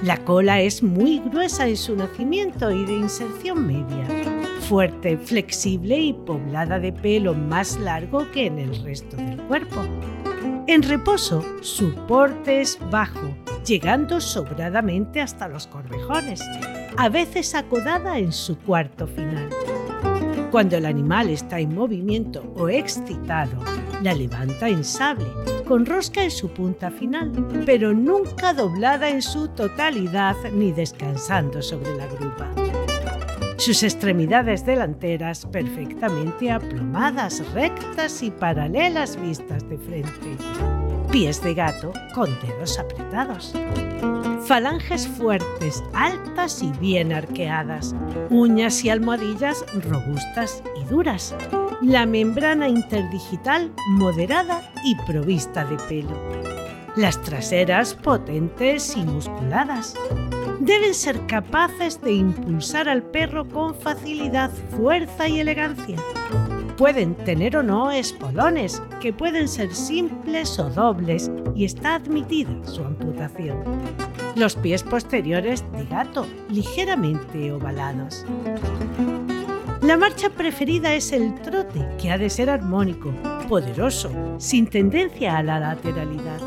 La 0.01 0.17
cola 0.23 0.61
es 0.61 0.83
muy 0.83 1.19
gruesa 1.19 1.67
en 1.67 1.77
su 1.77 1.95
nacimiento 1.95 2.71
y 2.71 2.85
de 2.85 2.93
inserción 2.93 3.65
media, 3.65 4.05
fuerte, 4.61 5.17
flexible 5.17 5.97
y 5.97 6.13
poblada 6.13 6.79
de 6.79 6.93
pelo 6.93 7.33
más 7.33 7.79
largo 7.79 8.29
que 8.31 8.47
en 8.47 8.59
el 8.59 8.83
resto 8.83 9.15
del 9.17 9.41
cuerpo. 9.43 9.81
En 10.67 10.83
reposo, 10.83 11.43
su 11.61 11.93
porte 12.07 12.61
es 12.61 12.79
bajo, 12.89 13.35
llegando 13.65 14.19
sobradamente 14.19 15.21
hasta 15.21 15.47
los 15.47 15.67
corvejones, 15.67 16.41
a 16.97 17.09
veces 17.09 17.53
acodada 17.55 18.17
en 18.17 18.31
su 18.31 18.57
cuarto 18.57 19.07
final. 19.07 19.49
Cuando 20.55 20.77
el 20.77 20.85
animal 20.85 21.29
está 21.31 21.59
en 21.59 21.75
movimiento 21.75 22.41
o 22.55 22.69
excitado, 22.69 23.61
la 24.01 24.13
levanta 24.13 24.69
en 24.69 24.85
sable, 24.85 25.27
con 25.67 25.85
rosca 25.85 26.23
en 26.23 26.31
su 26.31 26.47
punta 26.47 26.89
final, 26.91 27.29
pero 27.65 27.93
nunca 27.93 28.53
doblada 28.53 29.09
en 29.09 29.21
su 29.21 29.49
totalidad 29.49 30.37
ni 30.53 30.71
descansando 30.71 31.61
sobre 31.61 31.97
la 31.97 32.07
grupa. 32.07 32.49
Sus 33.57 33.83
extremidades 33.83 34.65
delanteras 34.65 35.45
perfectamente 35.45 36.49
aplomadas, 36.49 37.43
rectas 37.53 38.23
y 38.23 38.31
paralelas 38.31 39.19
vistas 39.19 39.67
de 39.67 39.77
frente 39.77 40.84
pies 41.15 41.41
de 41.41 41.53
gato 41.53 41.93
con 42.13 42.29
dedos 42.41 42.77
apretados. 42.77 43.53
Falanges 44.45 45.07
fuertes, 45.07 45.81
altas 45.93 46.61
y 46.61 46.73
bien 46.73 47.13
arqueadas, 47.13 47.95
uñas 48.29 48.83
y 48.83 48.89
almohadillas 48.89 49.63
robustas 49.89 50.61
y 50.75 50.83
duras. 50.89 51.33
La 51.81 52.05
membrana 52.05 52.67
interdigital 52.67 53.71
moderada 53.91 54.73
y 54.83 54.93
provista 55.09 55.63
de 55.63 55.77
pelo. 55.87 56.19
Las 56.97 57.21
traseras 57.21 57.93
potentes 57.93 58.97
y 58.97 59.05
musculadas. 59.05 59.95
Deben 60.59 60.93
ser 60.93 61.25
capaces 61.27 62.01
de 62.01 62.11
impulsar 62.11 62.89
al 62.89 63.03
perro 63.03 63.47
con 63.47 63.73
facilidad, 63.73 64.51
fuerza 64.75 65.29
y 65.29 65.39
elegancia 65.39 65.95
Pueden 66.77 67.15
tener 67.15 67.55
o 67.55 67.63
no 67.63 67.89
espolones, 67.89 68.83
que 68.99 69.13
pueden 69.13 69.47
ser 69.47 69.73
simples 69.73 70.59
o 70.59 70.69
dobles, 70.69 71.31
y 71.55 71.63
está 71.63 71.95
admitida 71.95 72.51
su 72.65 72.83
amputación. 72.83 73.63
Los 74.35 74.57
pies 74.57 74.83
posteriores 74.83 75.63
de 75.71 75.85
gato, 75.85 76.27
ligeramente 76.49 77.53
ovalados. 77.53 78.25
La 79.81 79.95
marcha 79.95 80.29
preferida 80.29 80.93
es 80.93 81.13
el 81.13 81.33
trote, 81.35 81.87
que 81.97 82.11
ha 82.11 82.17
de 82.17 82.29
ser 82.29 82.49
armónico, 82.49 83.13
poderoso, 83.47 84.11
sin 84.37 84.67
tendencia 84.67 85.37
a 85.37 85.43
la 85.43 85.59
lateralidad. 85.59 86.41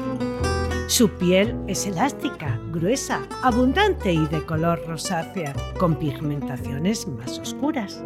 Su 0.89 1.11
piel 1.11 1.55
es 1.67 1.87
elástica, 1.87 2.59
gruesa, 2.73 3.21
abundante 3.43 4.11
y 4.11 4.27
de 4.29 4.43
color 4.47 4.83
rosácea, 4.87 5.53
con 5.79 5.95
pigmentaciones 5.95 7.07
más 7.07 7.39
oscuras. 7.39 8.03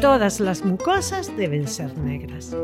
Todas 0.00 0.40
las 0.40 0.64
mucosas 0.64 1.30
deben 1.36 1.68
ser 1.68 1.96
negras. 1.96 2.56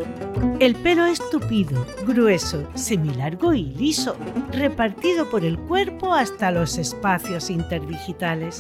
El 0.59 0.75
pelo 0.75 1.07
es 1.07 1.21
tupido, 1.31 1.87
grueso, 2.05 2.67
semilargo 2.75 3.55
y 3.55 3.67
liso, 3.67 4.17
repartido 4.51 5.31
por 5.31 5.45
el 5.45 5.57
cuerpo 5.57 6.13
hasta 6.13 6.51
los 6.51 6.77
espacios 6.77 7.49
interdigitales. 7.49 8.59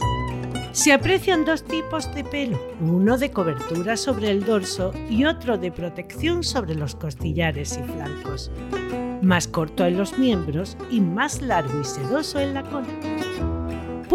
Se 0.74 0.92
aprecian 0.92 1.44
dos 1.44 1.62
tipos 1.62 2.12
de 2.16 2.24
pelo, 2.24 2.58
uno 2.80 3.16
de 3.16 3.30
cobertura 3.30 3.96
sobre 3.96 4.30
el 4.30 4.44
dorso 4.44 4.92
y 5.08 5.24
otro 5.24 5.56
de 5.56 5.70
protección 5.70 6.42
sobre 6.42 6.74
los 6.74 6.96
costillares 6.96 7.78
y 7.78 7.82
flancos 7.92 8.50
más 9.24 9.48
corto 9.48 9.86
en 9.86 9.96
los 9.96 10.18
miembros 10.18 10.76
y 10.90 11.00
más 11.00 11.40
largo 11.40 11.80
y 11.80 11.84
sedoso 11.84 12.38
en 12.38 12.54
la 12.54 12.62
cola. 12.62 12.86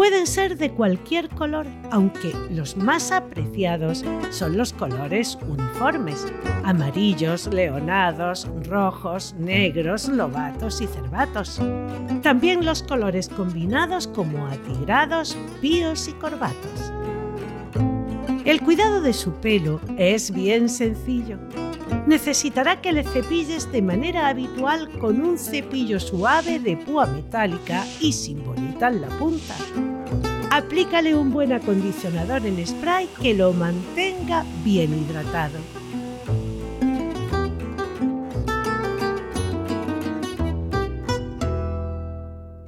Pueden 0.00 0.26
ser 0.26 0.56
de 0.56 0.70
cualquier 0.70 1.28
color, 1.28 1.66
aunque 1.90 2.32
los 2.48 2.74
más 2.74 3.12
apreciados 3.12 4.02
son 4.30 4.56
los 4.56 4.72
colores 4.72 5.36
uniformes, 5.46 6.26
amarillos, 6.64 7.46
leonados, 7.48 8.48
rojos, 8.66 9.34
negros, 9.38 10.08
lobatos 10.08 10.80
y 10.80 10.86
cervatos. 10.86 11.60
También 12.22 12.64
los 12.64 12.82
colores 12.82 13.28
combinados 13.28 14.06
como 14.08 14.46
atigrados, 14.46 15.36
píos 15.60 16.08
y 16.08 16.14
corbatos. 16.14 16.92
El 18.46 18.62
cuidado 18.62 19.02
de 19.02 19.12
su 19.12 19.32
pelo 19.32 19.82
es 19.98 20.30
bien 20.30 20.70
sencillo 20.70 21.38
necesitará 22.06 22.80
que 22.80 22.92
le 22.92 23.04
cepilles 23.04 23.70
de 23.72 23.82
manera 23.82 24.28
habitual 24.28 24.90
con 24.98 25.20
un 25.20 25.38
cepillo 25.38 26.00
suave 26.00 26.58
de 26.58 26.76
púa 26.76 27.06
metálica 27.06 27.84
y 28.00 28.12
sin 28.12 28.44
bolita 28.44 28.88
en 28.88 29.00
la 29.00 29.08
punta. 29.08 29.54
Aplícale 30.50 31.14
un 31.14 31.30
buen 31.30 31.52
acondicionador 31.52 32.44
en 32.44 32.66
spray 32.66 33.08
que 33.20 33.34
lo 33.34 33.52
mantenga 33.52 34.44
bien 34.64 34.92
hidratado. 34.98 35.58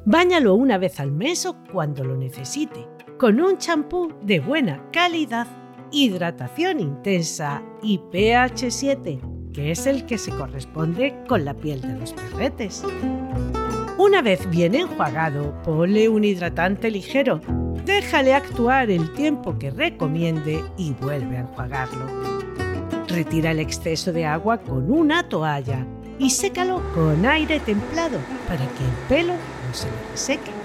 Báñalo 0.04 0.54
una 0.54 0.78
vez 0.78 1.00
al 1.00 1.10
mes 1.10 1.46
o 1.46 1.56
cuando 1.72 2.04
lo 2.04 2.16
necesite, 2.16 2.86
con 3.18 3.40
un 3.40 3.56
champú 3.58 4.12
de 4.22 4.40
buena 4.40 4.90
calidad 4.92 5.46
hidratación 5.92 6.80
intensa 6.80 7.62
y 7.82 7.98
pH 7.98 8.70
7, 8.70 9.20
que 9.52 9.70
es 9.70 9.86
el 9.86 10.06
que 10.06 10.18
se 10.18 10.30
corresponde 10.32 11.14
con 11.28 11.44
la 11.44 11.54
piel 11.54 11.80
de 11.82 11.98
los 11.98 12.12
perretes. 12.14 12.82
Una 13.98 14.22
vez 14.22 14.48
bien 14.50 14.74
enjuagado, 14.74 15.54
ponle 15.62 16.08
un 16.08 16.24
hidratante 16.24 16.90
ligero, 16.90 17.40
déjale 17.84 18.34
actuar 18.34 18.90
el 18.90 19.12
tiempo 19.12 19.58
que 19.58 19.70
recomiende 19.70 20.64
y 20.76 20.92
vuelve 20.94 21.36
a 21.36 21.40
enjuagarlo. 21.40 22.06
Retira 23.08 23.50
el 23.50 23.60
exceso 23.60 24.12
de 24.12 24.24
agua 24.24 24.58
con 24.58 24.90
una 24.90 25.28
toalla 25.28 25.86
y 26.18 26.30
sécalo 26.30 26.82
con 26.94 27.26
aire 27.26 27.60
templado 27.60 28.18
para 28.48 28.64
que 28.66 28.84
el 28.84 29.08
pelo 29.08 29.34
no 29.34 29.74
se 29.74 29.86
le 29.86 30.10
reseque. 30.10 30.61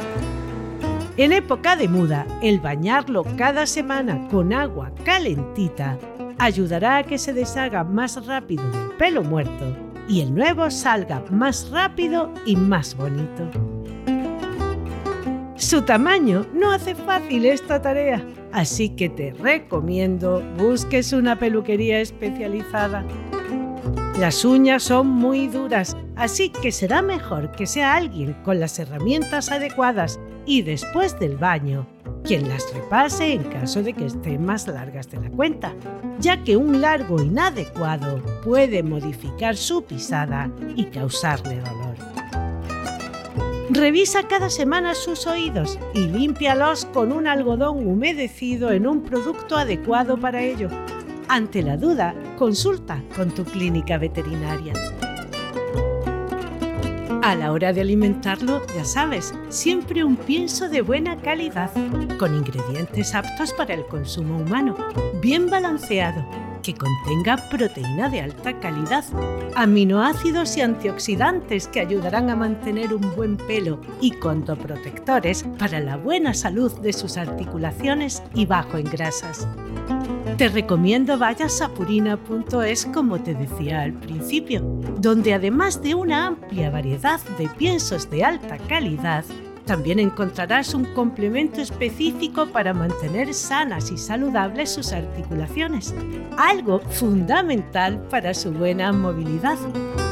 En 1.17 1.31
época 1.31 1.75
de 1.75 1.87
muda, 1.87 2.27
el 2.43 2.59
bañarlo 2.59 3.25
cada 3.37 3.65
semana 3.65 4.27
con 4.29 4.53
agua 4.53 4.91
calentita 5.03 5.97
ayudará 6.37 6.97
a 6.97 7.03
que 7.03 7.17
se 7.17 7.33
deshaga 7.33 7.83
más 7.83 8.23
rápido 8.27 8.63
del 8.69 8.89
pelo 8.99 9.23
muerto 9.23 9.65
y 10.07 10.21
el 10.21 10.35
nuevo 10.35 10.69
salga 10.69 11.23
más 11.31 11.71
rápido 11.71 12.31
y 12.45 12.55
más 12.55 12.95
bonito. 12.95 13.49
Su 15.55 15.81
tamaño 15.81 16.45
no 16.53 16.71
hace 16.71 16.93
fácil 16.93 17.47
esta 17.47 17.81
tarea, 17.81 18.23
así 18.51 18.89
que 18.89 19.09
te 19.09 19.33
recomiendo 19.33 20.43
busques 20.55 21.13
una 21.13 21.39
peluquería 21.39 21.99
especializada. 21.99 23.03
Las 24.19 24.43
uñas 24.43 24.81
son 24.81 25.07
muy 25.07 25.47
duras, 25.47 25.95
así 26.15 26.49
que 26.49 26.71
será 26.71 27.03
mejor 27.03 27.51
que 27.51 27.67
sea 27.67 27.95
alguien 27.95 28.33
con 28.43 28.59
las 28.59 28.79
herramientas 28.79 29.51
adecuadas 29.51 30.19
y 30.43 30.63
después 30.63 31.19
del 31.19 31.37
baño, 31.37 31.85
quien 32.23 32.49
las 32.49 32.73
repase 32.73 33.33
en 33.33 33.43
caso 33.43 33.83
de 33.83 33.93
que 33.93 34.07
estén 34.07 34.43
más 34.43 34.67
largas 34.67 35.11
de 35.11 35.21
la 35.21 35.29
cuenta, 35.29 35.75
ya 36.19 36.43
que 36.43 36.57
un 36.57 36.81
largo 36.81 37.21
inadecuado 37.21 38.23
puede 38.43 38.81
modificar 38.81 39.55
su 39.55 39.83
pisada 39.83 40.49
y 40.75 40.85
causarle 40.85 41.59
dolor. 41.59 41.95
Revisa 43.69 44.27
cada 44.27 44.49
semana 44.49 44.95
sus 44.95 45.27
oídos 45.27 45.77
y 45.93 46.07
límpialos 46.07 46.85
con 46.85 47.11
un 47.11 47.27
algodón 47.27 47.87
humedecido 47.87 48.71
en 48.71 48.87
un 48.87 49.03
producto 49.03 49.57
adecuado 49.57 50.17
para 50.17 50.41
ello. 50.41 50.69
Ante 51.29 51.61
la 51.61 51.75
duda, 51.75 52.15
consulta 52.37 53.03
con 53.15 53.31
tu 53.31 53.43
clínica 53.43 53.97
veterinaria. 53.97 54.73
A 57.21 57.35
la 57.35 57.51
hora 57.51 57.73
de 57.73 57.81
alimentarlo, 57.81 58.65
ya 58.73 58.85
sabes, 58.85 59.33
siempre 59.49 60.05
un 60.05 60.15
pienso 60.15 60.69
de 60.69 60.81
buena 60.81 61.17
calidad, 61.17 61.69
con 62.17 62.33
ingredientes 62.33 63.13
aptos 63.13 63.51
para 63.53 63.73
el 63.73 63.85
consumo 63.87 64.37
humano, 64.37 64.77
bien 65.21 65.49
balanceado, 65.49 66.25
que 66.63 66.73
contenga 66.73 67.35
proteína 67.49 68.07
de 68.07 68.21
alta 68.21 68.57
calidad, 68.61 69.03
aminoácidos 69.55 70.55
y 70.55 70.61
antioxidantes 70.61 71.67
que 71.67 71.81
ayudarán 71.81 72.29
a 72.29 72.37
mantener 72.37 72.93
un 72.93 73.15
buen 73.17 73.35
pelo 73.35 73.81
y 73.99 74.11
contoprotectores 74.11 75.43
para 75.59 75.81
la 75.81 75.97
buena 75.97 76.33
salud 76.33 76.71
de 76.79 76.93
sus 76.93 77.17
articulaciones 77.17 78.23
y 78.33 78.45
bajo 78.45 78.77
en 78.77 78.85
grasas. 78.85 79.45
Te 80.37 80.49
recomiendo 80.49 81.17
vayas 81.17 81.61
a 81.63 81.69
purina.es 81.69 82.85
como 82.93 83.19
te 83.19 83.33
decía 83.33 83.81
al 83.81 83.93
principio, 83.93 84.61
donde 84.99 85.33
además 85.33 85.81
de 85.81 85.95
una 85.95 86.27
amplia 86.27 86.69
variedad 86.69 87.19
de 87.39 87.49
piensos 87.49 88.07
de 88.11 88.23
alta 88.23 88.59
calidad, 88.59 89.25
también 89.67 89.99
encontrarás 89.99 90.73
un 90.73 90.85
complemento 90.85 91.61
específico 91.61 92.47
para 92.47 92.73
mantener 92.73 93.33
sanas 93.33 93.91
y 93.91 93.97
saludables 93.97 94.71
sus 94.71 94.93
articulaciones, 94.93 95.93
algo 96.37 96.79
fundamental 96.79 98.01
para 98.09 98.33
su 98.33 98.51
buena 98.51 98.91
movilidad, 98.93 99.57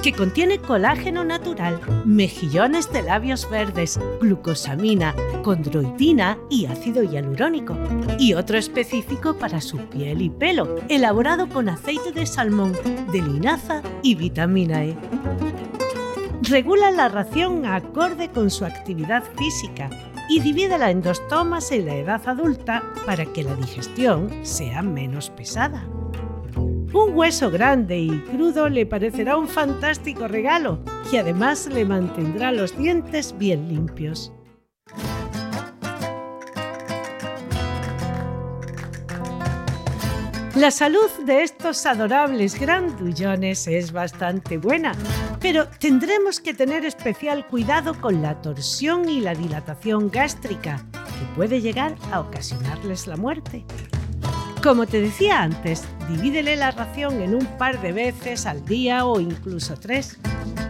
que 0.04 0.14
contiene 0.14 0.60
colágeno 0.60 1.24
natural, 1.24 1.80
mejillones 2.06 2.92
de 2.92 3.02
labios 3.02 3.50
verdes, 3.50 4.00
glucosamina, 4.22 5.16
condroitina 5.42 6.38
y 6.50 6.66
ácido 6.66 7.02
hialurónico, 7.02 7.76
y 8.20 8.34
otro 8.34 8.58
específico 8.58 9.36
para 9.38 9.62
su 9.62 9.78
piel 9.78 10.22
y 10.22 10.30
pelo, 10.30 10.76
elaborado 10.90 11.48
con 11.48 11.70
aceite 11.70 12.12
de 12.12 12.26
salmón, 12.26 12.74
de 13.12 13.22
linaza 13.22 13.82
y 14.04 14.16
vitamina 14.16 14.84
E 14.84 14.98
regula 16.46 16.92
la 16.92 17.08
ración 17.10 17.66
acorde 17.66 18.30
con 18.30 18.50
su 18.50 18.66
actividad 18.66 19.24
física 19.38 19.90
y 20.30 20.40
divídela 20.40 20.92
en 20.92 21.02
dos 21.02 21.26
tomas 21.28 21.72
en 21.72 21.86
la 21.86 21.96
edad 21.96 22.22
adulta 22.28 22.84
para 23.06 23.26
que 23.26 23.44
la 23.44 23.56
digestión 23.56 24.30
sea 24.46 24.82
menos 24.82 25.30
pesada. 25.30 25.88
Un 26.94 27.14
hueso 27.14 27.52
grande 27.52 28.00
y 28.00 28.20
crudo 28.22 28.70
le 28.70 28.86
parecerá 28.86 29.38
un 29.38 29.48
fantástico 29.48 30.28
regalo 30.28 30.80
y 31.12 31.18
además 31.18 31.68
le 31.68 31.84
mantendrá 31.84 32.52
los 32.52 32.78
dientes 32.78 33.36
bien 33.38 33.68
limpios. 33.68 34.32
La 40.56 40.72
salud 40.72 41.10
de 41.26 41.44
estos 41.44 41.86
adorables 41.86 42.58
grandullones 42.58 43.68
es 43.68 43.92
bastante 43.92 44.58
buena, 44.58 44.94
pero 45.46 45.68
tendremos 45.68 46.40
que 46.40 46.56
tener 46.56 46.86
especial 46.86 47.46
cuidado 47.46 48.02
con 48.02 48.24
la 48.24 48.42
torsión 48.42 49.08
y 49.08 49.20
la 49.20 49.36
dilatación 49.36 50.10
gástrica, 50.10 50.84
que 50.92 51.36
puede 51.36 51.62
llegar 51.62 51.96
a 52.12 52.22
ocasionarles 52.22 53.06
la 53.06 53.16
muerte. 53.16 53.64
Como 54.64 54.88
te 54.88 55.00
decía 55.00 55.44
antes, 55.44 55.84
divídele 56.10 56.56
la 56.56 56.72
ración 56.72 57.22
en 57.22 57.36
un 57.36 57.46
par 57.60 57.80
de 57.80 57.92
veces 57.92 58.48
al 58.48 58.66
día 58.66 59.06
o 59.06 59.20
incluso 59.20 59.76
tres. 59.76 60.18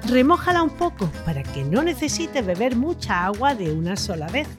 Remójala 0.10 0.62
un 0.62 0.72
poco 0.72 1.10
para 1.26 1.42
que 1.42 1.64
no 1.64 1.82
necesite 1.82 2.42
beber 2.42 2.76
mucha 2.76 3.26
agua 3.26 3.56
de 3.56 3.72
una 3.72 3.96
sola 3.96 4.28
vez. 4.28 4.50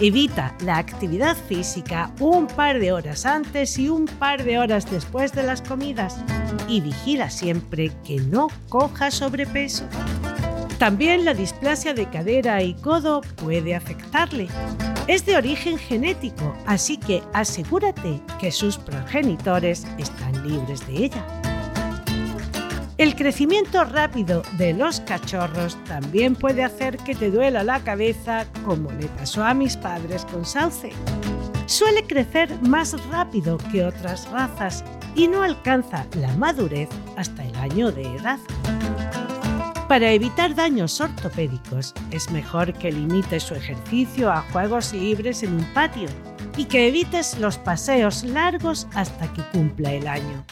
Evita 0.00 0.54
la 0.60 0.78
actividad 0.78 1.36
física 1.36 2.12
un 2.20 2.46
par 2.46 2.78
de 2.78 2.92
horas 2.92 3.26
antes 3.26 3.76
y 3.78 3.88
un 3.88 4.06
par 4.06 4.44
de 4.44 4.56
horas 4.56 4.88
después 4.88 5.32
de 5.32 5.42
las 5.42 5.60
comidas 5.60 6.18
y 6.68 6.80
vigila 6.80 7.30
siempre 7.30 7.90
que 8.04 8.20
no 8.20 8.46
coja 8.68 9.10
sobrepeso. 9.10 9.84
También 10.78 11.24
la 11.24 11.34
displasia 11.34 11.94
de 11.94 12.08
cadera 12.08 12.62
y 12.62 12.74
codo 12.74 13.22
puede 13.42 13.74
afectarle. 13.74 14.46
Es 15.08 15.26
de 15.26 15.36
origen 15.36 15.76
genético, 15.78 16.54
así 16.64 16.96
que 16.96 17.20
asegúrate 17.32 18.20
que 18.38 18.52
sus 18.52 18.78
progenitores 18.78 19.84
están 19.98 20.46
libres 20.46 20.86
de 20.86 21.06
ella. 21.06 21.37
El 22.98 23.14
crecimiento 23.14 23.84
rápido 23.84 24.42
de 24.54 24.72
los 24.72 24.98
cachorros 25.02 25.78
también 25.84 26.34
puede 26.34 26.64
hacer 26.64 26.96
que 26.96 27.14
te 27.14 27.30
duela 27.30 27.62
la 27.62 27.78
cabeza, 27.78 28.44
como 28.64 28.90
le 28.90 29.06
pasó 29.06 29.44
a 29.44 29.54
mis 29.54 29.76
padres 29.76 30.24
con 30.24 30.44
Sauce. 30.44 30.90
Suele 31.66 32.02
crecer 32.02 32.60
más 32.62 33.00
rápido 33.06 33.56
que 33.70 33.84
otras 33.84 34.28
razas 34.32 34.84
y 35.14 35.28
no 35.28 35.44
alcanza 35.44 36.06
la 36.16 36.34
madurez 36.34 36.88
hasta 37.16 37.44
el 37.44 37.54
año 37.54 37.92
de 37.92 38.02
edad. 38.16 38.40
Para 39.86 40.10
evitar 40.10 40.56
daños 40.56 41.00
ortopédicos, 41.00 41.94
es 42.10 42.32
mejor 42.32 42.72
que 42.72 42.90
limites 42.90 43.44
su 43.44 43.54
ejercicio 43.54 44.28
a 44.28 44.42
juegos 44.50 44.92
libres 44.92 45.44
en 45.44 45.54
un 45.54 45.64
patio 45.72 46.08
y 46.56 46.64
que 46.64 46.88
evites 46.88 47.38
los 47.38 47.58
paseos 47.58 48.24
largos 48.24 48.88
hasta 48.94 49.32
que 49.32 49.42
cumpla 49.52 49.92
el 49.92 50.08
año 50.08 50.44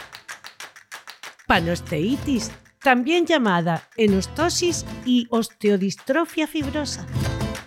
panosteitis, 1.47 2.51
también 2.83 3.27
llamada 3.27 3.83
enostosis 3.97 4.85
y 5.05 5.27
osteodistrofia 5.31 6.47
fibrosa. 6.47 7.07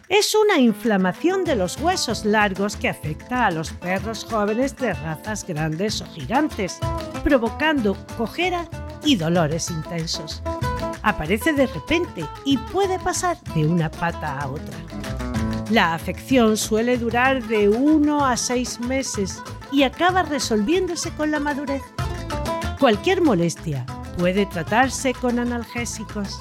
Es 0.07 0.33
una 0.33 0.57
inflamación 0.57 1.43
de 1.43 1.55
los 1.55 1.79
huesos 1.79 2.25
largos 2.25 2.75
que 2.75 2.89
afecta 2.89 3.45
a 3.45 3.51
los 3.51 3.71
perros 3.71 4.25
jóvenes 4.29 4.75
de 4.75 4.93
razas 4.93 5.45
grandes 5.45 6.01
o 6.01 6.05
gigantes, 6.07 6.79
provocando 7.23 7.95
cojera 8.17 8.67
y 9.03 9.17
dolores 9.17 9.69
intensos. 9.69 10.41
Aparece 11.03 11.53
de 11.53 11.67
repente 11.67 12.25
y 12.43 12.57
puede 12.57 12.97
pasar 12.99 13.39
de 13.53 13.67
una 13.67 13.91
pata 13.91 14.39
a 14.39 14.47
otra. 14.47 14.77
La 15.69 15.93
afección 15.93 16.57
suele 16.57 16.97
durar 16.97 17.43
de 17.43 17.69
1 17.69 18.25
a 18.25 18.35
6 18.35 18.79
meses 18.79 19.39
y 19.71 19.83
acaba 19.83 20.23
resolviéndose 20.23 21.11
con 21.11 21.29
la 21.29 21.39
madurez. 21.39 21.83
Cualquier 22.79 23.21
molestia 23.21 23.85
puede 24.17 24.45
tratarse 24.45 25.13
con 25.13 25.37
analgésicos. 25.37 26.39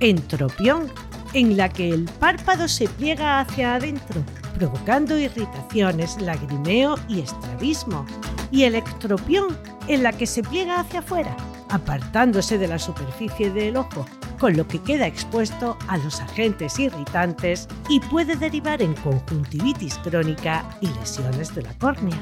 Entropión, 0.00 0.90
en 1.34 1.56
la 1.56 1.68
que 1.68 1.90
el 1.90 2.06
párpado 2.18 2.66
se 2.66 2.88
pliega 2.88 3.38
hacia 3.38 3.76
adentro, 3.76 4.24
provocando 4.58 5.16
irritaciones, 5.16 6.20
lagrimeo 6.20 6.96
y 7.08 7.20
estrabismo. 7.20 8.04
Y 8.50 8.64
electropión, 8.64 9.56
en 9.86 10.02
la 10.02 10.10
que 10.12 10.26
se 10.26 10.42
pliega 10.42 10.80
hacia 10.80 10.98
afuera, 10.98 11.36
apartándose 11.68 12.58
de 12.58 12.66
la 12.66 12.80
superficie 12.80 13.52
del 13.52 13.76
ojo, 13.76 14.04
con 14.40 14.56
lo 14.56 14.66
que 14.66 14.80
queda 14.80 15.06
expuesto 15.06 15.78
a 15.86 15.96
los 15.98 16.20
agentes 16.20 16.80
irritantes 16.80 17.68
y 17.88 18.00
puede 18.00 18.34
derivar 18.34 18.82
en 18.82 18.94
conjuntivitis 18.94 19.96
crónica 19.98 20.64
y 20.80 20.88
lesiones 20.88 21.54
de 21.54 21.62
la 21.62 21.72
córnea. 21.74 22.20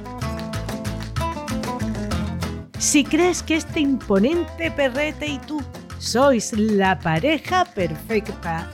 Si 2.80 3.04
crees 3.04 3.42
que 3.42 3.56
este 3.56 3.80
imponente 3.80 4.70
perrete 4.70 5.26
y 5.26 5.38
tú 5.40 5.60
sois 5.98 6.54
la 6.54 6.98
pareja 6.98 7.66
perfecta, 7.66 8.70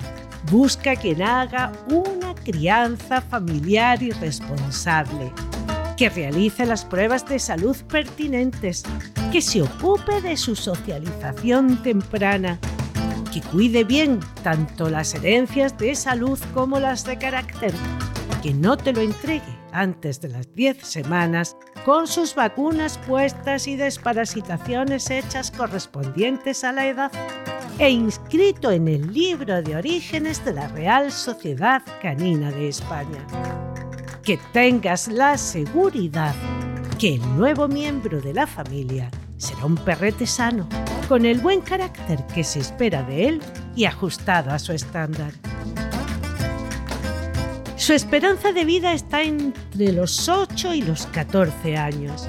busca 0.48 0.94
quien 0.94 1.22
haga 1.22 1.72
una 1.90 2.32
crianza 2.36 3.20
familiar 3.20 4.00
y 4.04 4.12
responsable, 4.12 5.32
que 5.96 6.09
realice 6.09 6.64
las 6.66 6.84
pruebas 6.84 7.28
de 7.28 7.40
salud 7.40 7.76
pertinentes, 7.88 8.84
que 9.32 9.42
se 9.42 9.62
ocupe 9.62 10.20
de 10.20 10.36
su 10.36 10.54
socialización 10.54 11.82
temprana, 11.82 12.61
que 13.32 13.40
cuide 13.40 13.82
bien 13.82 14.20
tanto 14.44 14.88
las 14.88 15.16
herencias 15.16 15.76
de 15.78 15.96
salud 15.96 16.38
como 16.54 16.78
las 16.78 17.04
de 17.04 17.18
carácter, 17.18 17.74
que 18.40 18.54
no 18.54 18.76
te 18.76 18.92
lo 18.92 19.00
entregue 19.00 19.59
antes 19.72 20.20
de 20.20 20.28
las 20.28 20.54
10 20.54 20.78
semanas 20.86 21.57
con 21.87 22.09
sus 22.09 22.34
vacunas 22.34 22.99
puestas 22.99 23.68
y 23.68 23.76
desparasitaciones 23.76 25.09
hechas 25.09 25.53
correspondientes 25.53 26.64
a 26.64 26.72
la 26.72 26.89
edad 26.89 27.12
e 27.78 27.89
inscrito 27.91 28.72
en 28.72 28.89
el 28.89 29.12
libro 29.12 29.62
de 29.62 29.76
orígenes 29.76 30.45
de 30.45 30.55
la 30.55 30.66
Real 30.66 31.12
Sociedad 31.12 31.80
Canina 32.03 32.51
de 32.51 32.70
España. 32.70 33.24
Que 34.24 34.37
tengas 34.53 35.07
la 35.07 35.39
seguridad 35.39 36.34
que 36.99 37.14
el 37.14 37.37
nuevo 37.37 37.68
miembro 37.68 38.20
de 38.20 38.34
la 38.34 38.49
familia 38.49 39.09
será 39.37 39.64
un 39.64 39.76
perrete 39.76 40.26
sano, 40.26 40.68
con 41.07 41.24
el 41.24 41.39
buen 41.39 41.61
carácter 41.61 42.26
que 42.34 42.43
se 42.43 42.59
espera 42.59 43.05
de 43.05 43.28
él 43.28 43.43
y 43.76 43.84
ajustado 43.84 44.51
a 44.51 44.59
su 44.59 44.72
estándar. 44.72 45.30
Su 47.87 47.93
esperanza 47.93 48.51
de 48.51 48.64
vida 48.64 48.93
está 48.93 49.22
entre 49.22 49.93
los 49.93 50.28
8 50.28 50.74
y 50.74 50.82
los 50.82 51.07
14 51.07 51.76
años. 51.76 52.26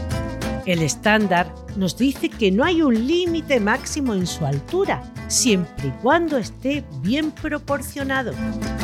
El 0.68 0.84
estándar 0.84 1.51
nos 1.76 1.97
dice 1.97 2.30
que 2.30 2.51
no 2.51 2.64
hay 2.64 2.84
un 2.84 3.08
límite 3.08 3.60
máximo 3.60 4.14
en 4.14 4.28
su 4.28 4.45
altura, 4.45 5.01
siempre 5.30 5.88
y 5.88 5.91
cuando 6.03 6.38
esté 6.38 6.84
bien 7.01 7.32
proporcionado, 7.32 8.34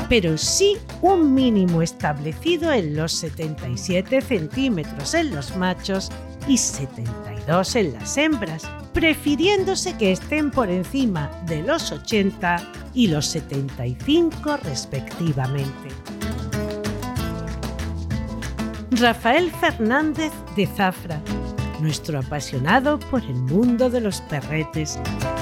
pero 0.09 0.35
sí 0.35 0.75
un 1.03 1.35
mínimo 1.35 1.83
establecido 1.83 2.73
en 2.73 2.95
los 2.95 3.11
77 3.11 4.21
centímetros 4.21 5.13
en 5.13 5.35
los 5.35 5.55
machos 5.55 6.09
y 6.47 6.57
72 6.57 7.75
en 7.75 7.93
las 7.93 8.17
hembras, 8.17 8.67
prefiriéndose 8.93 9.95
que 9.95 10.11
estén 10.11 10.49
por 10.49 10.71
encima 10.71 11.29
de 11.45 11.61
los 11.61 11.91
80 11.91 12.71
y 12.95 13.09
los 13.09 13.27
75 13.27 14.57
respectivamente. 14.57 16.12
Rafael 18.97 19.49
Fernández 19.51 20.31
de 20.55 20.67
Zafra, 20.67 21.19
nuestro 21.79 22.19
apasionado 22.19 22.99
por 22.99 23.23
el 23.23 23.35
mundo 23.35 23.89
de 23.89 24.01
los 24.01 24.21
perretes, 24.21 24.99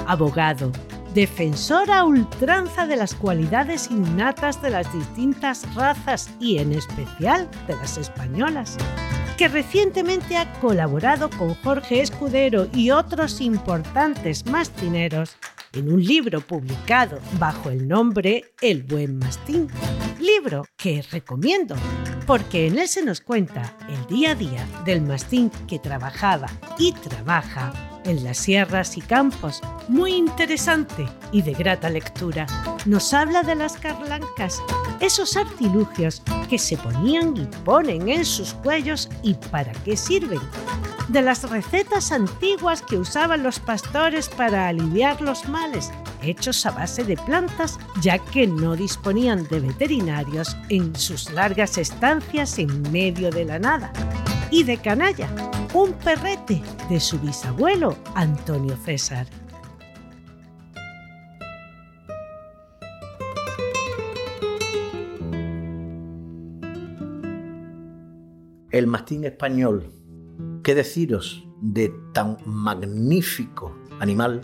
abogado, 0.08 0.72
defensor 1.14 1.92
a 1.92 2.06
ultranza 2.06 2.88
de 2.88 2.96
las 2.96 3.14
cualidades 3.14 3.92
innatas 3.92 4.62
de 4.62 4.70
las 4.70 4.92
distintas 4.94 5.76
razas 5.76 6.30
y 6.40 6.60
en 6.60 6.72
especial 6.72 7.50
de 7.68 7.76
las 7.76 7.98
españolas, 7.98 8.78
que 9.38 9.50
recientemente 9.50 10.38
ha 10.38 10.52
colaborado 10.62 11.30
con 11.30 11.54
Jorge 11.56 12.02
Escudero 12.02 12.68
y 12.74 12.92
otros 12.92 13.42
importantes 13.42 14.46
mastineros 14.46 15.36
en 15.74 15.92
un 15.92 16.02
libro 16.02 16.42
publicado 16.42 17.20
bajo 17.38 17.70
el 17.70 17.88
nombre 17.88 18.54
El 18.62 18.84
Buen 18.84 19.18
Mastín, 19.18 19.68
libro 20.20 20.66
que 20.78 21.04
recomiendo 21.12 21.76
porque 22.32 22.68
en 22.68 22.80
él 22.80 22.88
se 22.88 23.04
nos 23.04 23.20
cuenta 23.20 23.76
el 23.90 24.08
día 24.08 24.32
a 24.32 24.36
día 24.36 24.66
del 24.86 25.02
mastín 25.02 25.52
que 25.68 25.80
trabajaba 25.80 26.48
y 26.80 26.94
trabaja 26.94 27.74
en 28.06 28.24
las 28.24 28.38
sierras 28.38 28.98
y 28.98 29.02
campos, 29.02 29.62
muy 29.88 30.14
interesante 30.14 31.08
y 31.32 31.42
de 31.42 31.54
grata 31.54 31.90
lectura. 31.90 32.46
Nos 32.86 33.14
habla 33.14 33.44
de 33.44 33.56
las 33.56 33.74
carlancas, 33.74 34.62
esos 35.00 35.38
artilugios 35.38 36.22
que 36.50 36.58
se 36.58 36.78
ponían 36.78 37.36
y 37.38 37.46
ponen 37.64 38.10
en 38.10 38.26
sus 38.26 38.54
cuellos 38.54 39.10
y 39.24 39.34
para 39.34 39.72
qué 39.84 39.96
sirven. 39.96 40.42
De 41.08 41.22
las 41.22 41.50
recetas 41.50 42.12
antiguas 42.12 42.82
que 42.82 42.98
usaban 42.98 43.44
los 43.44 43.60
pastores 43.60 44.30
para 44.30 44.68
aliviar 44.68 45.22
los 45.22 45.48
males, 45.48 45.92
hechos 46.22 46.66
a 46.66 46.72
base 46.72 47.04
de 47.04 47.18
plantas, 47.18 47.78
ya 48.02 48.18
que 48.18 48.48
no 48.48 48.76
disponían 48.76 49.48
de 49.50 49.60
veterinarios 49.60 50.56
en 50.70 50.96
sus 50.96 51.32
largas 51.32 51.78
estancias 51.78 52.58
en 52.60 52.92
medio 52.92 53.30
de 53.30 53.46
la 53.46 53.60
nada. 53.60 53.92
Y 54.52 54.64
de 54.64 54.78
canalla, 54.78 55.30
un 55.74 55.94
perrete 55.94 56.62
de 56.90 57.00
su 57.00 57.18
bisabuelo 57.20 57.96
Antonio 58.16 58.76
César. 58.76 59.26
El 68.72 68.88
mastín 68.88 69.24
español, 69.24 69.92
¿qué 70.64 70.76
deciros 70.76 71.48
de 71.62 71.94
tan 72.14 72.38
magnífico 72.46 73.78
animal 74.02 74.42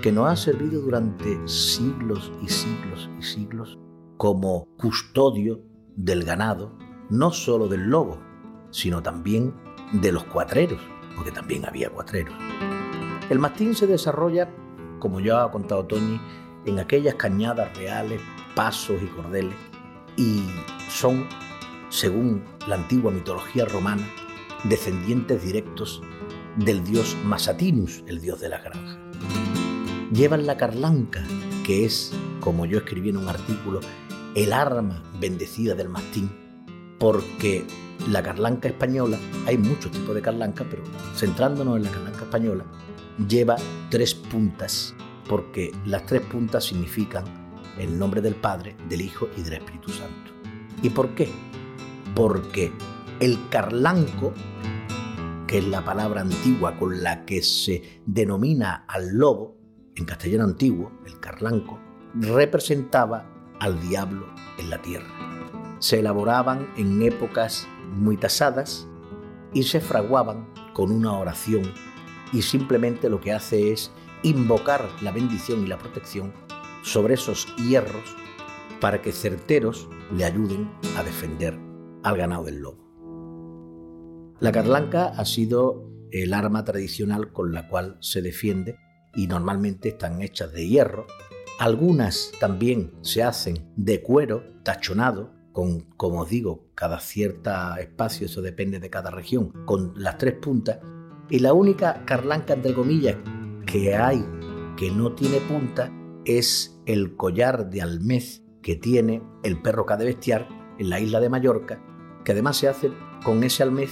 que 0.00 0.12
nos 0.12 0.28
ha 0.28 0.36
servido 0.36 0.80
durante 0.80 1.36
siglos 1.48 2.32
y 2.40 2.48
siglos 2.48 3.10
y 3.18 3.22
siglos 3.22 3.78
como 4.16 4.68
custodio 4.76 5.60
del 5.96 6.24
ganado, 6.24 6.78
no 7.10 7.32
solo 7.32 7.68
del 7.68 7.88
lobo, 7.90 8.29
sino 8.70 9.02
también 9.02 9.54
de 9.92 10.12
los 10.12 10.24
cuatreros, 10.24 10.80
porque 11.16 11.32
también 11.32 11.66
había 11.66 11.90
cuatreros. 11.90 12.34
El 13.28 13.38
mastín 13.38 13.74
se 13.74 13.86
desarrolla, 13.86 14.48
como 14.98 15.20
ya 15.20 15.44
ha 15.44 15.50
contado 15.50 15.84
Tony, 15.86 16.20
en 16.66 16.78
aquellas 16.78 17.14
cañadas 17.14 17.76
reales, 17.76 18.20
pasos 18.54 19.02
y 19.02 19.06
cordeles, 19.06 19.54
y 20.16 20.42
son, 20.88 21.26
según 21.88 22.44
la 22.66 22.76
antigua 22.76 23.10
mitología 23.10 23.64
romana, 23.64 24.06
descendientes 24.64 25.42
directos 25.42 26.02
del 26.56 26.84
dios 26.84 27.16
Masatinus, 27.24 28.04
el 28.06 28.20
dios 28.20 28.40
de 28.40 28.48
la 28.48 28.58
granja. 28.58 28.98
Llevan 30.12 30.46
la 30.46 30.56
carlanca, 30.56 31.24
que 31.64 31.84
es, 31.84 32.12
como 32.40 32.66
yo 32.66 32.78
escribí 32.78 33.10
en 33.10 33.16
un 33.16 33.28
artículo, 33.28 33.80
el 34.34 34.52
arma 34.52 35.02
bendecida 35.20 35.74
del 35.74 35.88
mastín, 35.88 36.30
porque 37.00 37.64
la 38.10 38.22
carlanca 38.22 38.68
española, 38.68 39.18
hay 39.46 39.56
muchos 39.56 39.90
tipos 39.90 40.14
de 40.14 40.20
carlanca, 40.20 40.66
pero 40.68 40.82
centrándonos 41.16 41.78
en 41.78 41.84
la 41.84 41.90
carlanca 41.90 42.24
española, 42.24 42.64
lleva 43.26 43.56
tres 43.88 44.14
puntas, 44.14 44.94
porque 45.26 45.72
las 45.86 46.04
tres 46.04 46.20
puntas 46.20 46.66
significan 46.66 47.24
el 47.78 47.98
nombre 47.98 48.20
del 48.20 48.34
Padre, 48.34 48.76
del 48.88 49.00
Hijo 49.00 49.28
y 49.36 49.40
del 49.40 49.54
Espíritu 49.54 49.90
Santo. 49.90 50.30
¿Y 50.82 50.90
por 50.90 51.14
qué? 51.14 51.30
Porque 52.14 52.70
el 53.18 53.38
carlanco, 53.48 54.34
que 55.46 55.58
es 55.58 55.64
la 55.64 55.82
palabra 55.82 56.20
antigua 56.20 56.76
con 56.76 57.02
la 57.02 57.24
que 57.24 57.42
se 57.42 58.02
denomina 58.04 58.84
al 58.86 59.16
lobo, 59.16 59.56
en 59.94 60.04
castellano 60.04 60.44
antiguo, 60.44 60.92
el 61.06 61.18
carlanco, 61.18 61.78
representaba 62.14 63.24
al 63.58 63.80
diablo 63.88 64.26
en 64.58 64.68
la 64.68 64.82
tierra. 64.82 65.29
Se 65.80 65.98
elaboraban 65.98 66.68
en 66.76 67.02
épocas 67.02 67.66
muy 67.94 68.16
tasadas 68.16 68.86
y 69.52 69.64
se 69.64 69.80
fraguaban 69.80 70.48
con 70.72 70.92
una 70.92 71.12
oración 71.18 71.62
y 72.32 72.42
simplemente 72.42 73.08
lo 73.08 73.20
que 73.20 73.32
hace 73.32 73.72
es 73.72 73.90
invocar 74.22 74.88
la 75.02 75.10
bendición 75.10 75.64
y 75.64 75.66
la 75.66 75.78
protección 75.78 76.32
sobre 76.82 77.14
esos 77.14 77.54
hierros 77.56 78.16
para 78.80 79.02
que 79.02 79.12
certeros 79.12 79.88
le 80.14 80.24
ayuden 80.24 80.70
a 80.96 81.02
defender 81.02 81.58
al 82.02 82.16
ganado 82.16 82.44
del 82.44 82.60
lobo. 82.60 82.80
La 84.38 84.52
carlanca 84.52 85.08
ha 85.08 85.24
sido 85.24 85.90
el 86.12 86.32
arma 86.32 86.64
tradicional 86.64 87.32
con 87.32 87.52
la 87.52 87.68
cual 87.68 87.98
se 88.00 88.22
defiende 88.22 88.78
y 89.14 89.26
normalmente 89.26 89.90
están 89.90 90.22
hechas 90.22 90.52
de 90.52 90.66
hierro. 90.66 91.06
Algunas 91.58 92.32
también 92.40 92.94
se 93.02 93.22
hacen 93.22 93.72
de 93.76 94.02
cuero 94.02 94.44
tachonado 94.62 95.39
como 95.96 96.22
os 96.22 96.28
digo, 96.28 96.64
cada 96.74 97.00
cierta 97.00 97.76
espacio, 97.80 98.26
eso 98.26 98.42
depende 98.42 98.80
de 98.80 98.90
cada 98.90 99.10
región, 99.10 99.52
con 99.64 99.92
las 99.96 100.18
tres 100.18 100.34
puntas. 100.34 100.78
Y 101.28 101.38
la 101.38 101.52
única 101.52 102.04
carlanca, 102.04 102.54
entre 102.54 102.74
comillas, 102.74 103.16
que 103.66 103.94
hay 103.94 104.24
que 104.76 104.90
no 104.90 105.12
tiene 105.12 105.38
punta 105.40 105.92
es 106.24 106.80
el 106.86 107.16
collar 107.16 107.70
de 107.70 107.82
almez 107.82 108.42
que 108.62 108.76
tiene 108.76 109.22
el 109.42 109.60
perro 109.60 109.86
cadebestiar 109.86 110.48
en 110.78 110.90
la 110.90 111.00
isla 111.00 111.20
de 111.20 111.28
Mallorca, 111.28 111.82
que 112.24 112.32
además 112.32 112.56
se 112.56 112.68
hace 112.68 112.90
con 113.24 113.44
ese 113.44 113.62
almez 113.62 113.90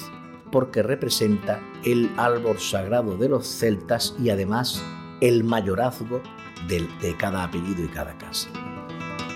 porque 0.51 0.83
representa 0.83 1.61
el 1.85 2.11
árbol 2.17 2.59
sagrado 2.59 3.17
de 3.17 3.29
los 3.29 3.47
celtas 3.47 4.15
y 4.19 4.31
además 4.31 4.83
el 5.21 5.45
mayorazgo 5.45 6.23
de 6.69 7.17
cada 7.19 7.45
apellido 7.45 7.85
y 7.85 7.89
cada 7.89 8.17
casa. 8.19 8.51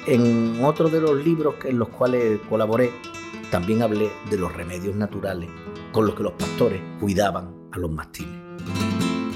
En 0.05 0.65
otro 0.65 0.89
de 0.89 1.01
los 1.01 1.25
libros 1.25 1.55
en 1.65 1.79
los 1.79 1.89
cuales 1.89 2.41
colaboré, 2.49 2.91
también 3.53 3.83
hablé 3.83 4.11
de 4.31 4.37
los 4.37 4.53
remedios 4.53 4.97
naturales 4.97 5.49
con 5.93 6.07
los 6.07 6.17
que 6.17 6.25
los 6.25 6.33
pastores 6.33 6.83
cuidaban 6.99 7.55
a 7.71 7.79
los 7.79 7.89
mastines. 7.89 8.41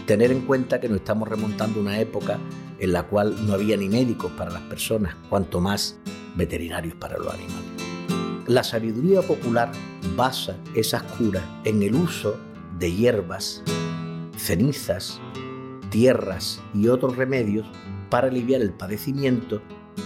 Tener 0.06 0.32
en 0.32 0.40
cuenta 0.40 0.80
que 0.80 0.88
nos 0.88 0.98
estamos 0.98 1.28
remontando 1.28 1.78
a 1.78 1.82
una 1.82 2.00
época 2.00 2.38
en 2.80 2.92
la 2.92 3.04
cual 3.04 3.46
no 3.46 3.52
había 3.52 3.76
ni 3.76 3.88
médicos 3.88 4.32
para 4.32 4.50
las 4.50 4.62
personas, 4.62 5.14
cuanto 5.28 5.60
más 5.60 6.00
veterinarios 6.34 6.96
para 6.96 7.16
los 7.16 7.32
animales. 7.32 7.64
La 8.48 8.64
sabiduría 8.64 9.22
popular 9.22 9.70
basa 10.16 10.56
esas 10.74 11.04
curas 11.04 11.44
en 11.64 11.80
el 11.82 11.94
uso 11.94 12.36
de 12.80 12.92
hierbas, 12.92 13.62
cenizas, 14.36 15.20
tierras 15.90 16.60
y 16.74 16.88
otros 16.88 17.16
remedios 17.16 17.68
para 18.10 18.26
aliviar 18.26 18.62
el 18.62 18.72
padecimiento 18.72 19.62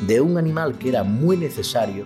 de 0.07 0.21
un 0.21 0.39
animal 0.39 0.79
que 0.79 0.89
era 0.91 1.05
muy 1.05 1.37
necesario 1.37 2.05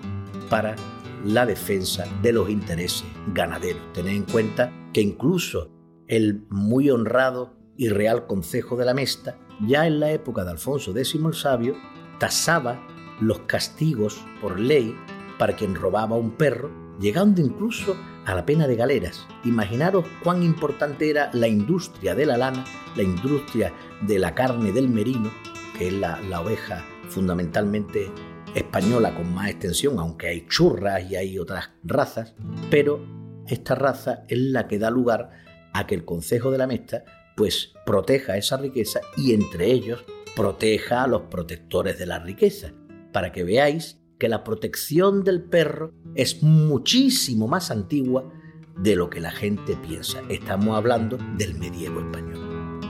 para 0.51 0.76
la 1.24 1.47
defensa 1.47 2.05
de 2.22 2.32
los 2.32 2.51
intereses 2.51 3.05
ganaderos. 3.32 3.82
Tened 3.93 4.14
en 4.14 4.24
cuenta 4.24 4.72
que 4.93 5.01
incluso 5.01 5.70
el 6.07 6.45
muy 6.51 6.91
honrado 6.91 7.55
y 7.76 7.89
real 7.89 8.26
Consejo 8.26 8.76
de 8.76 8.85
la 8.85 8.95
Mesta, 8.95 9.39
ya 9.66 9.87
en 9.87 10.01
la 10.01 10.12
época 10.12 10.45
de 10.45 10.51
Alfonso 10.51 10.91
X 10.91 11.14
el 11.14 11.35
Sabio, 11.35 11.76
tasaba 12.18 12.87
los 13.20 13.41
castigos 13.41 14.20
por 14.41 14.61
ley 14.61 14.95
para 15.39 15.57
quien 15.57 15.74
robaba 15.74 16.16
un 16.16 16.32
perro, 16.32 16.70
llegando 17.01 17.41
incluso 17.41 17.97
a 18.26 18.35
la 18.35 18.47
pena 18.47 18.66
de 18.66 18.76
galeras. 18.76 19.26
Imaginaros 19.45 20.05
cuán 20.22 20.43
importante 20.43 21.11
era 21.11 21.30
la 21.32 21.49
industria 21.49 22.14
de 22.14 22.26
la 22.26 22.37
lana, 22.37 22.64
la 22.97 23.03
industria 23.03 23.72
de 24.03 24.18
la 24.18 24.35
carne 24.35 24.72
del 24.72 24.89
merino, 24.89 25.30
que 25.76 25.89
es 25.89 25.93
la, 25.95 26.20
la 26.20 26.41
oveja 26.41 26.85
fundamentalmente 27.15 28.11
española 28.55 29.15
con 29.15 29.33
más 29.33 29.51
extensión, 29.51 29.99
aunque 29.99 30.29
hay 30.29 30.47
churras 30.49 31.11
y 31.11 31.17
hay 31.17 31.39
otras 31.39 31.71
razas, 31.85 32.35
pero 32.71 33.05
esta 33.47 33.75
raza 33.75 34.25
es 34.29 34.39
la 34.39 34.67
que 34.67 34.79
da 34.79 34.91
lugar 34.91 35.31
a 35.73 35.87
que 35.87 35.95
el 35.95 36.05
Consejo 36.05 36.51
de 36.51 36.59
la 36.59 36.67
Mesta 36.67 37.05
pues 37.37 37.73
proteja 37.87 38.37
esa 38.37 38.57
riqueza 38.57 39.01
y 39.17 39.33
entre 39.33 39.71
ellos 39.71 40.05
proteja 40.37 41.05
a 41.05 41.07
los 41.07 41.23
protectores 41.23 41.99
de 41.99 42.07
la 42.07 42.19
riqueza, 42.19 42.73
para 43.12 43.33
que 43.33 43.45
veáis 43.45 44.01
que 44.19 44.29
la 44.29 44.45
protección 44.45 45.25
del 45.25 45.43
perro 45.43 45.93
es 46.15 46.43
muchísimo 46.43 47.47
más 47.47 47.71
antigua 47.71 48.33
de 48.77 48.97
lo 48.97 49.09
que 49.11 49.21
la 49.21 49.31
gente 49.31 49.77
piensa. 49.77 50.21
Estamos 50.29 50.77
hablando 50.77 51.19
del 51.37 51.55
medievo 51.57 52.01
español. 52.01 52.81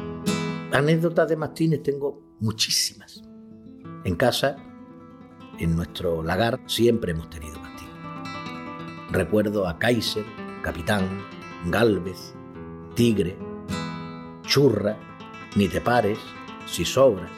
anécdotas 0.72 1.28
de 1.28 1.36
mastines 1.36 1.82
tengo 1.82 2.36
muchísimas. 2.40 3.22
En 4.04 4.16
casa, 4.16 4.56
en 5.58 5.76
nuestro 5.76 6.22
lagar, 6.22 6.60
siempre 6.66 7.12
hemos 7.12 7.30
tenido 7.30 7.58
mastín. 7.58 7.88
Recuerdo 9.10 9.66
a 9.66 9.78
Kaiser, 9.78 10.26
Capitán, 10.62 11.08
Galvez, 11.70 12.34
Tigre, 12.94 13.36
Churra, 14.42 14.98
Ni 15.56 15.68
te 15.68 15.80
pares, 15.80 16.18
Si 16.66 16.84
sobra. 16.84 17.30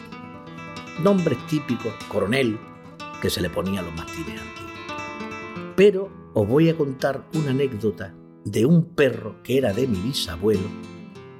Nombres 1.02 1.38
típicos, 1.46 1.92
coronel, 2.08 2.58
que 3.22 3.30
se 3.30 3.40
le 3.40 3.50
ponía 3.50 3.80
a 3.80 3.82
los 3.84 3.94
mastines 3.94 4.40
antiguos. 4.40 5.74
Pero 5.76 6.10
os 6.34 6.48
voy 6.48 6.68
a 6.68 6.76
contar 6.76 7.24
una 7.34 7.50
anécdota 7.50 8.12
de 8.44 8.66
un 8.66 8.86
perro 8.86 9.40
que 9.44 9.58
era 9.58 9.72
de 9.72 9.86
mi 9.86 9.98
bisabuelo, 9.98 10.68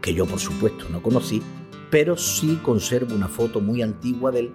que 0.01 0.14
yo 0.14 0.24
por 0.24 0.39
supuesto 0.39 0.87
no 0.89 1.03
conocí, 1.03 1.43
pero 1.91 2.16
sí 2.16 2.61
conservo 2.62 3.14
una 3.14 3.29
foto 3.29 3.61
muy 3.61 3.83
antigua 3.83 4.31
de 4.31 4.41
él. 4.41 4.55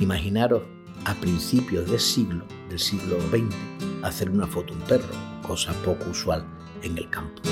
Imaginaros 0.00 0.62
a 1.04 1.14
principios 1.14 1.90
del 1.90 2.00
siglo, 2.00 2.44
del 2.68 2.78
siglo 2.78 3.18
XX, 3.30 3.54
hacer 4.02 4.30
una 4.30 4.46
foto 4.46 4.74
un 4.74 4.80
perro, 4.80 5.12
cosa 5.46 5.72
poco 5.84 6.10
usual 6.10 6.44
en 6.82 6.98
el 6.98 7.10
campo. 7.10 7.42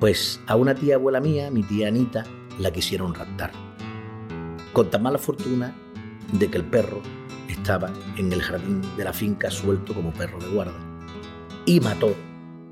Pues 0.00 0.40
a 0.46 0.56
una 0.56 0.74
tía 0.74 0.96
abuela 0.96 1.20
mía, 1.20 1.50
mi 1.50 1.62
tía 1.62 1.88
Anita, 1.88 2.24
la 2.58 2.70
quisieron 2.70 3.14
raptar. 3.14 3.52
Con 4.72 4.90
tan 4.90 5.02
mala 5.02 5.18
fortuna 5.18 5.74
de 6.32 6.50
que 6.50 6.58
el 6.58 6.64
perro 6.64 7.02
estaba 7.48 7.92
en 8.16 8.32
el 8.32 8.42
jardín 8.42 8.82
de 8.96 9.04
la 9.04 9.12
finca 9.12 9.50
suelto 9.50 9.94
como 9.94 10.12
perro 10.12 10.38
de 10.38 10.48
guarda 10.48 10.78
y 11.64 11.80
mató 11.80 12.14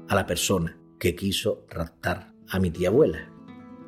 a 0.08 0.14
la 0.14 0.26
persona 0.26 0.78
que 0.98 1.14
quiso 1.14 1.66
raptar 1.68 2.32
a 2.48 2.58
mi 2.58 2.70
tía 2.70 2.88
abuela. 2.88 3.30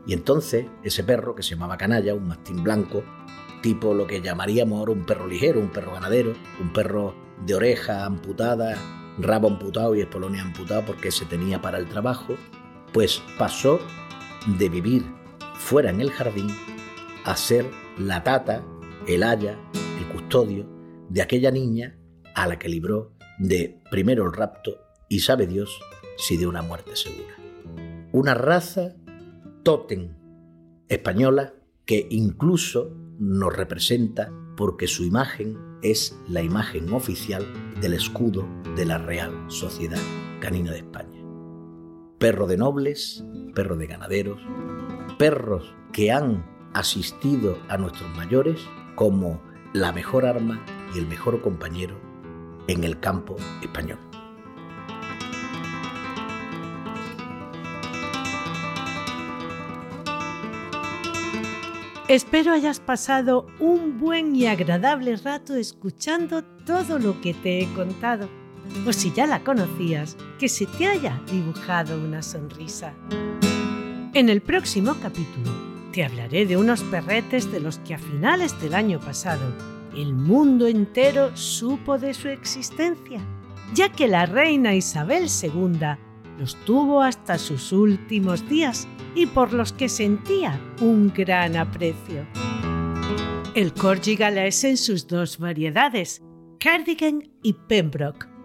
Y 0.07 0.15
entonces 0.15 0.67
ese 0.83 1.05
perro, 1.05 1.35
que 1.35 1.43
se 1.43 1.55
llamaba 1.55 1.77
Canalla, 1.77 2.15
un 2.15 2.29
mastín 2.29 2.63
blanco, 2.63 3.05
tipo 3.63 3.95
lo 3.95 4.07
que 4.07 4.21
llamaríamos 4.21 4.79
ahora 4.79 4.93
un 4.93 5.05
perro 5.05 5.27
ligero, 5.27 5.61
un 5.61 5.69
perro 5.69 5.93
ganadero, 5.93 6.35
un 6.61 6.73
perro 6.73 7.15
de 7.45 7.55
oreja 7.55 8.05
amputada, 8.05 8.77
rabo 9.19 9.49
amputado 9.49 9.95
y 9.95 10.01
espolonia 10.01 10.43
amputada 10.43 10.85
porque 10.85 11.11
se 11.11 11.25
tenía 11.25 11.61
para 11.61 11.79
el 11.79 11.89
trabajo, 11.89 12.35
pues 12.93 13.23
pasó 13.39 13.81
de 14.59 14.69
vivir 14.69 15.05
fuera 15.55 15.91
en 15.91 16.01
el 16.01 16.11
jardín 16.11 16.49
a 17.25 17.37
ser 17.37 17.67
la 17.99 18.23
tata, 18.23 18.65
el 19.07 19.23
haya, 19.23 19.59
el 19.99 20.07
custodio 20.09 20.67
de 21.09 21.23
aquella 21.23 21.51
niña 21.51 21.99
a 22.35 22.47
la 22.47 22.59
que 22.59 22.69
libró 22.69 23.13
de 23.39 23.81
primero 23.91 24.25
el 24.25 24.33
rapto 24.33 24.79
y 25.09 25.21
sabe 25.21 25.47
Dios 25.47 25.81
si 26.17 26.37
de 26.37 26.47
una 26.47 26.63
muerte 26.63 26.97
segura. 26.97 27.37
Una 28.13 28.35
raza 28.35 28.95
tótem 29.63 30.15
española 30.89 31.55
que 31.89 32.07
incluso 32.11 32.95
nos 33.19 33.57
representa 33.57 34.31
porque 34.59 34.87
su 34.87 35.05
imagen 35.05 35.57
es 35.81 36.21
la 36.29 36.43
imagen 36.43 36.93
oficial 36.93 37.47
del 37.81 37.95
escudo 37.95 38.47
de 38.77 38.85
la 38.85 38.99
Real 38.99 39.33
Sociedad 39.49 39.99
Canina 40.39 40.71
de 40.71 40.81
España. 40.81 41.25
Perro 42.19 42.47
de 42.47 42.59
nobles, 42.59 43.25
perro 43.55 43.77
de 43.77 43.87
ganaderos, 43.87 44.39
perros 45.19 45.75
que 45.91 46.13
han 46.13 46.45
asistido 46.75 47.57
a 47.71 47.79
nuestros 47.79 48.15
mayores 48.15 48.61
como 48.95 49.41
la 49.73 49.91
mejor 49.91 50.27
arma 50.27 50.63
y 50.95 50.99
el 50.99 51.07
mejor 51.07 51.41
compañero 51.41 51.99
en 52.67 52.85
el 52.85 53.01
campo 53.01 53.37
español. 53.63 54.08
Espero 62.09 62.55
hayas 62.55 62.81
pasado 62.81 63.47
un 63.61 64.01
buen 64.01 64.35
y 64.35 64.47
agradable 64.47 65.15
rato 65.17 65.55
escuchando 65.55 66.43
todo 66.65 66.99
lo 66.99 67.21
que 67.21 67.35
te 67.35 67.61
he 67.61 67.75
contado. 67.75 68.31
O 68.87 68.95
si 68.95 69.13
ya 69.13 69.27
la 69.27 69.45
conocías, 69.45 70.17
que 70.39 70.49
se 70.49 70.65
te 70.65 70.87
haya 70.87 71.21
dibujado 71.31 72.03
una 72.03 72.23
sonrisa. 72.23 72.95
En 74.15 74.31
el 74.31 74.41
próximo 74.41 74.97
capítulo 75.03 75.51
te 75.93 76.03
hablaré 76.03 76.47
de 76.47 76.57
unos 76.57 76.83
perretes 76.85 77.53
de 77.53 77.61
los 77.61 77.77
que 77.81 77.93
a 77.93 77.99
finales 77.99 78.59
del 78.59 78.75
año 78.75 79.01
pasado 79.01 79.45
el 79.95 80.15
mundo 80.15 80.67
entero 80.67 81.37
supo 81.37 81.99
de 81.99 82.15
su 82.15 82.29
existencia, 82.29 83.21
ya 83.75 83.93
que 83.93 84.09
la 84.09 84.25
reina 84.25 84.75
Isabel 84.75 85.27
II 85.43 86.08
los 86.39 86.55
tuvo 86.65 87.03
hasta 87.03 87.37
sus 87.39 87.73
últimos 87.73 88.49
días 88.49 88.87
y 89.15 89.27
por 89.27 89.53
los 89.53 89.73
que 89.73 89.89
sentía 89.89 90.61
un 90.81 91.13
gran 91.13 91.57
aprecio. 91.57 92.27
El 93.55 93.73
corgi 93.75 94.15
galés 94.15 94.63
en 94.65 94.77
sus 94.77 95.09
dos 95.09 95.39
variedades, 95.39 96.23
Cardigan 96.61 97.29
y 97.43 97.55
Pembroke. 97.55 98.38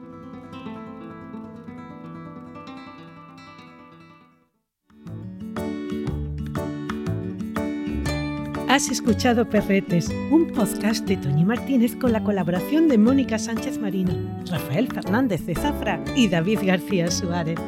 Has 8.74 8.90
escuchado 8.90 9.48
Perretes, 9.48 10.10
un 10.32 10.48
podcast 10.48 11.06
de 11.06 11.16
Toñi 11.16 11.46
Martínez 11.46 11.96
con 11.96 12.12
la 12.12 12.24
colaboración 12.24 12.88
de 12.88 12.98
Mónica 12.98 13.38
Sánchez 13.38 13.78
Marino, 13.78 14.16
Rafael 14.50 14.92
Fernández 14.92 15.46
de 15.46 15.54
Zafra 15.54 16.04
y 16.16 16.28
David 16.28 16.62
García 16.64 17.12
Suárez. 17.12 17.60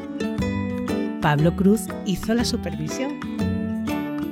Pablo 1.22 1.56
Cruz 1.56 1.82
hizo 2.08 2.34
la 2.34 2.44
supervisión. 2.44 3.20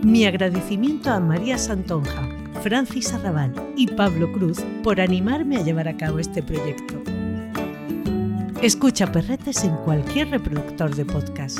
Mi 0.01 0.25
agradecimiento 0.25 1.11
a 1.11 1.19
María 1.19 1.59
Santonja, 1.59 2.27
Francis 2.63 3.13
Arrabal 3.13 3.53
y 3.77 3.85
Pablo 3.85 4.33
Cruz 4.33 4.57
por 4.81 4.99
animarme 4.99 5.57
a 5.57 5.61
llevar 5.61 5.87
a 5.87 5.95
cabo 5.95 6.17
este 6.17 6.41
proyecto. 6.41 7.03
Escucha 8.63 9.11
Perretes 9.11 9.63
en 9.63 9.75
cualquier 9.75 10.31
reproductor 10.31 10.95
de 10.95 11.05
podcast. 11.05 11.59